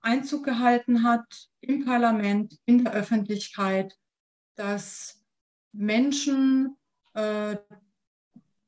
Einzug 0.01 0.43
gehalten 0.43 1.03
hat 1.03 1.49
im 1.61 1.85
Parlament, 1.85 2.59
in 2.65 2.83
der 2.83 2.93
Öffentlichkeit, 2.93 3.97
dass 4.55 5.23
Menschen 5.71 6.75
äh, 7.13 7.55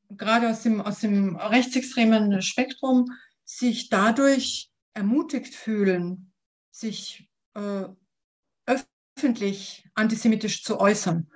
gerade 0.09 0.49
aus 0.49 0.63
dem, 0.63 0.79
aus 0.79 1.01
dem 1.01 1.35
rechtsextremen 1.35 2.41
Spektrum 2.41 3.11
sich 3.43 3.89
dadurch 3.89 4.71
ermutigt 4.93 5.53
fühlen, 5.53 6.31
sich 6.71 7.29
äh, 7.53 7.85
öffentlich 8.65 9.89
antisemitisch 9.93 10.63
zu 10.63 10.79
äußern. 10.79 11.29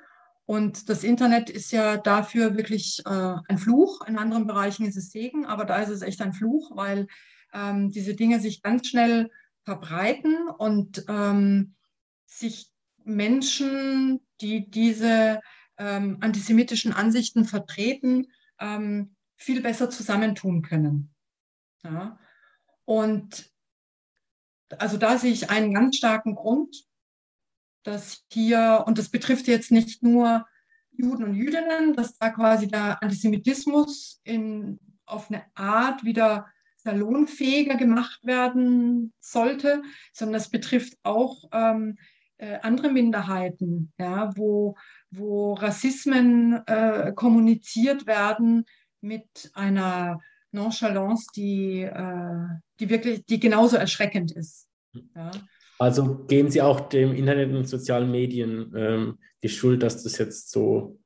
Und 0.45 0.89
das 0.89 1.03
Internet 1.03 1.49
ist 1.49 1.71
ja 1.71 1.97
dafür 1.97 2.57
wirklich 2.57 3.01
äh, 3.05 3.35
ein 3.47 3.57
Fluch. 3.57 4.05
In 4.07 4.17
anderen 4.17 4.47
Bereichen 4.47 4.85
ist 4.85 4.97
es 4.97 5.11
Segen, 5.11 5.45
aber 5.45 5.65
da 5.65 5.77
ist 5.77 5.89
es 5.89 6.01
echt 6.01 6.21
ein 6.21 6.33
Fluch, 6.33 6.75
weil 6.75 7.07
ähm, 7.53 7.91
diese 7.91 8.15
Dinge 8.15 8.39
sich 8.39 8.61
ganz 8.61 8.87
schnell 8.87 9.29
verbreiten 9.63 10.49
und 10.57 11.05
ähm, 11.07 11.75
sich 12.25 12.69
Menschen, 13.03 14.21
die 14.41 14.69
diese 14.69 15.41
ähm, 15.77 16.17
antisemitischen 16.21 16.93
Ansichten 16.93 17.45
vertreten, 17.45 18.27
ähm, 18.59 19.15
viel 19.35 19.61
besser 19.61 19.89
zusammentun 19.89 20.61
können. 20.61 21.13
Ja? 21.83 22.19
Und 22.85 23.51
also 24.77 24.97
da 24.97 25.17
sehe 25.17 25.31
ich 25.31 25.49
einen 25.49 25.73
ganz 25.73 25.97
starken 25.97 26.35
Grund, 26.35 26.85
dass 27.83 28.23
hier, 28.31 28.83
und 28.85 28.97
das 28.97 29.09
betrifft 29.09 29.47
jetzt 29.47 29.71
nicht 29.71 30.03
nur 30.03 30.45
Juden 30.91 31.23
und 31.23 31.35
Jüdinnen, 31.35 31.93
dass 31.95 32.17
da 32.17 32.29
quasi 32.29 32.67
der 32.67 33.01
Antisemitismus 33.01 34.21
in, 34.23 34.79
auf 35.05 35.29
eine 35.29 35.43
Art 35.55 36.03
wieder 36.03 36.47
salonfähiger 36.77 37.75
gemacht 37.75 38.25
werden 38.25 39.13
sollte, 39.19 39.81
sondern 40.13 40.33
das 40.33 40.49
betrifft 40.49 40.97
auch 41.03 41.43
ähm, 41.51 41.97
äh, 42.37 42.59
andere 42.61 42.89
Minderheiten, 42.89 43.93
ja, 43.99 44.35
wo, 44.35 44.75
wo 45.11 45.53
Rassismen 45.53 46.65
äh, 46.65 47.13
kommuniziert 47.15 48.07
werden 48.07 48.65
mit 48.99 49.51
einer 49.53 50.19
Nonchalance, 50.51 51.27
die, 51.35 51.81
äh, 51.81 52.47
die 52.79 52.89
wirklich, 52.89 53.25
die 53.25 53.39
genauso 53.39 53.77
erschreckend 53.77 54.31
ist. 54.31 54.67
Ja. 55.15 55.31
Also 55.81 56.25
geben 56.27 56.51
Sie 56.51 56.61
auch 56.61 56.79
dem 56.79 57.11
Internet 57.11 57.51
und 57.55 57.67
sozialen 57.67 58.11
Medien 58.11 58.71
ähm, 58.77 59.17
die 59.41 59.49
Schuld, 59.49 59.81
dass 59.81 60.03
das 60.03 60.19
jetzt 60.19 60.51
so 60.51 60.99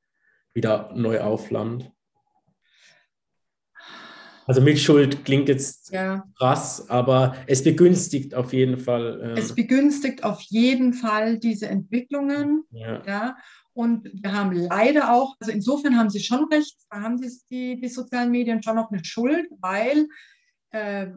wieder 0.53 0.91
neu 0.93 1.21
aufflammt? 1.21 1.89
Also 4.45 4.59
Mitschuld 4.59 5.23
klingt 5.23 5.47
jetzt 5.47 5.93
ja. 5.93 6.25
krass, 6.37 6.89
aber 6.89 7.37
es 7.47 7.63
begünstigt 7.63 8.35
auf 8.35 8.51
jeden 8.51 8.77
Fall. 8.77 9.21
Ähm, 9.23 9.37
es 9.37 9.55
begünstigt 9.55 10.25
auf 10.25 10.41
jeden 10.41 10.91
Fall 10.91 11.39
diese 11.39 11.69
Entwicklungen. 11.69 12.65
Ja. 12.71 13.01
ja. 13.07 13.37
Und 13.71 14.09
wir 14.21 14.33
haben 14.33 14.51
leider 14.51 15.13
auch, 15.13 15.37
also 15.39 15.53
insofern 15.53 15.97
haben 15.97 16.09
Sie 16.09 16.19
schon 16.19 16.49
recht, 16.51 16.75
da 16.89 16.99
haben 16.99 17.21
die, 17.21 17.31
die, 17.49 17.79
die 17.79 17.87
sozialen 17.87 18.29
Medien 18.29 18.61
schon 18.61 18.75
noch 18.75 18.91
eine 18.91 19.05
Schuld, 19.05 19.47
weil 19.61 20.09
äh, 20.71 21.07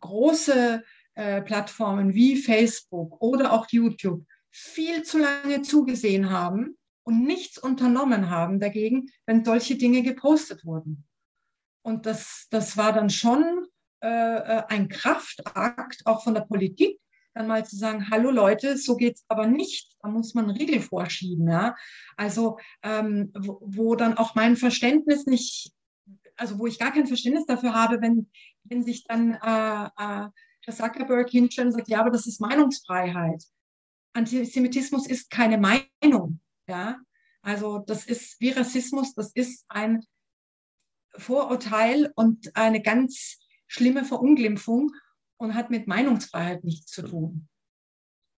große 0.00 0.82
äh, 1.14 1.42
Plattformen 1.42 2.14
wie 2.14 2.36
Facebook 2.36 3.20
oder 3.20 3.52
auch 3.52 3.66
YouTube 3.70 4.24
viel 4.50 5.02
zu 5.02 5.18
lange 5.18 5.62
zugesehen 5.62 6.30
haben 6.30 6.76
und 7.04 7.24
nichts 7.24 7.58
unternommen 7.58 8.30
haben 8.30 8.60
dagegen, 8.60 9.10
wenn 9.26 9.44
solche 9.44 9.76
Dinge 9.76 10.02
gepostet 10.02 10.64
wurden. 10.64 11.04
Und 11.82 12.06
das, 12.06 12.46
das 12.50 12.76
war 12.76 12.92
dann 12.92 13.10
schon 13.10 13.66
äh, 14.02 14.08
äh, 14.08 14.62
ein 14.68 14.88
Kraftakt 14.88 16.06
auch 16.06 16.22
von 16.22 16.34
der 16.34 16.42
Politik, 16.42 16.98
dann 17.34 17.46
mal 17.46 17.64
zu 17.64 17.76
sagen, 17.76 18.10
hallo 18.10 18.30
Leute, 18.30 18.76
so 18.76 18.96
geht 18.96 19.16
es 19.16 19.24
aber 19.28 19.46
nicht. 19.46 19.96
Da 20.02 20.08
muss 20.08 20.34
man 20.34 20.50
Riegel 20.50 20.80
vorschieben. 20.80 21.48
Ja? 21.48 21.74
Also 22.16 22.58
ähm, 22.82 23.32
wo, 23.34 23.58
wo, 23.64 23.94
dann 23.94 24.18
auch 24.18 24.34
mein 24.34 24.56
Verständnis 24.56 25.26
nicht, 25.26 25.72
also 26.36 26.58
wo 26.58 26.66
ich 26.66 26.78
gar 26.78 26.92
kein 26.92 27.06
Verständnis 27.06 27.46
dafür 27.46 27.74
habe, 27.74 28.00
wenn, 28.00 28.30
wenn 28.64 28.84
sich 28.84 29.04
dann 29.04 29.34
äh, 29.34 29.88
äh, 29.96 30.28
Herr 30.64 30.74
Zuckerberg 30.74 31.28
hinstellt 31.30 31.66
und 31.66 31.72
sagt, 31.72 31.88
ja, 31.88 32.00
aber 32.00 32.10
das 32.10 32.26
ist 32.26 32.40
Meinungsfreiheit. 32.40 33.44
Antisemitismus 34.12 35.06
ist 35.06 35.30
keine 35.30 35.58
Meinung. 35.58 36.40
Ja? 36.68 37.00
Also 37.42 37.78
das 37.78 38.06
ist 38.06 38.40
wie 38.40 38.50
Rassismus, 38.50 39.14
das 39.14 39.32
ist 39.32 39.64
ein 39.68 40.04
Vorurteil 41.16 42.12
und 42.14 42.54
eine 42.56 42.80
ganz 42.80 43.40
schlimme 43.66 44.04
Verunglimpfung 44.04 44.92
und 45.36 45.54
hat 45.54 45.70
mit 45.70 45.86
Meinungsfreiheit 45.86 46.62
nichts 46.62 46.92
zu 46.92 47.02
tun. 47.02 47.48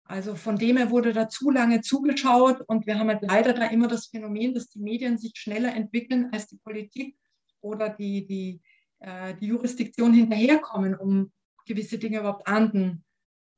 Also 0.05 0.35
von 0.35 0.57
dem 0.57 0.77
her 0.77 0.91
wurde 0.91 1.12
da 1.12 1.29
zu 1.29 1.51
lange 1.51 1.81
zugeschaut 1.81 2.61
und 2.66 2.87
wir 2.87 2.99
haben 2.99 3.09
halt 3.09 3.23
leider 3.23 3.55
da 3.55 3.66
immer 3.66 3.89
das 3.89 4.07
Phänomen, 4.07 4.55
dass 4.55 4.68
die 4.68 4.81
Medien 4.81 5.18
sich 5.18 5.33
schneller 5.35 5.75
entwickeln 5.75 6.29
als 6.33 6.49
die 6.49 6.59
Politik 6.59 7.16
oder 7.61 7.89
die, 7.89 8.27
die, 8.27 8.61
äh, 9.01 9.35
die 9.35 9.47
Jurisdiktion 9.47 10.12
hinterherkommen, 10.12 10.95
um 10.95 11.33
gewisse 11.66 11.98
Dinge 11.98 12.20
überhaupt 12.20 12.46
ahnden 12.46 13.04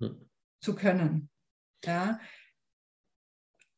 hm. 0.01 0.29
zu 0.61 0.75
können. 0.75 1.29
Ja. 1.85 2.19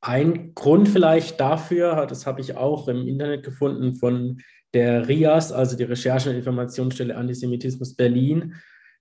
Ein 0.00 0.54
Grund 0.54 0.88
vielleicht 0.88 1.40
dafür, 1.40 2.06
das 2.06 2.26
habe 2.26 2.40
ich 2.40 2.56
auch 2.56 2.86
im 2.88 3.08
Internet 3.08 3.44
gefunden 3.44 3.94
von 3.94 4.40
der 4.72 5.08
RIAS, 5.08 5.52
also 5.52 5.76
die 5.76 5.84
Recherche- 5.84 6.30
und 6.30 6.36
Informationsstelle 6.36 7.16
Antisemitismus 7.16 7.96
Berlin, 7.96 8.54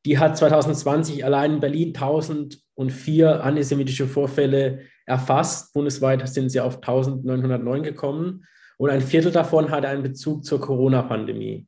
die 0.05 0.19
hat 0.19 0.37
2020 0.37 1.25
allein 1.25 1.55
in 1.55 1.59
Berlin 1.59 1.87
1004 1.89 3.43
antisemitische 3.43 4.07
Vorfälle 4.07 4.81
erfasst. 5.05 5.73
Bundesweit 5.73 6.27
sind 6.29 6.49
sie 6.49 6.59
auf 6.59 6.75
1909 6.75 7.83
gekommen 7.83 8.45
und 8.77 8.89
ein 8.89 9.01
Viertel 9.01 9.31
davon 9.31 9.71
hatte 9.71 9.87
einen 9.87 10.03
Bezug 10.03 10.45
zur 10.45 10.61
Corona-Pandemie. 10.61 11.67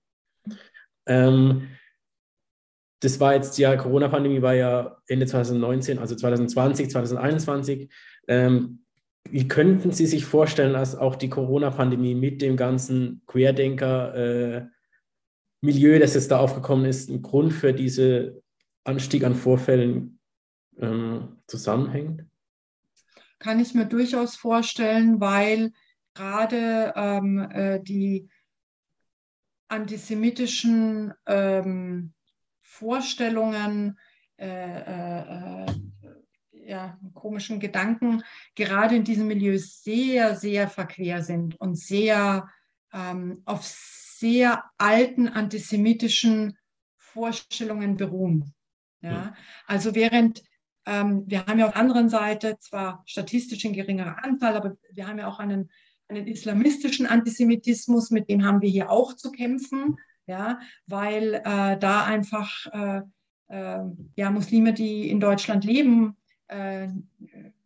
Ähm, 1.07 1.67
das 2.99 3.19
war 3.19 3.35
jetzt, 3.35 3.57
ja, 3.57 3.75
Corona-Pandemie 3.75 4.41
war 4.41 4.55
ja 4.55 4.97
Ende 5.07 5.25
2019, 5.25 5.99
also 5.99 6.15
2020, 6.15 6.89
2021. 6.89 7.89
Ähm, 8.27 8.83
wie 9.29 9.47
könnten 9.47 9.91
Sie 9.91 10.05
sich 10.05 10.25
vorstellen, 10.25 10.73
dass 10.73 10.95
auch 10.95 11.15
die 11.15 11.29
Corona-Pandemie 11.29 12.15
mit 12.15 12.41
dem 12.41 12.57
ganzen 12.57 13.21
Querdenker-Milieu, 13.27 14.71
äh, 15.95 15.99
das 15.99 16.15
jetzt 16.15 16.31
da 16.31 16.39
aufgekommen 16.39 16.85
ist, 16.85 17.09
ein 17.09 17.21
Grund 17.21 17.53
für 17.53 17.73
diesen 17.73 18.41
Anstieg 18.83 19.23
an 19.23 19.35
Vorfällen 19.35 20.19
ähm, 20.79 21.37
zusammenhängt? 21.47 22.25
Kann 23.39 23.59
ich 23.59 23.75
mir 23.75 23.85
durchaus 23.85 24.35
vorstellen, 24.35 25.19
weil 25.19 25.71
gerade 26.15 26.93
ähm, 26.95 27.47
äh, 27.51 27.79
die 27.79 28.29
antisemitischen 29.67 31.13
ähm, 31.27 32.13
Vorstellungen, 32.79 33.97
äh, 34.37 34.47
äh, 34.47 35.65
äh 35.65 35.65
ja, 36.67 36.99
komischen 37.13 37.61
Gedanken 37.61 38.23
gerade 38.53 38.97
in 38.97 39.05
diesem 39.05 39.27
Milieu 39.27 39.57
sehr, 39.57 40.35
sehr 40.35 40.67
verquer 40.67 41.23
sind 41.23 41.57
und 41.61 41.75
sehr 41.75 42.49
ähm, 42.91 43.41
auf 43.45 43.63
sehr 43.63 44.65
alten 44.77 45.29
antisemitischen 45.29 46.57
Vorstellungen 46.97 47.95
beruhen. 47.95 48.53
Ja? 49.01 49.33
Also 49.65 49.95
während 49.95 50.43
ähm, 50.85 51.23
wir 51.27 51.45
haben 51.45 51.59
ja 51.59 51.67
auf 51.67 51.73
der 51.73 51.81
anderen 51.81 52.09
Seite 52.09 52.57
zwar 52.59 53.03
statistisch 53.05 53.65
ein 53.65 53.73
geringerer 53.73 54.23
Anteil, 54.23 54.55
aber 54.55 54.77
wir 54.91 55.07
haben 55.07 55.19
ja 55.19 55.27
auch 55.27 55.39
einen, 55.39 55.69
einen 56.07 56.27
islamistischen 56.27 57.05
Antisemitismus, 57.05 58.09
mit 58.11 58.29
dem 58.29 58.45
haben 58.45 58.61
wir 58.61 58.69
hier 58.69 58.89
auch 58.89 59.13
zu 59.13 59.31
kämpfen, 59.31 59.97
ja, 60.27 60.59
weil 60.85 61.35
äh, 61.35 61.77
da 61.77 62.03
einfach 62.03 62.67
äh, 62.73 63.01
äh, 63.47 63.83
ja, 64.15 64.29
Muslime, 64.29 64.73
die 64.73 65.09
in 65.09 65.19
Deutschland 65.19 65.63
leben, 65.63 66.17
äh, 66.47 66.89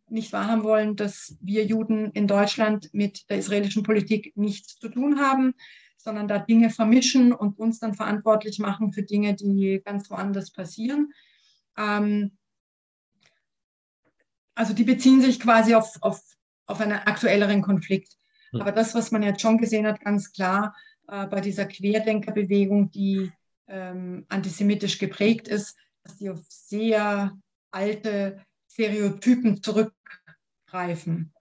nicht 0.10 0.32
wahrhaben 0.34 0.64
wollen, 0.64 0.96
dass 0.96 1.38
wir 1.42 1.66
Juden 1.66 2.12
in 2.12 2.28
Deutschland 2.28 2.94
mit 2.94 3.30
der 3.30 3.38
israelischen 3.38 3.84
Politik 3.84 4.34
nichts 4.36 4.76
zu 4.76 4.90
tun 4.90 5.20
haben, 5.20 5.54
sondern 5.98 6.28
da 6.28 6.38
Dinge 6.40 6.70
vermischen 6.70 7.34
und 7.34 7.58
uns 7.58 7.80
dann 7.80 7.94
verantwortlich 7.94 8.60
machen 8.60 8.92
für 8.92 9.04
Dinge, 9.04 9.36
die 9.36 9.82
ganz 9.84 10.10
woanders 10.10 10.52
passieren. 10.52 11.12
Ähm, 11.78 12.38
also 14.54 14.74
die 14.74 14.84
beziehen 14.84 15.22
sich 15.22 15.40
quasi 15.40 15.74
auf, 15.74 15.96
auf, 16.02 16.22
auf 16.66 16.80
einen 16.82 16.92
aktuelleren 16.92 17.62
Konflikt. 17.62 18.18
Hm. 18.52 18.62
Aber 18.62 18.72
das, 18.72 18.94
was 18.94 19.12
man 19.12 19.24
jetzt 19.24 19.42
schon 19.42 19.58
gesehen 19.58 19.88
hat, 19.88 20.02
ganz 20.02 20.32
klar 20.32 20.76
äh, 21.12 21.28
bei 21.28 21.42
dieser 21.42 21.66
Querdenkerbewegung, 21.66 22.90
die 22.90 23.32
ähm, 23.68 24.26
antisemitisch 24.30 24.98
geprägt 24.98 25.48
ist, 25.50 25.78
dass 26.04 26.18
die 26.18 26.30
auf 26.30 26.40
sehr 26.48 27.38
alte 27.70 28.42
Stereotypen 28.72 29.62
zurückgreifen. 29.62 31.34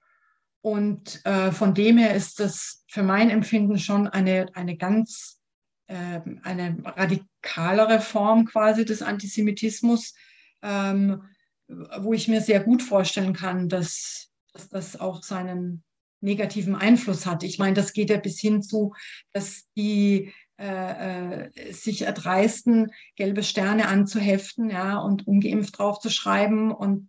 Und 0.61 1.25
äh, 1.25 1.53
von 1.53 1.73
dem 1.73 1.99
her 1.99 2.15
ist 2.15 2.41
das 2.41 2.85
für 2.89 3.03
mein 3.05 3.31
Empfinden 3.31 3.79
schon 3.79 4.09
eine, 4.09 4.55
eine 4.55 4.77
ganz 4.77 5.41
äh, 5.87 6.21
eine 6.43 6.77
radikalere 6.85 8.01
Form 8.01 8.47
quasi 8.47 8.85
des 8.85 9.03
Antisemitismus, 9.03 10.15
ähm, 10.63 11.23
wo 11.69 12.13
ich 12.13 12.27
mir 12.27 12.41
sehr 12.41 12.61
gut 12.61 12.83
vorstellen 12.83 13.35
kann, 13.35 13.69
dass, 13.69 14.31
dass 14.53 14.69
das 14.69 15.01
auch 15.01 15.23
seinen 15.23 15.85
negativen 16.21 16.75
Einfluss 16.75 17.27
hat. 17.27 17.43
Ich 17.43 17.59
meine, 17.59 17.75
das 17.75 17.93
geht 17.93 18.11
ja 18.11 18.19
bis 18.19 18.39
hin 18.41 18.63
zu, 18.63 18.95
dass 19.33 19.65
die 19.77 20.33
äh, 20.61 21.47
äh, 21.47 21.73
sich 21.73 22.03
erdreisten, 22.03 22.93
gelbe 23.17 23.43
Sterne 23.43 23.89
anzuheften 23.89 24.69
ja, 24.69 24.99
und 24.99 25.27
ungeimpft 25.27 25.79
draufzuschreiben 25.79 26.71
und 26.71 27.09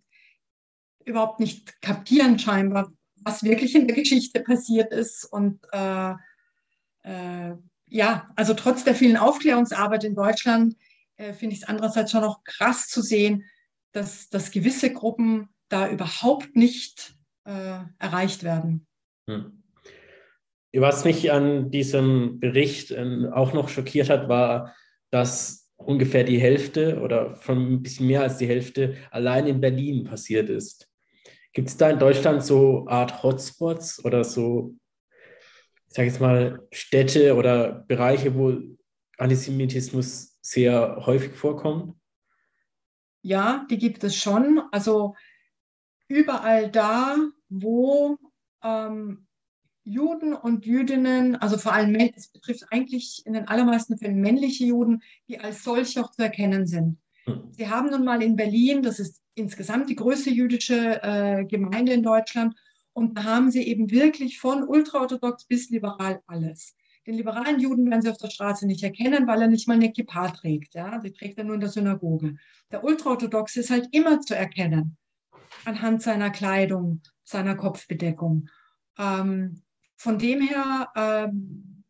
überhaupt 1.04 1.38
nicht 1.38 1.82
kapieren 1.82 2.38
scheinbar, 2.38 2.90
was 3.16 3.42
wirklich 3.42 3.74
in 3.74 3.86
der 3.86 3.96
Geschichte 3.96 4.40
passiert 4.40 4.92
ist. 4.92 5.24
Und 5.24 5.60
äh, 5.72 6.14
äh, 7.02 7.54
ja, 7.88 8.30
also 8.36 8.54
trotz 8.54 8.84
der 8.84 8.94
vielen 8.94 9.18
Aufklärungsarbeit 9.18 10.04
in 10.04 10.14
Deutschland 10.14 10.74
äh, 11.16 11.34
finde 11.34 11.54
ich 11.54 11.62
es 11.62 11.68
andererseits 11.68 12.10
schon 12.10 12.22
noch 12.22 12.44
krass 12.44 12.88
zu 12.88 13.02
sehen, 13.02 13.44
dass, 13.92 14.30
dass 14.30 14.50
gewisse 14.50 14.92
Gruppen 14.92 15.50
da 15.68 15.90
überhaupt 15.90 16.56
nicht 16.56 17.16
äh, 17.44 17.80
erreicht 17.98 18.44
werden. 18.44 18.86
Hm. 19.28 19.62
Was 20.74 21.04
mich 21.04 21.30
an 21.30 21.70
diesem 21.70 22.40
Bericht 22.40 22.90
ähm, 22.92 23.30
auch 23.32 23.52
noch 23.52 23.68
schockiert 23.68 24.08
hat, 24.08 24.28
war, 24.28 24.74
dass 25.10 25.70
ungefähr 25.76 26.24
die 26.24 26.40
Hälfte 26.40 27.00
oder 27.00 27.36
von 27.36 27.74
ein 27.74 27.82
bisschen 27.82 28.06
mehr 28.06 28.22
als 28.22 28.38
die 28.38 28.48
Hälfte 28.48 28.96
allein 29.10 29.46
in 29.46 29.60
Berlin 29.60 30.04
passiert 30.04 30.48
ist. 30.48 30.88
Gibt 31.52 31.68
es 31.68 31.76
da 31.76 31.90
in 31.90 31.98
Deutschland 31.98 32.42
so 32.42 32.86
Art 32.88 33.22
Hotspots 33.22 34.02
oder 34.04 34.24
so, 34.24 34.74
ich 35.88 35.94
sage 35.94 36.08
jetzt 36.08 36.20
mal, 36.20 36.66
Städte 36.72 37.34
oder 37.36 37.84
Bereiche, 37.86 38.34
wo 38.34 38.56
Antisemitismus 39.18 40.38
sehr 40.40 41.04
häufig 41.04 41.32
vorkommt? 41.32 41.94
Ja, 43.22 43.66
die 43.70 43.78
gibt 43.78 44.02
es 44.02 44.16
schon. 44.16 44.62
Also 44.72 45.14
überall 46.08 46.70
da, 46.70 47.16
wo 47.50 48.16
ähm, 48.62 49.26
Juden 49.84 50.34
und 50.34 50.64
Jüdinnen, 50.64 51.36
also 51.36 51.58
vor 51.58 51.72
allem, 51.72 51.94
es 51.96 52.28
betrifft 52.28 52.64
eigentlich 52.70 53.22
in 53.26 53.32
den 53.32 53.48
allermeisten 53.48 53.98
Fällen 53.98 54.20
männliche 54.20 54.64
Juden, 54.64 55.02
die 55.28 55.40
als 55.40 55.64
solche 55.64 56.04
auch 56.04 56.10
zu 56.12 56.22
erkennen 56.22 56.66
sind. 56.66 56.98
Hm. 57.24 57.48
Sie 57.50 57.68
haben 57.68 57.90
nun 57.90 58.04
mal 58.04 58.22
in 58.22 58.36
Berlin, 58.36 58.82
das 58.82 59.00
ist 59.00 59.20
insgesamt 59.34 59.90
die 59.90 59.96
größte 59.96 60.30
jüdische 60.30 61.02
äh, 61.02 61.44
Gemeinde 61.44 61.92
in 61.92 62.02
Deutschland, 62.02 62.54
und 62.94 63.16
da 63.16 63.24
haben 63.24 63.50
sie 63.50 63.66
eben 63.66 63.90
wirklich 63.90 64.38
von 64.38 64.64
ultraorthodox 64.64 65.46
bis 65.46 65.70
liberal 65.70 66.20
alles. 66.26 66.76
Den 67.06 67.14
liberalen 67.14 67.58
Juden 67.58 67.90
werden 67.90 68.02
sie 68.02 68.10
auf 68.10 68.18
der 68.18 68.30
Straße 68.30 68.66
nicht 68.66 68.82
erkennen, 68.84 69.26
weil 69.26 69.42
er 69.42 69.48
nicht 69.48 69.66
mal 69.66 69.74
eine 69.74 69.90
Kippa 69.90 70.28
trägt. 70.28 70.74
Ja? 70.74 70.98
Die 70.98 71.10
trägt 71.10 71.38
er 71.38 71.44
nur 71.44 71.54
in 71.54 71.60
der 71.60 71.70
Synagoge. 71.70 72.36
Der 72.70 72.84
ultraorthodoxe 72.84 73.60
ist 73.60 73.70
halt 73.70 73.88
immer 73.92 74.20
zu 74.20 74.36
erkennen 74.36 74.96
anhand 75.64 76.02
seiner 76.02 76.30
Kleidung, 76.30 77.02
seiner 77.24 77.56
Kopfbedeckung. 77.56 78.48
Ähm, 78.98 79.62
von 79.96 80.18
dem 80.18 80.40
her 80.40 80.90
ähm, 80.96 81.84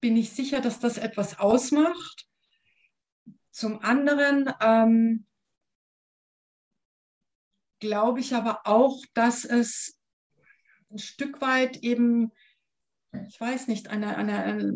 bin 0.00 0.16
ich 0.16 0.30
sicher, 0.30 0.60
dass 0.60 0.80
das 0.80 0.98
etwas 0.98 1.38
ausmacht. 1.38 2.26
Zum 3.50 3.80
anderen 3.80 4.52
ähm, 4.60 5.26
glaube 7.80 8.20
ich 8.20 8.34
aber 8.34 8.60
auch, 8.64 9.02
dass 9.14 9.44
es 9.44 9.98
ein 10.90 10.98
Stück 10.98 11.40
weit 11.40 11.78
eben, 11.78 12.32
ich 13.28 13.40
weiß 13.40 13.68
nicht, 13.68 13.88
eine, 13.88 14.16
eine, 14.16 14.42
eine 14.42 14.72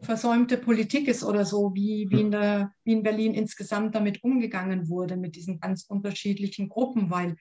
versäumte 0.00 0.58
Politik 0.58 1.08
ist 1.08 1.22
oder 1.22 1.44
so, 1.44 1.74
wie, 1.74 2.08
wie, 2.10 2.20
in 2.20 2.30
der, 2.30 2.74
wie 2.84 2.92
in 2.92 3.02
Berlin 3.02 3.34
insgesamt 3.34 3.94
damit 3.94 4.22
umgegangen 4.24 4.88
wurde, 4.88 5.16
mit 5.16 5.36
diesen 5.36 5.60
ganz 5.60 5.84
unterschiedlichen 5.84 6.68
Gruppen, 6.68 7.10
weil 7.10 7.36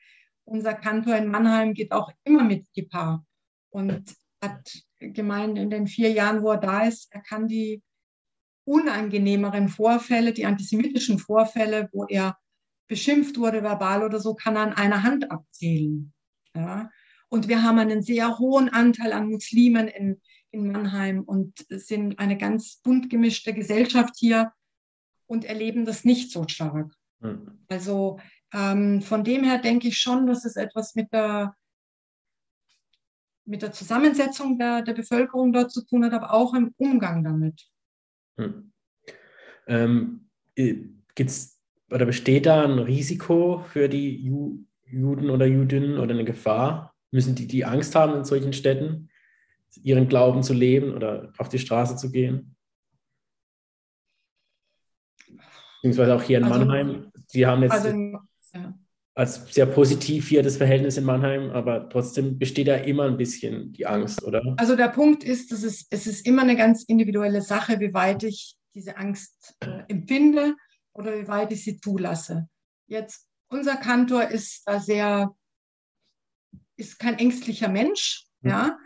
unser 0.52 0.74
Kantor 0.74 1.16
in 1.16 1.28
Mannheim 1.28 1.74
geht 1.74 1.94
auch 1.94 2.12
immer 2.26 2.44
mit 2.44 2.72
Kippa 2.74 3.26
und 3.70 4.04
hat 4.44 4.84
gemeint, 5.00 5.58
in 5.58 5.70
den 5.70 5.88
vier 5.88 6.12
Jahren, 6.12 6.42
wo 6.44 6.52
er 6.52 6.58
da 6.58 6.84
ist, 6.84 7.08
er 7.12 7.22
kann 7.22 7.48
die 7.48 7.82
unangenehmeren 8.66 9.70
Vorfälle, 9.70 10.34
die 10.34 10.46
antisemitischen 10.46 11.20
Vorfälle, 11.20 11.90
wo 11.94 12.06
er 12.06 12.38
beschimpft 12.88 13.38
wurde 13.38 13.64
verbal 13.64 14.04
oder 14.04 14.20
so, 14.20 14.36
kann 14.36 14.58
er 14.58 14.64
an 14.64 14.74
einer 14.74 15.04
Hand 15.04 15.32
abzählen. 15.32 16.14
Ja? 16.54 16.90
Und 17.30 17.48
wir 17.48 17.64
haben 17.64 17.80
einen 17.80 18.04
sehr 18.04 18.38
hohen 18.38 18.68
Anteil 18.68 19.14
an 19.14 19.30
Muslimen 19.30 19.88
in, 19.88 20.22
in 20.52 20.70
Mannheim 20.70 21.22
und 21.22 21.66
sind 21.70 22.20
eine 22.20 22.38
ganz 22.38 22.82
bunt 22.84 23.10
gemischte 23.10 23.54
Gesellschaft 23.54 24.16
hier 24.18 24.52
und 25.28 25.46
erleben 25.46 25.86
das 25.86 26.04
nicht 26.04 26.30
so 26.30 26.46
stark. 26.50 26.94
Mhm. 27.22 27.64
Also 27.70 28.20
ähm, 28.54 29.02
von 29.02 29.24
dem 29.24 29.44
her 29.44 29.60
denke 29.60 29.88
ich 29.88 29.98
schon, 29.98 30.28
dass 30.28 30.46
es 30.46 30.56
etwas 30.56 30.96
mit 30.96 31.12
der, 31.14 31.56
mit 33.46 33.62
der 33.62 33.72
Zusammensetzung 33.72 34.58
der, 34.58 34.82
der 34.82 34.94
Bevölkerung 34.94 35.54
dort 35.54 35.72
zu 35.72 35.86
tun 35.86 36.06
hat, 36.06 36.14
aber 36.14 36.34
auch 36.34 36.54
im 36.54 36.74
Umgang 36.78 37.24
damit. 37.24 37.68
Mhm. 38.38 38.72
Ähm, 39.68 40.30
gibt's 40.56 41.60
oder 41.90 42.06
besteht 42.06 42.46
da 42.46 42.64
ein 42.64 42.80
Risiko 42.80 43.64
für 43.68 43.90
die 43.90 44.16
Ju 44.24 44.66
Juden 44.86 45.30
oder 45.30 45.46
Judinnen 45.46 45.98
oder 46.00 46.14
eine 46.14 46.26
Gefahr? 46.26 46.94
Müssen 47.12 47.36
die 47.36 47.48
die 47.48 47.64
Angst 47.64 47.96
haben 47.96 48.14
in 48.16 48.26
solchen 48.26 48.54
Städten? 48.54 49.10
ihren 49.84 50.08
Glauben 50.08 50.44
zu 50.44 50.54
leben 50.54 50.94
oder 50.94 51.32
auf 51.38 51.50
die 51.50 51.60
Straße 51.60 51.96
zu 51.96 52.12
gehen? 52.12 52.56
Beziehungsweise 55.76 56.16
auch 56.16 56.22
hier 56.22 56.38
in 56.38 56.44
also, 56.44 56.60
Mannheim. 56.60 57.12
Sie 57.28 57.46
haben 57.46 57.64
jetzt 57.64 57.72
also, 57.72 58.20
ja. 58.54 58.74
als 59.16 59.54
sehr 59.54 59.66
positiv 59.66 60.30
hier 60.30 60.44
das 60.44 60.58
Verhältnis 60.58 60.98
in 60.98 61.04
Mannheim, 61.04 61.52
aber 61.52 61.90
trotzdem 61.90 62.38
besteht 62.38 62.68
da 62.68 62.76
immer 62.76 63.06
ein 63.06 63.18
bisschen 63.18 63.74
die 63.74 63.86
Angst, 63.86 64.24
oder? 64.24 64.42
Also 64.58 64.76
der 64.76 64.90
Punkt 64.90 65.24
ist, 65.24 65.52
dass 65.52 65.64
es, 65.64 65.88
es 65.90 66.08
ist 66.08 66.26
immer 66.26 66.44
eine 66.44 66.56
ganz 66.56 66.84
individuelle 66.84 67.42
Sache, 67.42 67.80
wie 67.80 67.94
weit 67.94 68.24
ich 68.24 68.56
diese 68.74 68.98
Angst 68.98 69.56
äh, 69.60 69.84
empfinde 69.88 70.56
oder 70.94 71.18
wie 71.18 71.28
weit 71.28 71.52
ich 71.52 71.64
sie 71.64 71.80
zulasse. 71.80 72.48
Jetzt, 72.88 73.28
unser 73.50 73.76
Kantor 73.78 74.30
ist 74.30 74.64
da 74.66 74.80
sehr, 74.80 75.36
ist 76.78 77.00
kein 77.00 77.20
ängstlicher 77.20 77.70
Mensch, 77.70 78.26
mhm. 78.42 78.50
ja. 78.50 78.78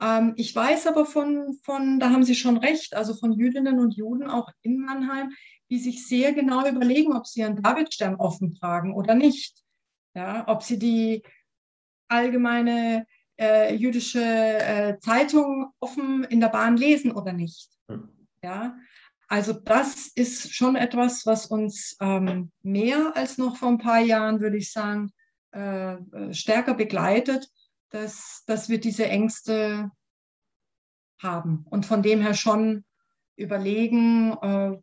Ähm, 0.00 0.34
ich 0.36 0.54
weiß 0.54 0.86
aber 0.86 1.06
von, 1.06 1.58
von, 1.64 1.98
da 1.98 2.10
haben 2.10 2.22
Sie 2.22 2.34
schon 2.34 2.56
recht, 2.58 2.94
also 2.94 3.14
von 3.14 3.32
Jüdinnen 3.32 3.80
und 3.80 3.96
Juden 3.96 4.28
auch 4.28 4.50
in 4.62 4.80
Mannheim, 4.80 5.32
die 5.70 5.78
sich 5.78 6.06
sehr 6.06 6.32
genau 6.32 6.66
überlegen, 6.66 7.14
ob 7.14 7.26
sie 7.26 7.40
ihren 7.40 7.62
Davidstern 7.62 8.16
offen 8.16 8.54
tragen 8.54 8.94
oder 8.94 9.14
nicht. 9.14 9.62
Ja, 10.14 10.48
ob 10.48 10.62
sie 10.62 10.78
die 10.78 11.22
allgemeine 12.08 13.06
äh, 13.38 13.74
jüdische 13.74 14.22
äh, 14.22 14.98
Zeitung 15.00 15.72
offen 15.80 16.24
in 16.24 16.40
der 16.40 16.48
Bahn 16.48 16.76
lesen 16.76 17.12
oder 17.12 17.32
nicht. 17.32 17.68
Ja, 18.42 18.76
also 19.28 19.52
das 19.52 20.08
ist 20.14 20.54
schon 20.54 20.74
etwas, 20.74 21.26
was 21.26 21.46
uns 21.46 21.96
ähm, 22.00 22.50
mehr 22.62 23.12
als 23.14 23.36
noch 23.36 23.56
vor 23.56 23.68
ein 23.68 23.78
paar 23.78 24.00
Jahren, 24.00 24.40
würde 24.40 24.56
ich 24.56 24.72
sagen, 24.72 25.12
äh, 25.52 25.94
äh 25.94 26.32
stärker 26.32 26.74
begleitet 26.74 27.48
dass, 27.90 28.44
dass 28.46 28.68
wir 28.68 28.80
diese 28.80 29.06
Ängste 29.06 29.90
haben 31.20 31.64
und 31.70 31.86
von 31.86 32.02
dem 32.02 32.20
her 32.20 32.34
schon 32.34 32.84
überlegen, 33.36 34.32
äh, 34.42 34.76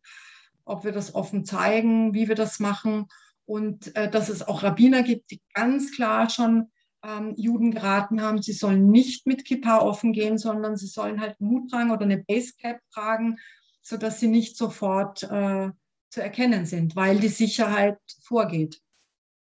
ob 0.66 0.84
wir 0.84 0.92
das 0.92 1.16
offen 1.16 1.46
zeigen, 1.46 2.14
wie 2.14 2.28
wir 2.28 2.36
das 2.36 2.60
machen 2.60 3.08
und 3.46 3.96
äh, 3.96 4.10
dass 4.10 4.30
es 4.30 4.42
auch 4.42 4.64
Rabbiner 4.64 5.04
gibt, 5.04 5.32
die 5.32 5.42
ganz 5.54 5.96
klar 5.96 6.30
schon 6.30 6.72
ähm, 7.04 7.34
Juden 7.38 7.72
geraten 7.72 8.22
haben, 8.22 8.42
sie 8.42 8.54
sollen 8.54 8.90
nicht 8.90 9.28
mit 9.28 9.46
Kippa 9.46 9.80
offen 9.80 10.12
gehen, 10.12 10.38
sondern 10.38 10.76
sie 10.76 10.88
sollen 10.88 11.22
halt 11.22 11.40
Hut 11.40 11.70
tragen 11.70 11.92
oder 11.92 12.04
eine 12.04 12.24
Basecap 12.24 12.80
tragen, 12.94 13.38
sodass 13.82 14.20
sie 14.20 14.28
nicht 14.28 14.58
sofort 14.58 15.24
äh, 15.24 15.70
zu 16.10 16.22
erkennen 16.22 16.66
sind, 16.66 16.96
weil 16.96 17.20
die 17.20 17.28
Sicherheit 17.28 18.00
vorgeht. 18.24 18.82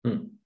Hm 0.04 0.38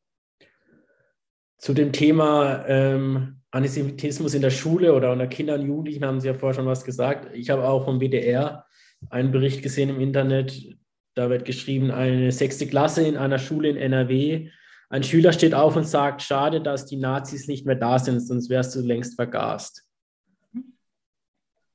zu 1.59 1.75
dem 1.75 1.93
Thema 1.93 2.64
ähm, 2.66 3.41
Antisemitismus 3.51 4.35
in 4.35 4.43
der 4.43 4.51
Schule 4.51 4.95
oder 4.95 5.12
unter 5.12 5.27
Kindern 5.27 5.61
und 5.61 5.66
Jugendlichen 5.66 6.05
haben 6.05 6.21
Sie 6.21 6.29
ja 6.29 6.35
vorher 6.35 6.55
schon 6.55 6.66
was 6.66 6.85
gesagt. 6.85 7.35
Ich 7.35 7.51
habe 7.51 7.69
auch 7.69 7.85
vom 7.85 8.01
WDR 8.01 8.64
einen 9.11 9.33
Bericht 9.33 9.63
gesehen 9.63 9.91
im 9.91 10.01
Internet. 10.01 10.77
Da 11.15 11.31
wird 11.31 11.45
geschrieben, 11.45 11.91
eine 11.91 12.31
sechste 12.33 12.67
Klasse 12.67 13.07
in 13.07 13.17
einer 13.17 13.39
Schule 13.39 13.69
in 13.69 13.77
NRW. 13.77 14.51
Ein 14.91 15.03
Schüler 15.03 15.33
steht 15.33 15.55
auf 15.55 15.77
und 15.77 15.87
sagt, 15.87 16.23
schade, 16.23 16.61
dass 16.61 16.87
die 16.87 16.97
Nazis 16.97 17.47
nicht 17.47 17.67
mehr 17.67 17.75
da 17.75 17.99
sind, 17.99 18.21
sonst 18.21 18.49
wärst 18.49 18.75
du 18.75 18.81
längst 18.81 19.17
vergast. 19.17 19.85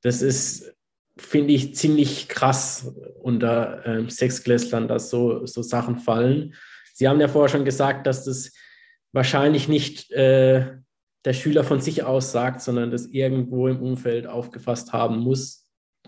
Das 0.02 0.22
ist, 0.22 0.74
finde 1.18 1.54
ich, 1.54 1.76
ziemlich 1.76 2.28
krass 2.28 2.94
unter 3.22 3.86
ähm, 3.86 4.10
Sechsklässlern, 4.10 4.88
dass 4.88 5.10
so, 5.10 5.46
so 5.46 5.62
Sachen 5.62 5.98
fallen. 5.98 6.56
Sie 6.94 7.08
haben 7.08 7.22
ja 7.22 7.28
vorher 7.28 7.50
schon 7.50 7.66
gesagt, 7.66 8.08
dass 8.08 8.26
das 8.26 8.52
wahrscheinlich 9.12 9.68
nicht 9.68 10.12
äh, 10.12 10.78
der 11.26 11.34
Schüler 11.34 11.64
von 11.64 11.80
sich 11.80 12.04
aus 12.04 12.32
sagt, 12.32 12.62
sondern 12.62 12.92
das 12.92 13.06
irgendwo 13.06 13.68
im 13.68 13.82
Umfeld 13.82 14.28
aufgefasst 14.28 14.92
haben 14.92 15.20
muss. 15.20 15.63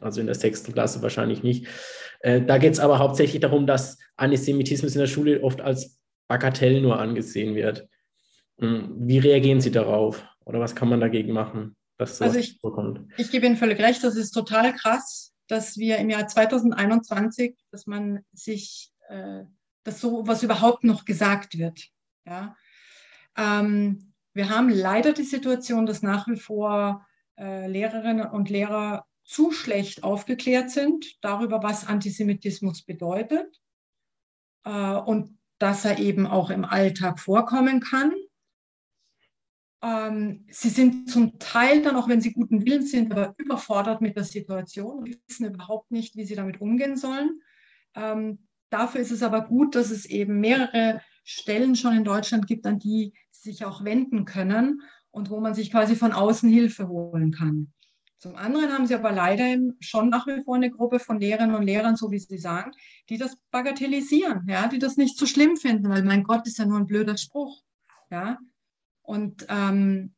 Also 0.05 0.21
in 0.21 0.27
der 0.27 0.35
sechsten 0.35 0.71
Klasse 0.71 1.01
wahrscheinlich 1.01 1.41
nicht. 1.41 1.67
Äh, 2.19 2.41
da 2.41 2.59
geht 2.59 2.73
es 2.73 2.79
aber 2.79 2.99
hauptsächlich 2.99 3.41
darum, 3.41 3.65
dass 3.65 3.97
Antisemitismus 4.17 4.93
in 4.93 4.99
der 4.99 5.07
Schule 5.07 5.41
oft 5.41 5.61
als 5.61 5.99
Bagatell 6.27 6.79
nur 6.79 6.99
angesehen 6.99 7.55
wird. 7.55 7.87
Hm, 8.59 8.95
wie 8.99 9.17
reagieren 9.17 9.61
Sie 9.61 9.71
darauf? 9.71 10.23
Oder 10.45 10.59
was 10.59 10.75
kann 10.75 10.89
man 10.89 10.99
dagegen 10.99 11.33
machen, 11.33 11.75
dass 11.97 12.17
sowas 12.17 12.35
also 12.35 12.39
ich, 12.39 12.59
vorkommt? 12.61 13.11
Ich 13.17 13.31
gebe 13.31 13.47
Ihnen 13.47 13.57
völlig 13.57 13.79
recht, 13.79 14.03
das 14.03 14.15
ist 14.15 14.31
total 14.31 14.73
krass, 14.75 15.33
dass 15.47 15.77
wir 15.77 15.97
im 15.97 16.11
Jahr 16.11 16.27
2021, 16.27 17.55
dass 17.71 17.87
man 17.87 18.23
sich, 18.31 18.91
äh, 19.09 19.43
dass 19.83 19.99
so 19.99 20.27
was 20.27 20.43
überhaupt 20.43 20.83
noch 20.83 21.05
gesagt 21.05 21.57
wird. 21.57 21.89
Ja? 22.27 22.55
Ähm, 23.35 24.13
wir 24.33 24.49
haben 24.49 24.69
leider 24.69 25.13
die 25.13 25.23
Situation, 25.23 25.87
dass 25.87 26.03
nach 26.03 26.27
wie 26.27 26.37
vor 26.37 27.05
äh, 27.39 27.67
Lehrerinnen 27.67 28.27
und 28.27 28.49
Lehrer 28.51 29.05
zu 29.25 29.51
schlecht 29.51 30.03
aufgeklärt 30.03 30.69
sind 30.69 31.17
darüber, 31.21 31.63
was 31.63 31.87
Antisemitismus 31.87 32.83
bedeutet 32.83 33.59
äh, 34.63 34.95
und 34.95 35.37
dass 35.57 35.83
er 35.85 35.99
eben 35.99 36.27
auch 36.27 36.49
im 36.49 36.63
Alltag 36.63 37.19
vorkommen 37.19 37.79
kann. 37.79 38.13
Ähm, 39.81 40.45
sie 40.49 40.69
sind 40.69 41.09
zum 41.09 41.39
Teil 41.39 41.81
dann, 41.81 41.95
auch 41.95 42.07
wenn 42.07 42.21
sie 42.21 42.33
guten 42.33 42.65
Willens 42.65 42.91
sind, 42.91 43.11
aber 43.11 43.33
überfordert 43.37 44.01
mit 44.01 44.15
der 44.15 44.23
Situation 44.23 44.99
und 44.99 45.17
wissen 45.27 45.45
überhaupt 45.45 45.91
nicht, 45.91 46.15
wie 46.15 46.25
sie 46.25 46.35
damit 46.35 46.61
umgehen 46.61 46.95
sollen. 46.95 47.41
Ähm, 47.95 48.47
dafür 48.69 49.01
ist 49.01 49.11
es 49.11 49.23
aber 49.23 49.41
gut, 49.41 49.75
dass 49.75 49.89
es 49.89 50.05
eben 50.05 50.39
mehrere 50.39 51.01
Stellen 51.23 51.75
schon 51.75 51.95
in 51.95 52.03
Deutschland 52.03 52.47
gibt, 52.47 52.65
an 52.65 52.79
die 52.79 53.13
sich 53.31 53.65
auch 53.65 53.83
wenden 53.83 54.25
können 54.25 54.81
und 55.11 55.29
wo 55.29 55.39
man 55.39 55.55
sich 55.55 55.71
quasi 55.71 55.95
von 55.95 56.11
außen 56.11 56.49
Hilfe 56.49 56.87
holen 56.87 57.31
kann. 57.31 57.73
Zum 58.25 58.37
anderen 58.37 58.73
haben 58.73 58.87
sie 58.87 58.95
aber 58.95 59.11
leider 59.11 59.55
schon 59.81 60.09
nach 60.09 60.25
wie 60.25 60.41
vor 60.43 60.55
eine 60.55 60.71
Gruppe 60.71 60.97
von 60.97 61.19
Lehrerinnen 61.19 61.55
und 61.55 61.61
Lehrern, 61.61 61.95
so 61.95 62.09
wie 62.09 62.17
sie 62.17 62.39
sagen, 62.39 62.71
die 63.07 63.19
das 63.19 63.37
bagatellisieren, 63.51 64.47
ja, 64.47 64.67
die 64.67 64.79
das 64.79 64.97
nicht 64.97 65.15
so 65.15 65.27
schlimm 65.27 65.57
finden, 65.57 65.89
weil 65.89 66.03
mein 66.03 66.23
Gott 66.23 66.47
ist 66.47 66.57
ja 66.57 66.65
nur 66.65 66.79
ein 66.79 66.87
blöder 66.87 67.17
Spruch. 67.17 67.61
Ja. 68.09 68.39
Und 69.03 69.45
ähm, 69.47 70.15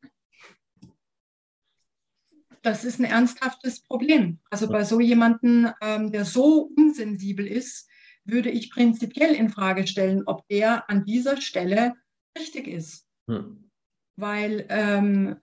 das 2.62 2.86
ist 2.86 2.98
ein 2.98 3.04
ernsthaftes 3.04 3.82
Problem. 3.82 4.38
Also 4.48 4.68
bei 4.68 4.84
so 4.84 5.00
jemandem, 5.00 5.68
ähm, 5.82 6.10
der 6.10 6.24
so 6.24 6.70
unsensibel 6.78 7.46
ist, 7.46 7.90
würde 8.24 8.48
ich 8.48 8.70
prinzipiell 8.70 9.34
in 9.34 9.50
Frage 9.50 9.86
stellen, 9.86 10.22
ob 10.24 10.48
der 10.48 10.88
an 10.88 11.04
dieser 11.04 11.38
Stelle 11.42 11.92
richtig 12.38 12.68
ist. 12.68 13.06
Hm. 13.28 13.68
Weil 14.16 14.64
ähm, 14.70 15.36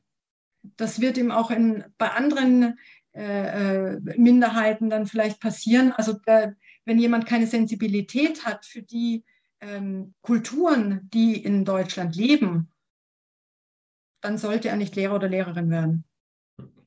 das 0.77 1.01
wird 1.01 1.17
ihm 1.17 1.31
auch 1.31 1.51
in, 1.51 1.83
bei 1.97 2.09
anderen 2.11 2.77
äh, 3.13 3.93
äh, 3.93 3.99
Minderheiten 4.17 4.89
dann 4.89 5.07
vielleicht 5.07 5.39
passieren. 5.39 5.93
Also 5.93 6.17
da, 6.25 6.53
wenn 6.83 6.99
jemand 6.99 7.25
keine 7.25 7.47
Sensibilität 7.47 8.45
hat 8.45 8.65
für 8.65 8.81
die 8.81 9.23
ähm, 9.61 10.13
Kulturen, 10.21 11.09
die 11.13 11.41
in 11.41 11.63
Deutschland 11.63 12.15
leben, 12.15 12.71
dann 14.21 14.37
sollte 14.37 14.69
er 14.69 14.75
nicht 14.75 14.95
Lehrer 14.95 15.15
oder 15.15 15.29
Lehrerin 15.29 15.69
werden. 15.69 16.03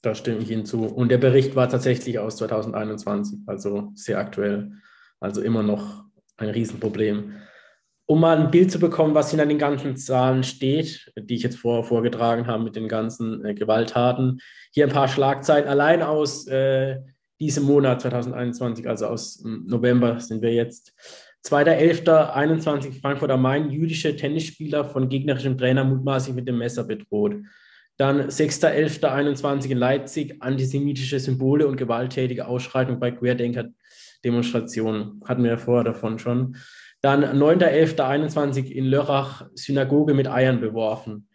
Da 0.02 0.14
stimme 0.14 0.38
ich 0.38 0.50
Ihnen 0.50 0.66
zu. 0.66 0.84
Und 0.84 1.08
der 1.08 1.18
Bericht 1.18 1.56
war 1.56 1.68
tatsächlich 1.68 2.18
aus 2.18 2.36
2021, 2.36 3.40
also 3.46 3.92
sehr 3.94 4.18
aktuell. 4.18 4.72
Also 5.20 5.40
immer 5.40 5.62
noch 5.62 6.04
ein 6.36 6.50
Riesenproblem. 6.50 7.36
Um 8.10 8.20
mal 8.20 8.38
ein 8.38 8.50
Bild 8.50 8.72
zu 8.72 8.80
bekommen, 8.80 9.14
was 9.14 9.28
hinter 9.28 9.44
den 9.44 9.58
ganzen 9.58 9.98
Zahlen 9.98 10.42
steht, 10.42 11.12
die 11.14 11.34
ich 11.34 11.42
jetzt 11.42 11.58
vorher 11.58 11.84
vorgetragen 11.84 12.46
habe 12.46 12.64
mit 12.64 12.74
den 12.74 12.88
ganzen 12.88 13.44
äh, 13.44 13.52
Gewalttaten. 13.52 14.40
Hier 14.72 14.86
ein 14.86 14.92
paar 14.92 15.08
Schlagzeilen 15.08 15.68
allein 15.68 16.02
aus 16.02 16.46
äh, 16.46 17.00
diesem 17.38 17.64
Monat 17.64 18.00
2021, 18.00 18.88
also 18.88 19.08
aus 19.08 19.42
hm, 19.44 19.66
November 19.66 20.20
sind 20.20 20.40
wir 20.40 20.54
jetzt. 20.54 20.94
2.11.21 21.44 22.98
Frankfurt 22.98 23.30
am 23.30 23.42
Main, 23.42 23.70
jüdische 23.70 24.16
Tennisspieler 24.16 24.86
von 24.86 25.10
gegnerischem 25.10 25.58
Trainer 25.58 25.84
mutmaßlich 25.84 26.34
mit 26.34 26.48
dem 26.48 26.56
Messer 26.56 26.84
bedroht. 26.84 27.34
Dann 27.98 28.28
6.11.21 28.28 29.68
in 29.68 29.76
Leipzig, 29.76 30.40
antisemitische 30.40 31.20
Symbole 31.20 31.68
und 31.68 31.76
gewalttätige 31.76 32.46
Ausschreitung 32.46 33.00
bei 33.00 33.10
Querdenker-Demonstrationen. 33.10 35.20
Hatten 35.26 35.42
wir 35.42 35.50
ja 35.50 35.58
vorher 35.58 35.84
davon 35.84 36.18
schon. 36.18 36.56
Dann 37.00 37.24
9.11.21 37.24 38.70
in 38.70 38.84
Lörrach, 38.86 39.46
Synagoge 39.54 40.14
mit 40.14 40.28
Eiern 40.28 40.60
beworfen. 40.60 41.28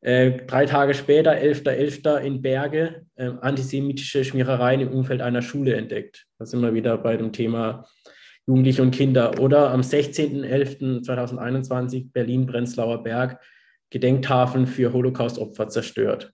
Äh, 0.00 0.46
drei 0.46 0.64
Tage 0.64 0.94
später, 0.94 1.32
11.11. 1.32 2.04
.11. 2.04 2.20
in 2.20 2.40
Berge, 2.40 3.04
äh, 3.16 3.32
antisemitische 3.40 4.24
Schmierereien 4.24 4.80
im 4.80 4.88
Umfeld 4.88 5.20
einer 5.20 5.42
Schule 5.42 5.74
entdeckt. 5.74 6.26
Da 6.38 6.46
sind 6.46 6.62
wir 6.62 6.72
wieder 6.72 6.96
bei 6.96 7.18
dem 7.18 7.32
Thema 7.32 7.84
Jugendliche 8.46 8.80
und 8.82 8.92
Kinder. 8.92 9.38
Oder 9.40 9.70
am 9.70 9.82
16.11.2021 9.82 12.12
Berlin-Prenzlauer 12.12 13.02
Berg, 13.02 13.38
Gedenktafeln 13.90 14.66
für 14.66 14.94
Holocaust-Opfer 14.94 15.68
zerstört. 15.68 16.32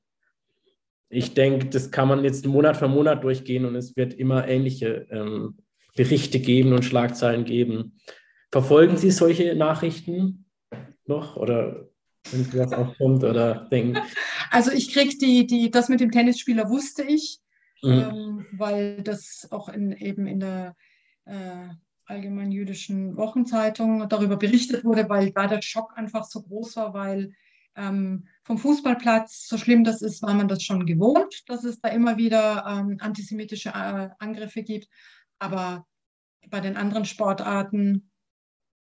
Ich 1.09 1.34
denke, 1.34 1.66
das 1.66 1.91
kann 1.91 2.07
man 2.09 2.24
jetzt 2.24 2.47
Monat 2.47 2.76
für 2.76 2.89
Monat 2.89 3.24
durchgehen 3.24 3.64
und 3.64 3.74
es 3.74 3.97
wird 3.97 4.14
immer 4.14 4.47
ähnliche 4.47 5.09
ähm, 5.11 5.57
Berichte 5.97 6.39
geben 6.39 6.72
und 6.72 6.84
Schlagzeilen 6.84 7.45
geben. 7.45 7.99
Verfolgen 8.57 8.97
Sie 8.97 9.11
solche 9.11 9.55
Nachrichten 9.55 10.47
noch 11.05 11.37
oder 11.37 11.91
wenn 12.31 12.43
sowas 12.43 12.73
auch 12.73 12.97
kommt 12.97 13.23
oder 13.23 13.69
denken? 13.71 13.99
Also 14.51 14.71
ich 14.71 14.95
kriege 14.95 15.15
die, 15.19 15.47
die, 15.47 15.71
das 15.71 15.91
mit 15.91 16.01
dem 16.01 16.11
Tennisspieler 16.11 16.71
wusste 16.71 17.03
ich, 17.03 17.41
mhm. 17.83 17.93
ähm, 17.93 18.47
weil 18.53 19.03
das 19.03 19.47
auch 19.51 19.69
in, 19.69 19.93
eben 19.93 20.27
in 20.27 20.41
der 20.41 20.75
äh, 21.27 21.69
allgemein 22.07 22.51
jüdischen 22.51 23.19
Wochenzeitung 23.19 24.09
darüber 24.09 24.39
berichtet 24.39 24.87
wurde, 24.87 25.07
weil 25.11 25.33
da 25.33 25.49
der 25.49 25.61
Schock 25.61 25.93
einfach 25.95 26.25
so 26.25 26.41
groß 26.41 26.77
war, 26.77 26.95
weil 26.95 27.33
ähm, 27.77 28.27
vom 28.45 28.57
Fußballplatz, 28.57 29.49
so 29.49 29.59
schlimm 29.59 29.85
das 29.85 30.01
ist, 30.01 30.23
war 30.23 30.33
man 30.33 30.49
das 30.49 30.63
schon 30.63 30.87
gewohnt, 30.87 31.43
dass 31.47 31.63
es 31.65 31.79
da 31.83 31.91
immer 31.91 32.17
wieder 32.17 32.65
ähm, 32.67 32.97
antisemitische 33.01 33.69
äh, 33.69 34.09
Angriffe 34.19 34.63
gibt. 34.63 34.89
Aber 35.39 35.87
bei 36.49 36.61
den 36.61 36.79
anderen 36.79 37.05
Sportarten 37.05 38.11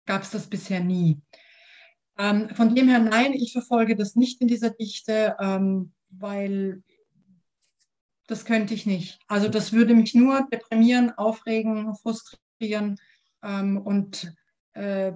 gab 0.05 0.23
es 0.23 0.31
das 0.31 0.47
bisher 0.47 0.79
nie. 0.79 1.21
Ähm, 2.17 2.49
von 2.49 2.75
dem 2.75 2.87
her, 2.87 2.99
nein, 2.99 3.33
ich 3.33 3.53
verfolge 3.53 3.95
das 3.95 4.15
nicht 4.15 4.41
in 4.41 4.47
dieser 4.47 4.69
Dichte, 4.69 5.35
ähm, 5.39 5.93
weil 6.09 6.83
das 8.27 8.45
könnte 8.45 8.73
ich 8.73 8.85
nicht. 8.85 9.19
Also 9.27 9.49
das 9.49 9.73
würde 9.73 9.93
mich 9.93 10.15
nur 10.15 10.47
deprimieren, 10.51 11.11
aufregen, 11.17 11.95
frustrieren 11.95 12.97
ähm, 13.43 13.77
und 13.77 14.33
äh, 14.73 15.13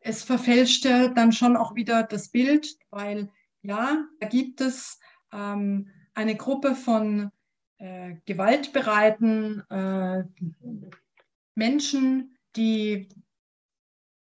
es 0.00 0.22
verfälschte 0.22 1.12
dann 1.14 1.32
schon 1.32 1.56
auch 1.56 1.74
wieder 1.74 2.02
das 2.02 2.30
Bild, 2.30 2.76
weil 2.90 3.30
ja, 3.62 4.04
da 4.20 4.28
gibt 4.28 4.60
es 4.60 4.98
ähm, 5.32 5.90
eine 6.14 6.36
Gruppe 6.36 6.74
von 6.74 7.30
äh, 7.78 8.16
gewaltbereiten 8.24 9.62
äh, 9.70 10.24
Menschen, 11.54 12.36
die 12.56 13.08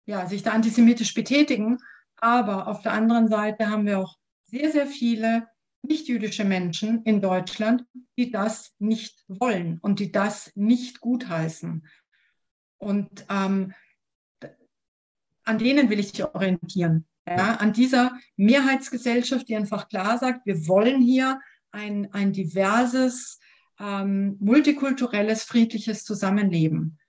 ja, 0.05 0.27
sich 0.27 0.43
da 0.43 0.51
antisemitisch 0.51 1.13
betätigen. 1.13 1.77
Aber 2.17 2.67
auf 2.67 2.81
der 2.81 2.93
anderen 2.93 3.27
Seite 3.27 3.69
haben 3.69 3.85
wir 3.85 3.99
auch 3.99 4.17
sehr, 4.45 4.71
sehr 4.71 4.87
viele 4.87 5.47
nichtjüdische 5.83 6.45
Menschen 6.45 7.03
in 7.03 7.21
Deutschland, 7.21 7.83
die 8.17 8.31
das 8.31 8.73
nicht 8.79 9.23
wollen 9.27 9.79
und 9.81 9.99
die 9.99 10.11
das 10.11 10.51
nicht 10.55 10.99
gutheißen. 10.99 11.87
Und 12.77 13.25
ähm, 13.29 13.73
an 15.43 15.57
denen 15.59 15.89
will 15.89 15.99
ich 15.99 16.11
dich 16.11 16.25
orientieren. 16.25 17.05
Ja, 17.27 17.55
an 17.55 17.73
dieser 17.73 18.17
Mehrheitsgesellschaft, 18.35 19.47
die 19.47 19.55
einfach 19.55 19.87
klar 19.87 20.19
sagt, 20.19 20.45
wir 20.45 20.67
wollen 20.67 21.01
hier 21.01 21.39
ein, 21.71 22.13
ein 22.13 22.33
diverses, 22.33 23.39
ähm, 23.79 24.37
multikulturelles, 24.39 25.43
friedliches 25.43 26.03
Zusammenleben. 26.03 26.99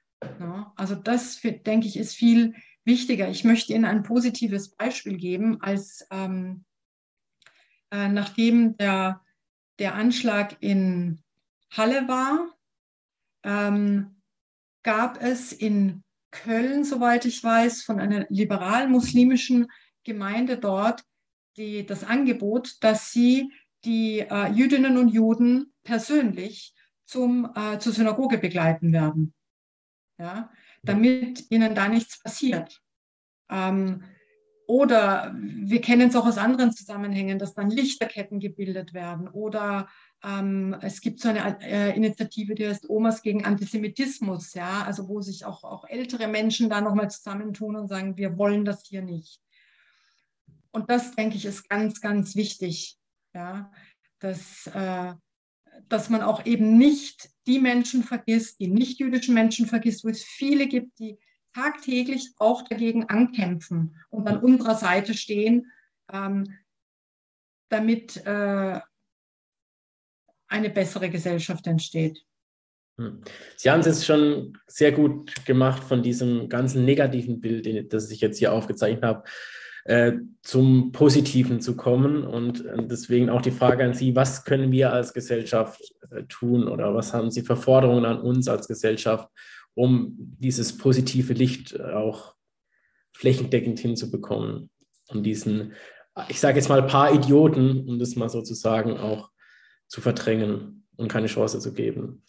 Ja, 0.40 0.72
also 0.76 0.94
das, 0.94 1.40
denke 1.42 1.86
ich, 1.86 1.99
ist 1.99 2.14
viel 2.14 2.55
wichtiger. 2.87 3.28
Ich 3.28 3.45
möchte 3.45 3.72
Ihnen 3.72 3.84
ein 3.84 4.03
positives 4.03 4.70
Beispiel 4.70 5.16
geben, 5.16 5.61
als 5.61 6.07
ähm, 6.11 6.64
äh, 7.91 8.09
nachdem 8.09 8.76
der, 8.76 9.20
der 9.78 9.95
Anschlag 9.95 10.57
in 10.61 11.20
Halle 11.70 12.09
war, 12.09 12.49
ähm, 13.43 14.22
gab 14.82 15.22
es 15.22 15.53
in 15.53 16.03
Köln, 16.30 16.84
soweit 16.84 17.24
ich 17.24 17.43
weiß, 17.43 17.82
von 17.82 18.01
einer 18.01 18.26
liberal-muslimischen 18.28 19.68
Gemeinde 20.05 20.59
dort 20.59 21.05
die, 21.57 21.87
das 21.87 22.05
Angebot, 22.05 22.76
dass 22.80 23.11
sie 23.11 23.53
die 23.84 24.20
äh, 24.20 24.51
Jüdinnen 24.53 24.97
und 24.97 25.09
Juden 25.09 25.72
persönlich 25.84 26.74
zum, 27.05 27.51
äh, 27.55 27.78
zur 27.78 27.93
Synagoge 27.93 28.39
begleiten 28.39 28.93
werden. 28.93 29.32
Ja, 30.18 30.51
damit 30.87 31.51
ihnen 31.51 31.74
da 31.74 31.89
nichts 31.89 32.22
passiert. 32.22 32.80
Ähm, 33.51 34.03
oder 34.66 35.32
wir 35.39 35.80
kennen 35.80 36.09
es 36.09 36.16
auch 36.16 36.26
aus 36.26 36.39
anderen 36.39 36.72
Zusammenhängen, 36.72 37.39
dass 37.39 37.55
dann 37.55 37.70
Lichterketten 37.70 38.41
gebildet 38.41 38.95
werden. 38.95 39.28
Oder 39.28 39.89
ähm, 40.24 40.76
es 40.80 41.01
gibt 41.01 41.20
so 41.20 41.28
eine 41.28 41.61
äh, 41.61 41.95
Initiative, 41.95 42.57
die 42.57 42.66
heißt 42.66 42.91
Omas 42.91 43.22
gegen 43.22 43.45
Antisemitismus, 43.45 44.55
ja, 44.55 44.82
also 44.82 45.09
wo 45.09 45.20
sich 45.20 45.45
auch, 45.45 45.62
auch 45.62 45.84
ältere 45.89 46.26
Menschen 46.26 46.68
da 46.68 46.80
nochmal 46.80 47.11
zusammentun 47.11 47.76
und 47.76 47.89
sagen, 47.89 48.16
wir 48.16 48.37
wollen 48.39 48.64
das 48.64 48.84
hier 48.84 49.03
nicht. 49.03 49.41
Und 50.72 50.91
das, 50.91 51.14
denke 51.14 51.37
ich, 51.37 51.45
ist 51.45 51.68
ganz, 51.68 52.01
ganz 52.01 52.34
wichtig, 52.34 52.99
ja, 53.34 53.70
dass, 54.18 54.66
äh, 54.66 55.14
dass 55.88 56.10
man 56.10 56.22
auch 56.22 56.46
eben 56.46 56.78
nicht 56.78 57.30
die 57.46 57.58
Menschen 57.58 58.02
vergisst, 58.02 58.60
die 58.60 58.68
nicht 58.68 58.98
jüdischen 58.98 59.34
Menschen 59.34 59.66
vergisst, 59.66 60.04
wo 60.04 60.08
es 60.08 60.22
viele 60.22 60.66
gibt, 60.66 60.98
die 60.98 61.18
tagtäglich 61.54 62.32
auch 62.38 62.62
dagegen 62.62 63.08
ankämpfen 63.08 63.96
und 64.10 64.28
an 64.28 64.38
unserer 64.38 64.74
Seite 64.74 65.14
stehen, 65.14 65.70
ähm, 66.12 66.44
damit 67.70 68.16
äh, 68.26 68.80
eine 70.48 70.70
bessere 70.70 71.08
Gesellschaft 71.08 71.66
entsteht. 71.66 72.24
Hm. 72.98 73.22
Sie 73.56 73.70
haben 73.70 73.80
es 73.80 73.86
jetzt 73.86 74.06
schon 74.06 74.58
sehr 74.66 74.92
gut 74.92 75.44
gemacht 75.44 75.82
von 75.82 76.02
diesem 76.02 76.48
ganzen 76.48 76.84
negativen 76.84 77.40
Bild, 77.40 77.92
das 77.92 78.10
ich 78.10 78.20
jetzt 78.20 78.38
hier 78.38 78.52
aufgezeichnet 78.52 79.04
habe, 79.04 79.24
äh, 79.87 80.14
zum 80.43 80.91
Positiven 80.91 81.61
zu 81.61 81.76
kommen. 81.76 82.24
Und 82.24 82.64
äh, 82.66 82.87
deswegen 82.87 83.30
auch 83.30 83.41
die 83.41 83.53
Frage 83.53 83.84
an 83.84 83.95
Sie, 83.95 84.16
was 84.16 84.45
können 84.45 84.72
wir 84.72 84.93
als 84.93 85.14
Gesellschaft 85.14 85.80
äh, 86.11 86.24
tun 86.24 86.68
oder 86.68 86.95
was 86.95 87.14
haben 87.14 87.30
Sie 87.30 87.43
für 87.43 87.57
Forderungen 87.57 88.05
an 88.05 88.20
uns 88.20 88.49
als 88.49 88.66
Gesellschaft, 88.66 89.28
um 89.74 90.16
dieses 90.18 90.76
positive 90.76 91.32
Licht 91.34 91.80
auch 91.80 92.34
flächendeckend 93.14 93.78
hinzubekommen 93.78 94.70
und 95.09 95.22
diesen, 95.22 95.72
ich 96.28 96.41
sage 96.41 96.59
jetzt 96.59 96.68
mal, 96.68 96.82
paar 96.87 97.14
Idioten, 97.14 97.89
um 97.89 97.99
das 97.99 98.16
mal 98.16 98.28
so 98.28 98.43
zu 98.43 98.55
sagen, 98.55 98.99
auch 98.99 99.30
zu 99.87 100.01
verdrängen. 100.01 100.84
und 100.97 101.09
keine 101.09 101.26
Chance 101.26 101.61
zu 101.61 101.74
geben? 101.74 102.24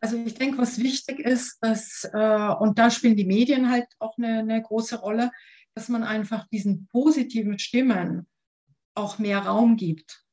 Also 0.00 0.18
ich 0.18 0.34
denke, 0.34 0.58
was 0.58 0.78
wichtig 0.78 1.18
ist, 1.20 1.56
dass, 1.62 2.04
äh, 2.12 2.48
und 2.60 2.78
da 2.78 2.90
spielen 2.90 3.16
die 3.16 3.24
Medien 3.24 3.70
halt 3.70 3.86
auch 3.98 4.18
eine, 4.18 4.40
eine, 4.40 4.60
große 4.60 4.96
Rolle, 5.00 5.30
dass 5.74 5.88
man 5.88 6.04
einfach 6.04 6.46
diesen 6.48 6.86
positiven 6.88 7.58
Stimmen 7.58 8.26
auch 8.94 9.18
mehr 9.18 9.40
Raum 9.40 9.76
gibt. 9.76 10.24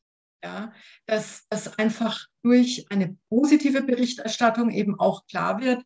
Ja, 0.44 0.74
dass, 1.06 1.48
dass 1.50 1.78
einfach 1.78 2.26
durch 2.42 2.88
eine 2.90 3.16
positive 3.30 3.84
Berichterstattung 3.84 4.72
eben 4.72 5.00
auch 5.00 5.28
klar 5.28 5.62
wird, 5.62 5.84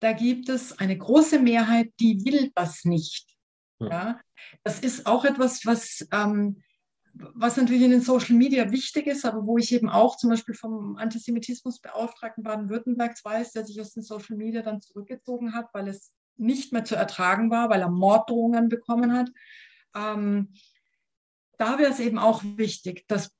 da 0.00 0.12
gibt 0.12 0.48
es 0.48 0.76
eine 0.78 0.98
große 0.98 1.38
Mehrheit, 1.38 1.92
die 2.00 2.24
will 2.24 2.50
das 2.56 2.84
nicht. 2.84 3.36
Ja, 3.80 4.20
das 4.64 4.80
ist 4.80 5.06
auch 5.06 5.24
etwas, 5.24 5.64
was, 5.66 6.06
ähm, 6.12 6.62
was 7.12 7.56
natürlich 7.56 7.82
in 7.82 7.92
den 7.92 8.00
Social 8.00 8.34
Media 8.34 8.70
wichtig 8.72 9.06
ist, 9.06 9.24
aber 9.24 9.46
wo 9.46 9.56
ich 9.56 9.72
eben 9.72 9.88
auch 9.88 10.16
zum 10.16 10.30
Beispiel 10.30 10.54
vom 10.54 10.96
Antisemitismusbeauftragten 10.96 12.42
Baden-Württembergs 12.42 13.24
weiß, 13.24 13.52
der 13.52 13.64
sich 13.64 13.80
aus 13.80 13.94
den 13.94 14.02
Social 14.02 14.36
Media 14.36 14.62
dann 14.62 14.80
zurückgezogen 14.80 15.54
hat, 15.54 15.68
weil 15.72 15.88
es 15.88 16.12
nicht 16.38 16.72
mehr 16.72 16.84
zu 16.84 16.94
ertragen 16.94 17.50
war, 17.50 17.70
weil 17.70 17.80
er 17.80 17.90
Morddrohungen 17.90 18.68
bekommen 18.68 19.12
hat. 19.12 19.30
Ähm, 19.94 20.52
da 21.58 21.78
wäre 21.78 21.90
es 21.90 22.00
eben 22.00 22.18
auch 22.18 22.42
wichtig, 22.44 23.06
dass 23.08 23.34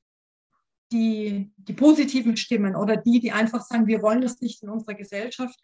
die, 0.91 1.53
die 1.57 1.73
positiven 1.73 2.37
Stimmen 2.37 2.75
oder 2.75 2.97
die, 2.97 3.21
die 3.21 3.33
einfach 3.33 3.63
sagen, 3.63 3.87
wir 3.87 4.03
wollen 4.03 4.21
das 4.21 4.41
nicht 4.41 4.63
in 4.63 4.69
unserer 4.69 4.95
Gesellschaft, 4.95 5.59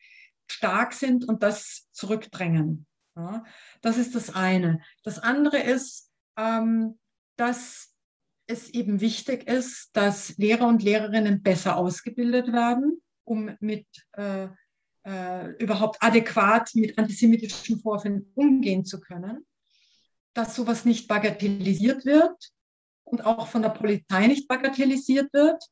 stark 0.47 0.93
sind 0.93 1.26
und 1.26 1.43
das 1.43 1.89
zurückdrängen. 1.93 2.87
Ja, 3.16 3.45
das 3.80 3.97
ist 3.97 4.14
das 4.14 4.35
eine. 4.35 4.82
Das 5.03 5.18
andere 5.18 5.59
ist, 5.59 6.11
ähm, 6.37 6.99
dass 7.37 7.95
es 8.47 8.68
eben 8.70 9.01
wichtig 9.01 9.49
ist, 9.49 9.91
dass 9.95 10.37
Lehrer 10.37 10.66
und 10.66 10.82
Lehrerinnen 10.82 11.43
besser 11.43 11.76
ausgebildet 11.76 12.53
werden, 12.53 13.01
um 13.24 13.57
mit 13.61 13.87
äh, 14.12 14.49
äh, 15.05 15.50
überhaupt 15.62 16.02
adäquat 16.02 16.74
mit 16.74 16.98
antisemitischen 16.98 17.80
Vorfällen 17.80 18.30
umgehen 18.34 18.84
zu 18.84 19.00
können, 19.00 19.44
dass 20.34 20.57
sowas 20.57 20.84
nicht 20.84 21.09
bagatellisiert 21.09 22.05
wird 22.05 22.52
und 23.05 23.24
auch 23.24 23.46
von 23.46 23.62
der 23.62 23.70
Polizei 23.70 24.26
nicht 24.26 24.48
bagatellisiert 24.48 25.32
wird, 25.32 25.62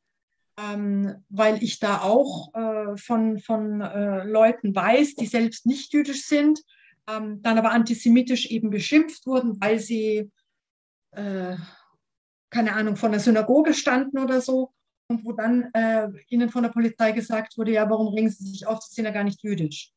ähm, 0.58 1.24
weil 1.28 1.62
ich 1.62 1.78
da 1.78 2.02
auch 2.02 2.54
äh, 2.54 2.96
von, 2.96 3.38
von 3.38 3.80
äh, 3.80 4.24
Leuten 4.24 4.74
weiß, 4.74 5.14
die 5.14 5.26
selbst 5.26 5.66
nicht 5.66 5.92
jüdisch 5.92 6.26
sind, 6.26 6.62
ähm, 7.08 7.42
dann 7.42 7.58
aber 7.58 7.72
antisemitisch 7.72 8.46
eben 8.46 8.70
beschimpft 8.70 9.26
wurden, 9.26 9.60
weil 9.60 9.78
sie, 9.78 10.30
äh, 11.12 11.56
keine 12.50 12.74
Ahnung, 12.74 12.96
von 12.96 13.12
der 13.12 13.20
Synagoge 13.20 13.74
standen 13.74 14.18
oder 14.18 14.40
so. 14.40 14.72
Und 15.12 15.24
wo 15.26 15.32
dann 15.32 15.70
äh, 15.74 16.08
ihnen 16.28 16.48
von 16.48 16.62
der 16.62 16.70
Polizei 16.70 17.12
gesagt 17.12 17.58
wurde, 17.58 17.72
ja, 17.72 17.88
warum 17.90 18.14
ringen 18.14 18.30
sie 18.30 18.48
sich 18.48 18.66
auf, 18.66 18.82
sie 18.82 18.94
sind 18.94 19.04
ja 19.04 19.10
gar 19.10 19.24
nicht 19.24 19.42
jüdisch. 19.42 19.92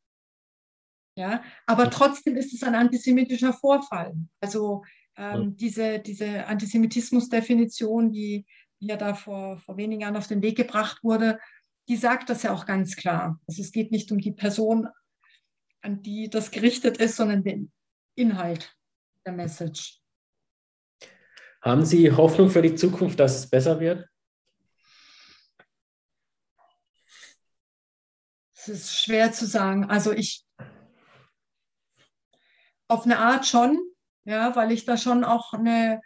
Ja, 1.18 1.42
aber 1.66 1.90
trotzdem 1.90 2.36
ist 2.36 2.54
es 2.54 2.64
ein 2.64 2.76
antisemitischer 2.76 3.54
Vorfall. 3.54 4.14
Also 4.42 4.84
ähm, 5.16 5.56
diese, 5.56 6.00
diese 6.00 6.46
Antisemitismus-Definition, 6.46 8.12
die 8.12 8.46
ja 8.80 8.98
da 8.98 9.14
vor, 9.14 9.58
vor 9.60 9.78
wenigen 9.78 10.02
Jahren 10.02 10.18
auf 10.18 10.28
den 10.28 10.42
Weg 10.42 10.58
gebracht 10.58 11.02
wurde, 11.04 11.40
die 11.88 11.96
sagt 11.96 12.30
das 12.30 12.44
ja 12.44 12.54
auch 12.54 12.66
ganz 12.66 12.98
klar. 12.98 13.40
Also 13.48 13.62
es 13.62 13.72
geht 13.72 13.92
nicht 13.92 14.12
um 14.12 14.20
die 14.20 14.34
Person, 14.34 14.90
an 15.82 16.02
die 16.02 16.30
das 16.30 16.52
gerichtet 16.52 16.98
ist, 16.98 17.16
sondern 17.16 17.44
den 17.44 17.72
Inhalt 18.16 18.76
der 19.26 19.32
Message. 19.32 20.02
Haben 21.62 21.86
Sie 21.86 22.12
Hoffnung 22.12 22.50
für 22.50 22.62
die 22.62 22.76
Zukunft, 22.76 23.20
dass 23.20 23.40
es 23.40 23.50
besser 23.50 23.80
wird? 23.80 24.06
Es 28.68 28.70
ist 28.70 29.04
schwer 29.04 29.32
zu 29.32 29.46
sagen. 29.46 29.86
Also 29.92 30.12
ich 30.12 30.44
auf 32.88 33.06
eine 33.06 33.20
Art 33.20 33.46
schon, 33.46 33.80
ja, 34.24 34.56
weil 34.56 34.72
ich 34.72 34.86
da 34.86 34.98
schon 34.98 35.24
auch 35.24 35.54
eine, 35.54 36.02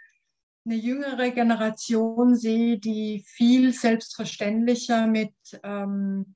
eine 0.65 0.75
jüngere 0.75 1.31
Generation 1.31 2.35
sehe, 2.35 2.77
die 2.77 3.23
viel 3.25 3.71
selbstverständlicher 3.71 5.07
mit 5.07 5.33
ähm, 5.63 6.35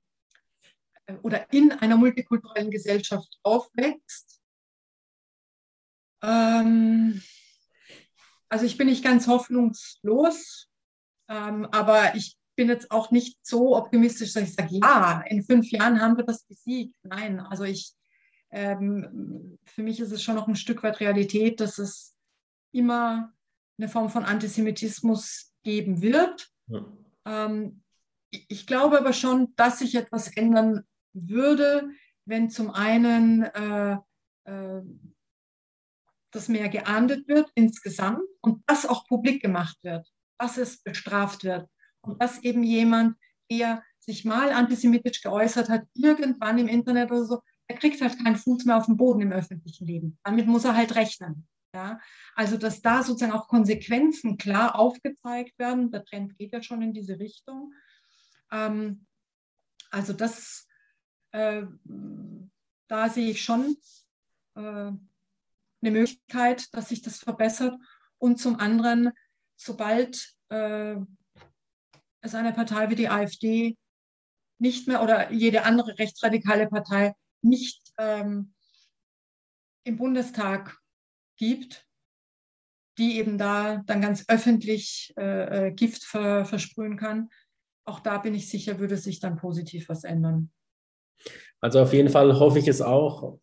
oder 1.23 1.51
in 1.51 1.73
einer 1.73 1.97
multikulturellen 1.97 2.71
Gesellschaft 2.71 3.37
aufwächst. 3.43 4.41
Ähm, 6.21 7.21
also 8.47 8.65
ich 8.65 8.77
bin 8.77 8.87
nicht 8.87 9.03
ganz 9.03 9.27
hoffnungslos, 9.27 10.69
ähm, 11.27 11.65
aber 11.71 12.15
ich 12.15 12.37
bin 12.55 12.67
jetzt 12.69 12.91
auch 12.91 13.11
nicht 13.11 13.45
so 13.45 13.75
optimistisch, 13.75 14.33
dass 14.33 14.43
ich 14.43 14.55
sage, 14.55 14.75
ja, 14.75 15.23
in 15.27 15.43
fünf 15.43 15.69
Jahren 15.71 16.01
haben 16.01 16.17
wir 16.17 16.23
das 16.23 16.43
besiegt. 16.43 16.95
Nein, 17.03 17.39
also 17.39 17.63
ich, 17.63 17.93
ähm, 18.51 19.57
für 19.65 19.83
mich 19.83 19.99
ist 19.99 20.11
es 20.11 20.23
schon 20.23 20.35
noch 20.35 20.47
ein 20.47 20.55
Stück 20.55 20.83
weit 20.83 20.99
Realität, 20.99 21.59
dass 21.59 21.77
es 21.77 22.15
immer 22.71 23.33
eine 23.77 23.89
Form 23.89 24.09
von 24.09 24.25
Antisemitismus 24.25 25.53
geben 25.63 26.01
wird. 26.01 26.49
Ja. 26.67 26.85
Ähm, 27.25 27.83
ich 28.29 28.65
glaube 28.65 28.97
aber 28.97 29.13
schon, 29.13 29.53
dass 29.55 29.79
sich 29.79 29.95
etwas 29.95 30.35
ändern 30.35 30.83
würde, 31.13 31.89
wenn 32.25 32.49
zum 32.49 32.71
einen 32.71 33.43
äh, 33.43 33.97
äh, 34.45 34.81
das 36.31 36.47
mehr 36.47 36.69
geahndet 36.69 37.27
wird 37.27 37.51
insgesamt 37.53 38.23
und 38.41 38.63
das 38.65 38.87
auch 38.87 39.07
publik 39.07 39.41
gemacht 39.41 39.77
wird, 39.83 40.11
dass 40.39 40.57
es 40.57 40.81
bestraft 40.81 41.43
wird 41.43 41.67
und 42.03 42.21
dass 42.21 42.43
eben 42.43 42.63
jemand, 42.63 43.17
der 43.51 43.83
sich 43.99 44.25
mal 44.25 44.51
antisemitisch 44.51 45.21
geäußert 45.21 45.69
hat, 45.69 45.87
irgendwann 45.93 46.57
im 46.57 46.67
Internet 46.67 47.11
oder 47.11 47.25
so, 47.25 47.41
er 47.67 47.77
kriegt 47.77 48.01
halt 48.01 48.17
keinen 48.23 48.35
Fuß 48.35 48.65
mehr 48.65 48.77
auf 48.77 48.85
den 48.85 48.97
Boden 48.97 49.21
im 49.21 49.31
öffentlichen 49.31 49.87
Leben. 49.87 50.19
Damit 50.23 50.47
muss 50.47 50.65
er 50.65 50.75
halt 50.75 50.95
rechnen. 50.95 51.47
Ja? 51.73 51.99
Also, 52.35 52.57
dass 52.57 52.81
da 52.81 53.03
sozusagen 53.03 53.31
auch 53.31 53.47
Konsequenzen 53.47 54.37
klar 54.37 54.77
aufgezeigt 54.77 55.57
werden. 55.57 55.91
Der 55.91 56.03
Trend 56.03 56.37
geht 56.37 56.53
ja 56.53 56.61
schon 56.61 56.81
in 56.81 56.93
diese 56.93 57.17
Richtung. 57.19 57.73
Ähm, 58.51 59.05
also, 59.89 60.13
das 60.13 60.67
äh, 61.31 61.63
da 62.87 63.09
sehe 63.09 63.31
ich 63.31 63.43
schon 63.43 63.75
äh, 64.55 64.59
eine 64.61 64.99
Möglichkeit, 65.81 66.73
dass 66.73 66.89
sich 66.89 67.01
das 67.01 67.17
verbessert. 67.17 67.75
Und 68.19 68.39
zum 68.39 68.59
anderen, 68.59 69.11
sobald 69.55 70.35
äh, 70.49 70.95
es 72.23 72.35
eine 72.35 72.53
Partei 72.53 72.89
wie 72.89 72.95
die 72.95 73.09
AfD 73.09 73.77
nicht 74.59 74.87
mehr 74.87 75.03
oder 75.03 75.31
jede 75.31 75.63
andere 75.63 75.97
rechtsradikale 75.99 76.67
Partei 76.67 77.13
nicht 77.41 77.93
ähm, 77.97 78.53
im 79.83 79.97
Bundestag 79.97 80.79
gibt, 81.37 81.85
die 82.97 83.17
eben 83.17 83.37
da 83.37 83.83
dann 83.85 84.01
ganz 84.01 84.25
öffentlich 84.27 85.13
äh, 85.17 85.67
äh 85.67 85.71
Gift 85.71 86.03
ver, 86.05 86.45
versprühen 86.45 86.95
kann, 86.95 87.29
auch 87.85 87.99
da 87.99 88.17
bin 88.17 88.33
ich 88.33 88.49
sicher, 88.49 88.79
würde 88.79 88.97
sich 88.97 89.19
dann 89.19 89.35
positiv 89.35 89.89
was 89.89 90.05
ändern. 90.05 90.51
Also 91.59 91.81
auf 91.81 91.93
jeden 91.93 92.09
Fall 92.09 92.39
hoffe 92.39 92.59
ich 92.59 92.67
es 92.67 92.81
auch, 92.81 93.39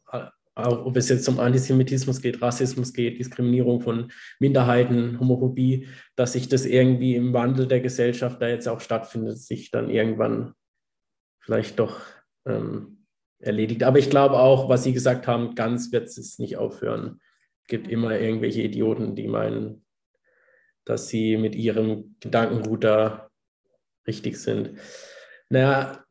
auch 0.55 0.85
ob 0.85 0.97
es 0.97 1.09
jetzt 1.09 1.29
um 1.29 1.39
Antisemitismus 1.39 2.21
geht, 2.21 2.43
Rassismus 2.43 2.93
geht, 2.93 3.19
Diskriminierung 3.19 3.81
von 3.81 4.13
Minderheiten, 4.39 5.19
Homophobie, 5.19 5.89
dass 6.17 6.33
sich 6.33 6.49
das 6.49 6.67
irgendwie 6.67 7.15
im 7.15 7.33
Wandel 7.33 7.67
der 7.67 7.81
Gesellschaft 7.81 8.41
da 8.43 8.49
jetzt 8.49 8.69
auch 8.69 8.81
stattfindet, 8.81 9.39
sich 9.39 9.71
dann 9.71 9.91
irgendwann 9.91 10.55
vielleicht 11.41 11.79
doch 11.79 12.01
ähm, 12.47 13.07
erledigt. 13.39 13.83
Aber 13.83 13.99
ich 13.99 14.11
glaube 14.11 14.39
auch, 14.39 14.69
was 14.69 14.85
Sie 14.85 14.93
gesagt 14.93 15.27
haben, 15.27 15.55
ganz 15.55 15.93
wird 15.93 16.09
es 16.09 16.39
nicht 16.39 16.57
aufhören. 16.57 17.21
Es 17.63 17.69
gibt 17.69 17.89
immer 17.89 18.19
irgendwelche 18.19 18.63
Idioten, 18.63 19.15
die 19.15 19.29
meinen, 19.29 19.85
dass 20.85 21.09
sie 21.09 21.37
mit 21.37 21.55
ihrem 21.55 22.17
Gedankengut 22.21 22.85
da 22.85 23.31
richtig 24.07 24.39
sind. 24.39 24.79
Naja, 25.49 26.05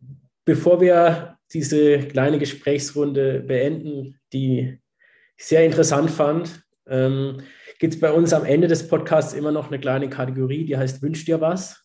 bevor 0.46 0.80
wir 0.80 1.39
diese 1.54 2.00
kleine 2.00 2.40
Gesprächsrunde 2.40 3.42
beenden, 3.42 4.20
die 4.34 4.80
ich 5.38 5.46
sehr 5.46 5.66
interessant 5.66 6.12
fand, 6.12 6.64
ähm, 6.88 7.42
gibt 7.80 7.94
es 7.94 8.00
bei 8.00 8.12
uns 8.12 8.34
am 8.34 8.46
Ende 8.46 8.68
des 8.68 8.88
Podcasts 8.88 9.34
immer 9.34 9.52
noch 9.52 9.68
eine 9.68 9.80
kleine 9.80 10.10
Kategorie, 10.10 10.66
die 10.66 10.78
heißt 10.78 11.02
Wünsch 11.02 11.26
dir 11.26 11.40
was. 11.40 11.84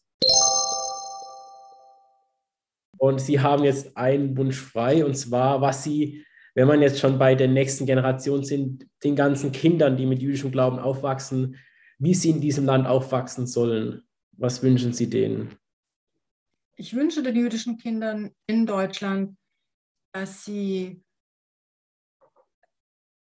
Und 2.99 3.21
Sie 3.21 3.41
haben 3.41 3.65
jetzt 3.65 3.97
einen 3.97 4.37
Wunsch 4.37 4.59
frei, 4.59 5.05
und 5.05 5.15
zwar, 5.15 5.61
was 5.61 5.85
Sie, 5.85 6.25
wenn 6.55 6.69
man 6.69 6.81
jetzt 6.81 7.01
schon 7.01 7.19
bei 7.19 7.35
der 7.35 7.49
nächsten 7.49 7.87
Generation 7.87 8.45
sind, 8.45 8.87
den 9.03 9.15
ganzen 9.15 9.53
Kindern, 9.53 9.97
die 9.97 10.07
mit 10.07 10.23
jüdischem 10.23 10.51
Glauben 10.51 10.79
aufwachsen, 10.79 11.57
wie 11.99 12.15
sie 12.15 12.31
in 12.31 12.41
diesem 12.41 12.65
Land 12.65 12.87
aufwachsen 12.87 13.47
sollen. 13.47 14.03
Was 14.33 14.63
wünschen 14.63 14.93
Sie 14.93 15.09
denen? 15.09 15.57
Ich 16.77 16.95
wünsche 16.95 17.23
den 17.23 17.37
jüdischen 17.37 17.79
Kindern 17.79 18.33
in 18.47 18.67
Deutschland, 18.67 19.37
dass 20.15 20.45
sie 20.45 21.03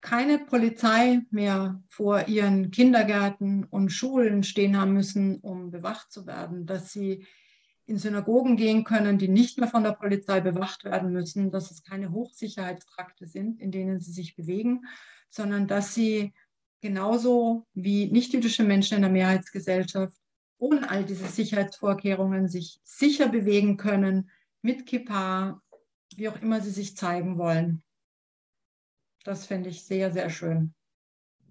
keine 0.00 0.40
Polizei 0.40 1.20
mehr 1.30 1.80
vor 1.88 2.26
ihren 2.26 2.72
Kindergärten 2.72 3.64
und 3.64 3.90
Schulen 3.90 4.42
stehen 4.42 4.76
haben 4.76 4.92
müssen, 4.92 5.36
um 5.38 5.70
bewacht 5.70 6.10
zu 6.10 6.26
werden, 6.26 6.66
dass 6.66 6.92
sie 6.92 7.24
in 7.86 7.98
Synagogen 7.98 8.56
gehen 8.56 8.82
können, 8.82 9.16
die 9.16 9.28
nicht 9.28 9.58
mehr 9.58 9.68
von 9.68 9.84
der 9.84 9.92
Polizei 9.92 10.40
bewacht 10.40 10.82
werden 10.84 11.12
müssen, 11.12 11.52
dass 11.52 11.70
es 11.70 11.84
keine 11.84 12.10
Hochsicherheitstrakte 12.10 13.28
sind, 13.28 13.60
in 13.60 13.70
denen 13.70 14.00
sie 14.00 14.10
sich 14.10 14.34
bewegen, 14.34 14.82
sondern 15.30 15.68
dass 15.68 15.94
sie 15.94 16.34
genauso 16.80 17.68
wie 17.74 18.06
nichtjüdische 18.10 18.64
Menschen 18.64 18.96
in 18.96 19.02
der 19.02 19.10
Mehrheitsgesellschaft 19.10 20.16
ohne 20.58 20.90
all 20.90 21.04
diese 21.04 21.28
Sicherheitsvorkehrungen 21.28 22.48
sich 22.48 22.80
sicher 22.82 23.28
bewegen 23.28 23.76
können, 23.76 24.30
mit 24.62 24.86
Kippa, 24.86 25.61
wie 26.18 26.28
auch 26.28 26.40
immer 26.40 26.60
sie 26.60 26.70
sich 26.70 26.96
zeigen 26.96 27.38
wollen. 27.38 27.82
Das 29.24 29.46
fände 29.46 29.68
ich 29.68 29.84
sehr, 29.84 30.10
sehr 30.10 30.30
schön. 30.30 30.74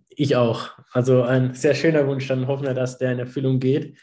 Ich 0.09 0.35
auch. 0.35 0.71
Also 0.91 1.23
ein 1.23 1.53
sehr 1.53 1.73
schöner 1.73 2.05
Wunsch. 2.07 2.27
Dann 2.27 2.47
hoffen 2.47 2.65
wir, 2.65 2.73
dass 2.73 2.97
der 2.97 3.13
in 3.13 3.19
Erfüllung 3.19 3.59
geht. 3.59 3.97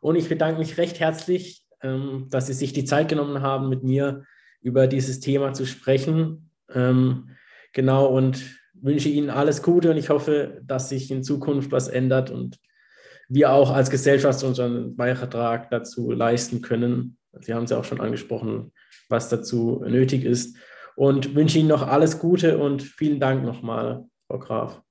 Und 0.00 0.16
ich 0.16 0.28
bedanke 0.28 0.58
mich 0.58 0.76
recht 0.76 1.00
herzlich, 1.00 1.64
ähm, 1.82 2.28
dass 2.30 2.46
Sie 2.46 2.52
sich 2.52 2.72
die 2.72 2.84
Zeit 2.84 3.08
genommen 3.08 3.40
haben, 3.40 3.68
mit 3.68 3.82
mir 3.82 4.24
über 4.60 4.86
dieses 4.86 5.20
Thema 5.20 5.52
zu 5.54 5.64
sprechen. 5.64 6.50
Ähm, 6.68 7.30
genau, 7.72 8.06
und 8.06 8.60
wünsche 8.74 9.08
Ihnen 9.08 9.30
alles 9.30 9.62
Gute 9.62 9.90
und 9.90 9.96
ich 9.96 10.10
hoffe, 10.10 10.60
dass 10.62 10.90
sich 10.90 11.10
in 11.10 11.22
Zukunft 11.22 11.72
was 11.72 11.88
ändert 11.88 12.30
und 12.30 12.58
wir 13.28 13.52
auch 13.52 13.70
als 13.70 13.88
Gesellschaft 13.88 14.42
unseren 14.42 14.96
Beitrag 14.96 15.70
dazu 15.70 16.10
leisten 16.10 16.60
können. 16.60 17.16
Sie 17.40 17.54
haben 17.54 17.64
es 17.64 17.70
ja 17.70 17.78
auch 17.78 17.84
schon 17.84 18.00
angesprochen, 18.00 18.72
was 19.08 19.28
dazu 19.28 19.82
nötig 19.86 20.24
ist. 20.24 20.56
Und 20.96 21.34
wünsche 21.34 21.58
Ihnen 21.58 21.68
noch 21.68 21.86
alles 21.86 22.18
Gute 22.20 22.58
und 22.58 22.82
vielen 22.82 23.18
Dank 23.18 23.44
nochmal, 23.44 24.04
Frau 24.28 24.38
Graf. 24.38 24.82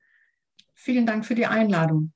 Vielen 0.73 1.05
Dank 1.05 1.25
für 1.25 1.35
die 1.35 1.45
Einladung. 1.45 2.11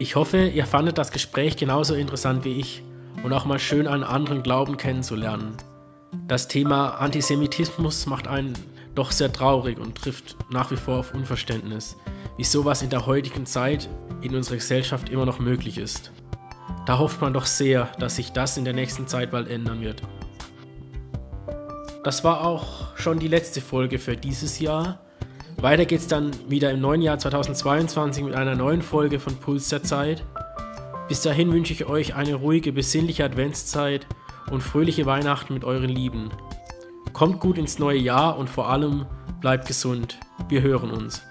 Ich 0.00 0.16
hoffe, 0.16 0.46
ihr 0.48 0.66
fandet 0.66 0.98
das 0.98 1.12
Gespräch 1.12 1.56
genauso 1.56 1.94
interessant 1.94 2.44
wie 2.44 2.58
ich 2.58 2.82
und 3.22 3.32
auch 3.32 3.44
mal 3.44 3.58
schön 3.58 3.86
einen 3.86 4.04
anderen 4.04 4.42
Glauben 4.42 4.76
kennenzulernen. 4.76 5.56
Das 6.26 6.48
Thema 6.48 7.00
Antisemitismus 7.00 8.06
macht 8.06 8.28
einen 8.28 8.54
doch 8.94 9.12
sehr 9.12 9.32
traurig 9.32 9.78
und 9.78 9.96
trifft 9.96 10.36
nach 10.50 10.70
wie 10.70 10.76
vor 10.76 10.98
auf 10.98 11.14
Unverständnis, 11.14 11.96
wie 12.36 12.44
sowas 12.44 12.82
in 12.82 12.90
der 12.90 13.06
heutigen 13.06 13.46
Zeit 13.46 13.88
in 14.22 14.34
unserer 14.34 14.56
Gesellschaft 14.56 15.08
immer 15.08 15.26
noch 15.26 15.38
möglich 15.38 15.78
ist. 15.78 16.12
Da 16.88 16.98
hofft 16.98 17.20
man 17.20 17.34
doch 17.34 17.44
sehr, 17.44 17.90
dass 17.98 18.16
sich 18.16 18.32
das 18.32 18.56
in 18.56 18.64
der 18.64 18.72
nächsten 18.72 19.06
Zeit 19.06 19.30
bald 19.30 19.46
ändern 19.46 19.82
wird. 19.82 20.00
Das 22.02 22.24
war 22.24 22.46
auch 22.46 22.96
schon 22.96 23.18
die 23.18 23.28
letzte 23.28 23.60
Folge 23.60 23.98
für 23.98 24.16
dieses 24.16 24.58
Jahr. 24.58 24.98
Weiter 25.58 25.84
geht's 25.84 26.06
dann 26.06 26.30
wieder 26.48 26.70
im 26.70 26.80
neuen 26.80 27.02
Jahr 27.02 27.18
2022 27.18 28.24
mit 28.24 28.34
einer 28.34 28.54
neuen 28.54 28.80
Folge 28.80 29.20
von 29.20 29.36
Puls 29.36 29.68
der 29.68 29.82
Zeit. 29.82 30.24
Bis 31.08 31.20
dahin 31.20 31.52
wünsche 31.52 31.74
ich 31.74 31.84
euch 31.84 32.14
eine 32.14 32.36
ruhige, 32.36 32.72
besinnliche 32.72 33.26
Adventszeit 33.26 34.06
und 34.50 34.62
fröhliche 34.62 35.04
Weihnachten 35.04 35.52
mit 35.52 35.64
euren 35.64 35.90
Lieben. 35.90 36.30
Kommt 37.12 37.38
gut 37.38 37.58
ins 37.58 37.78
neue 37.78 37.98
Jahr 37.98 38.38
und 38.38 38.48
vor 38.48 38.70
allem 38.70 39.04
bleibt 39.42 39.68
gesund. 39.68 40.18
Wir 40.48 40.62
hören 40.62 40.90
uns. 40.90 41.22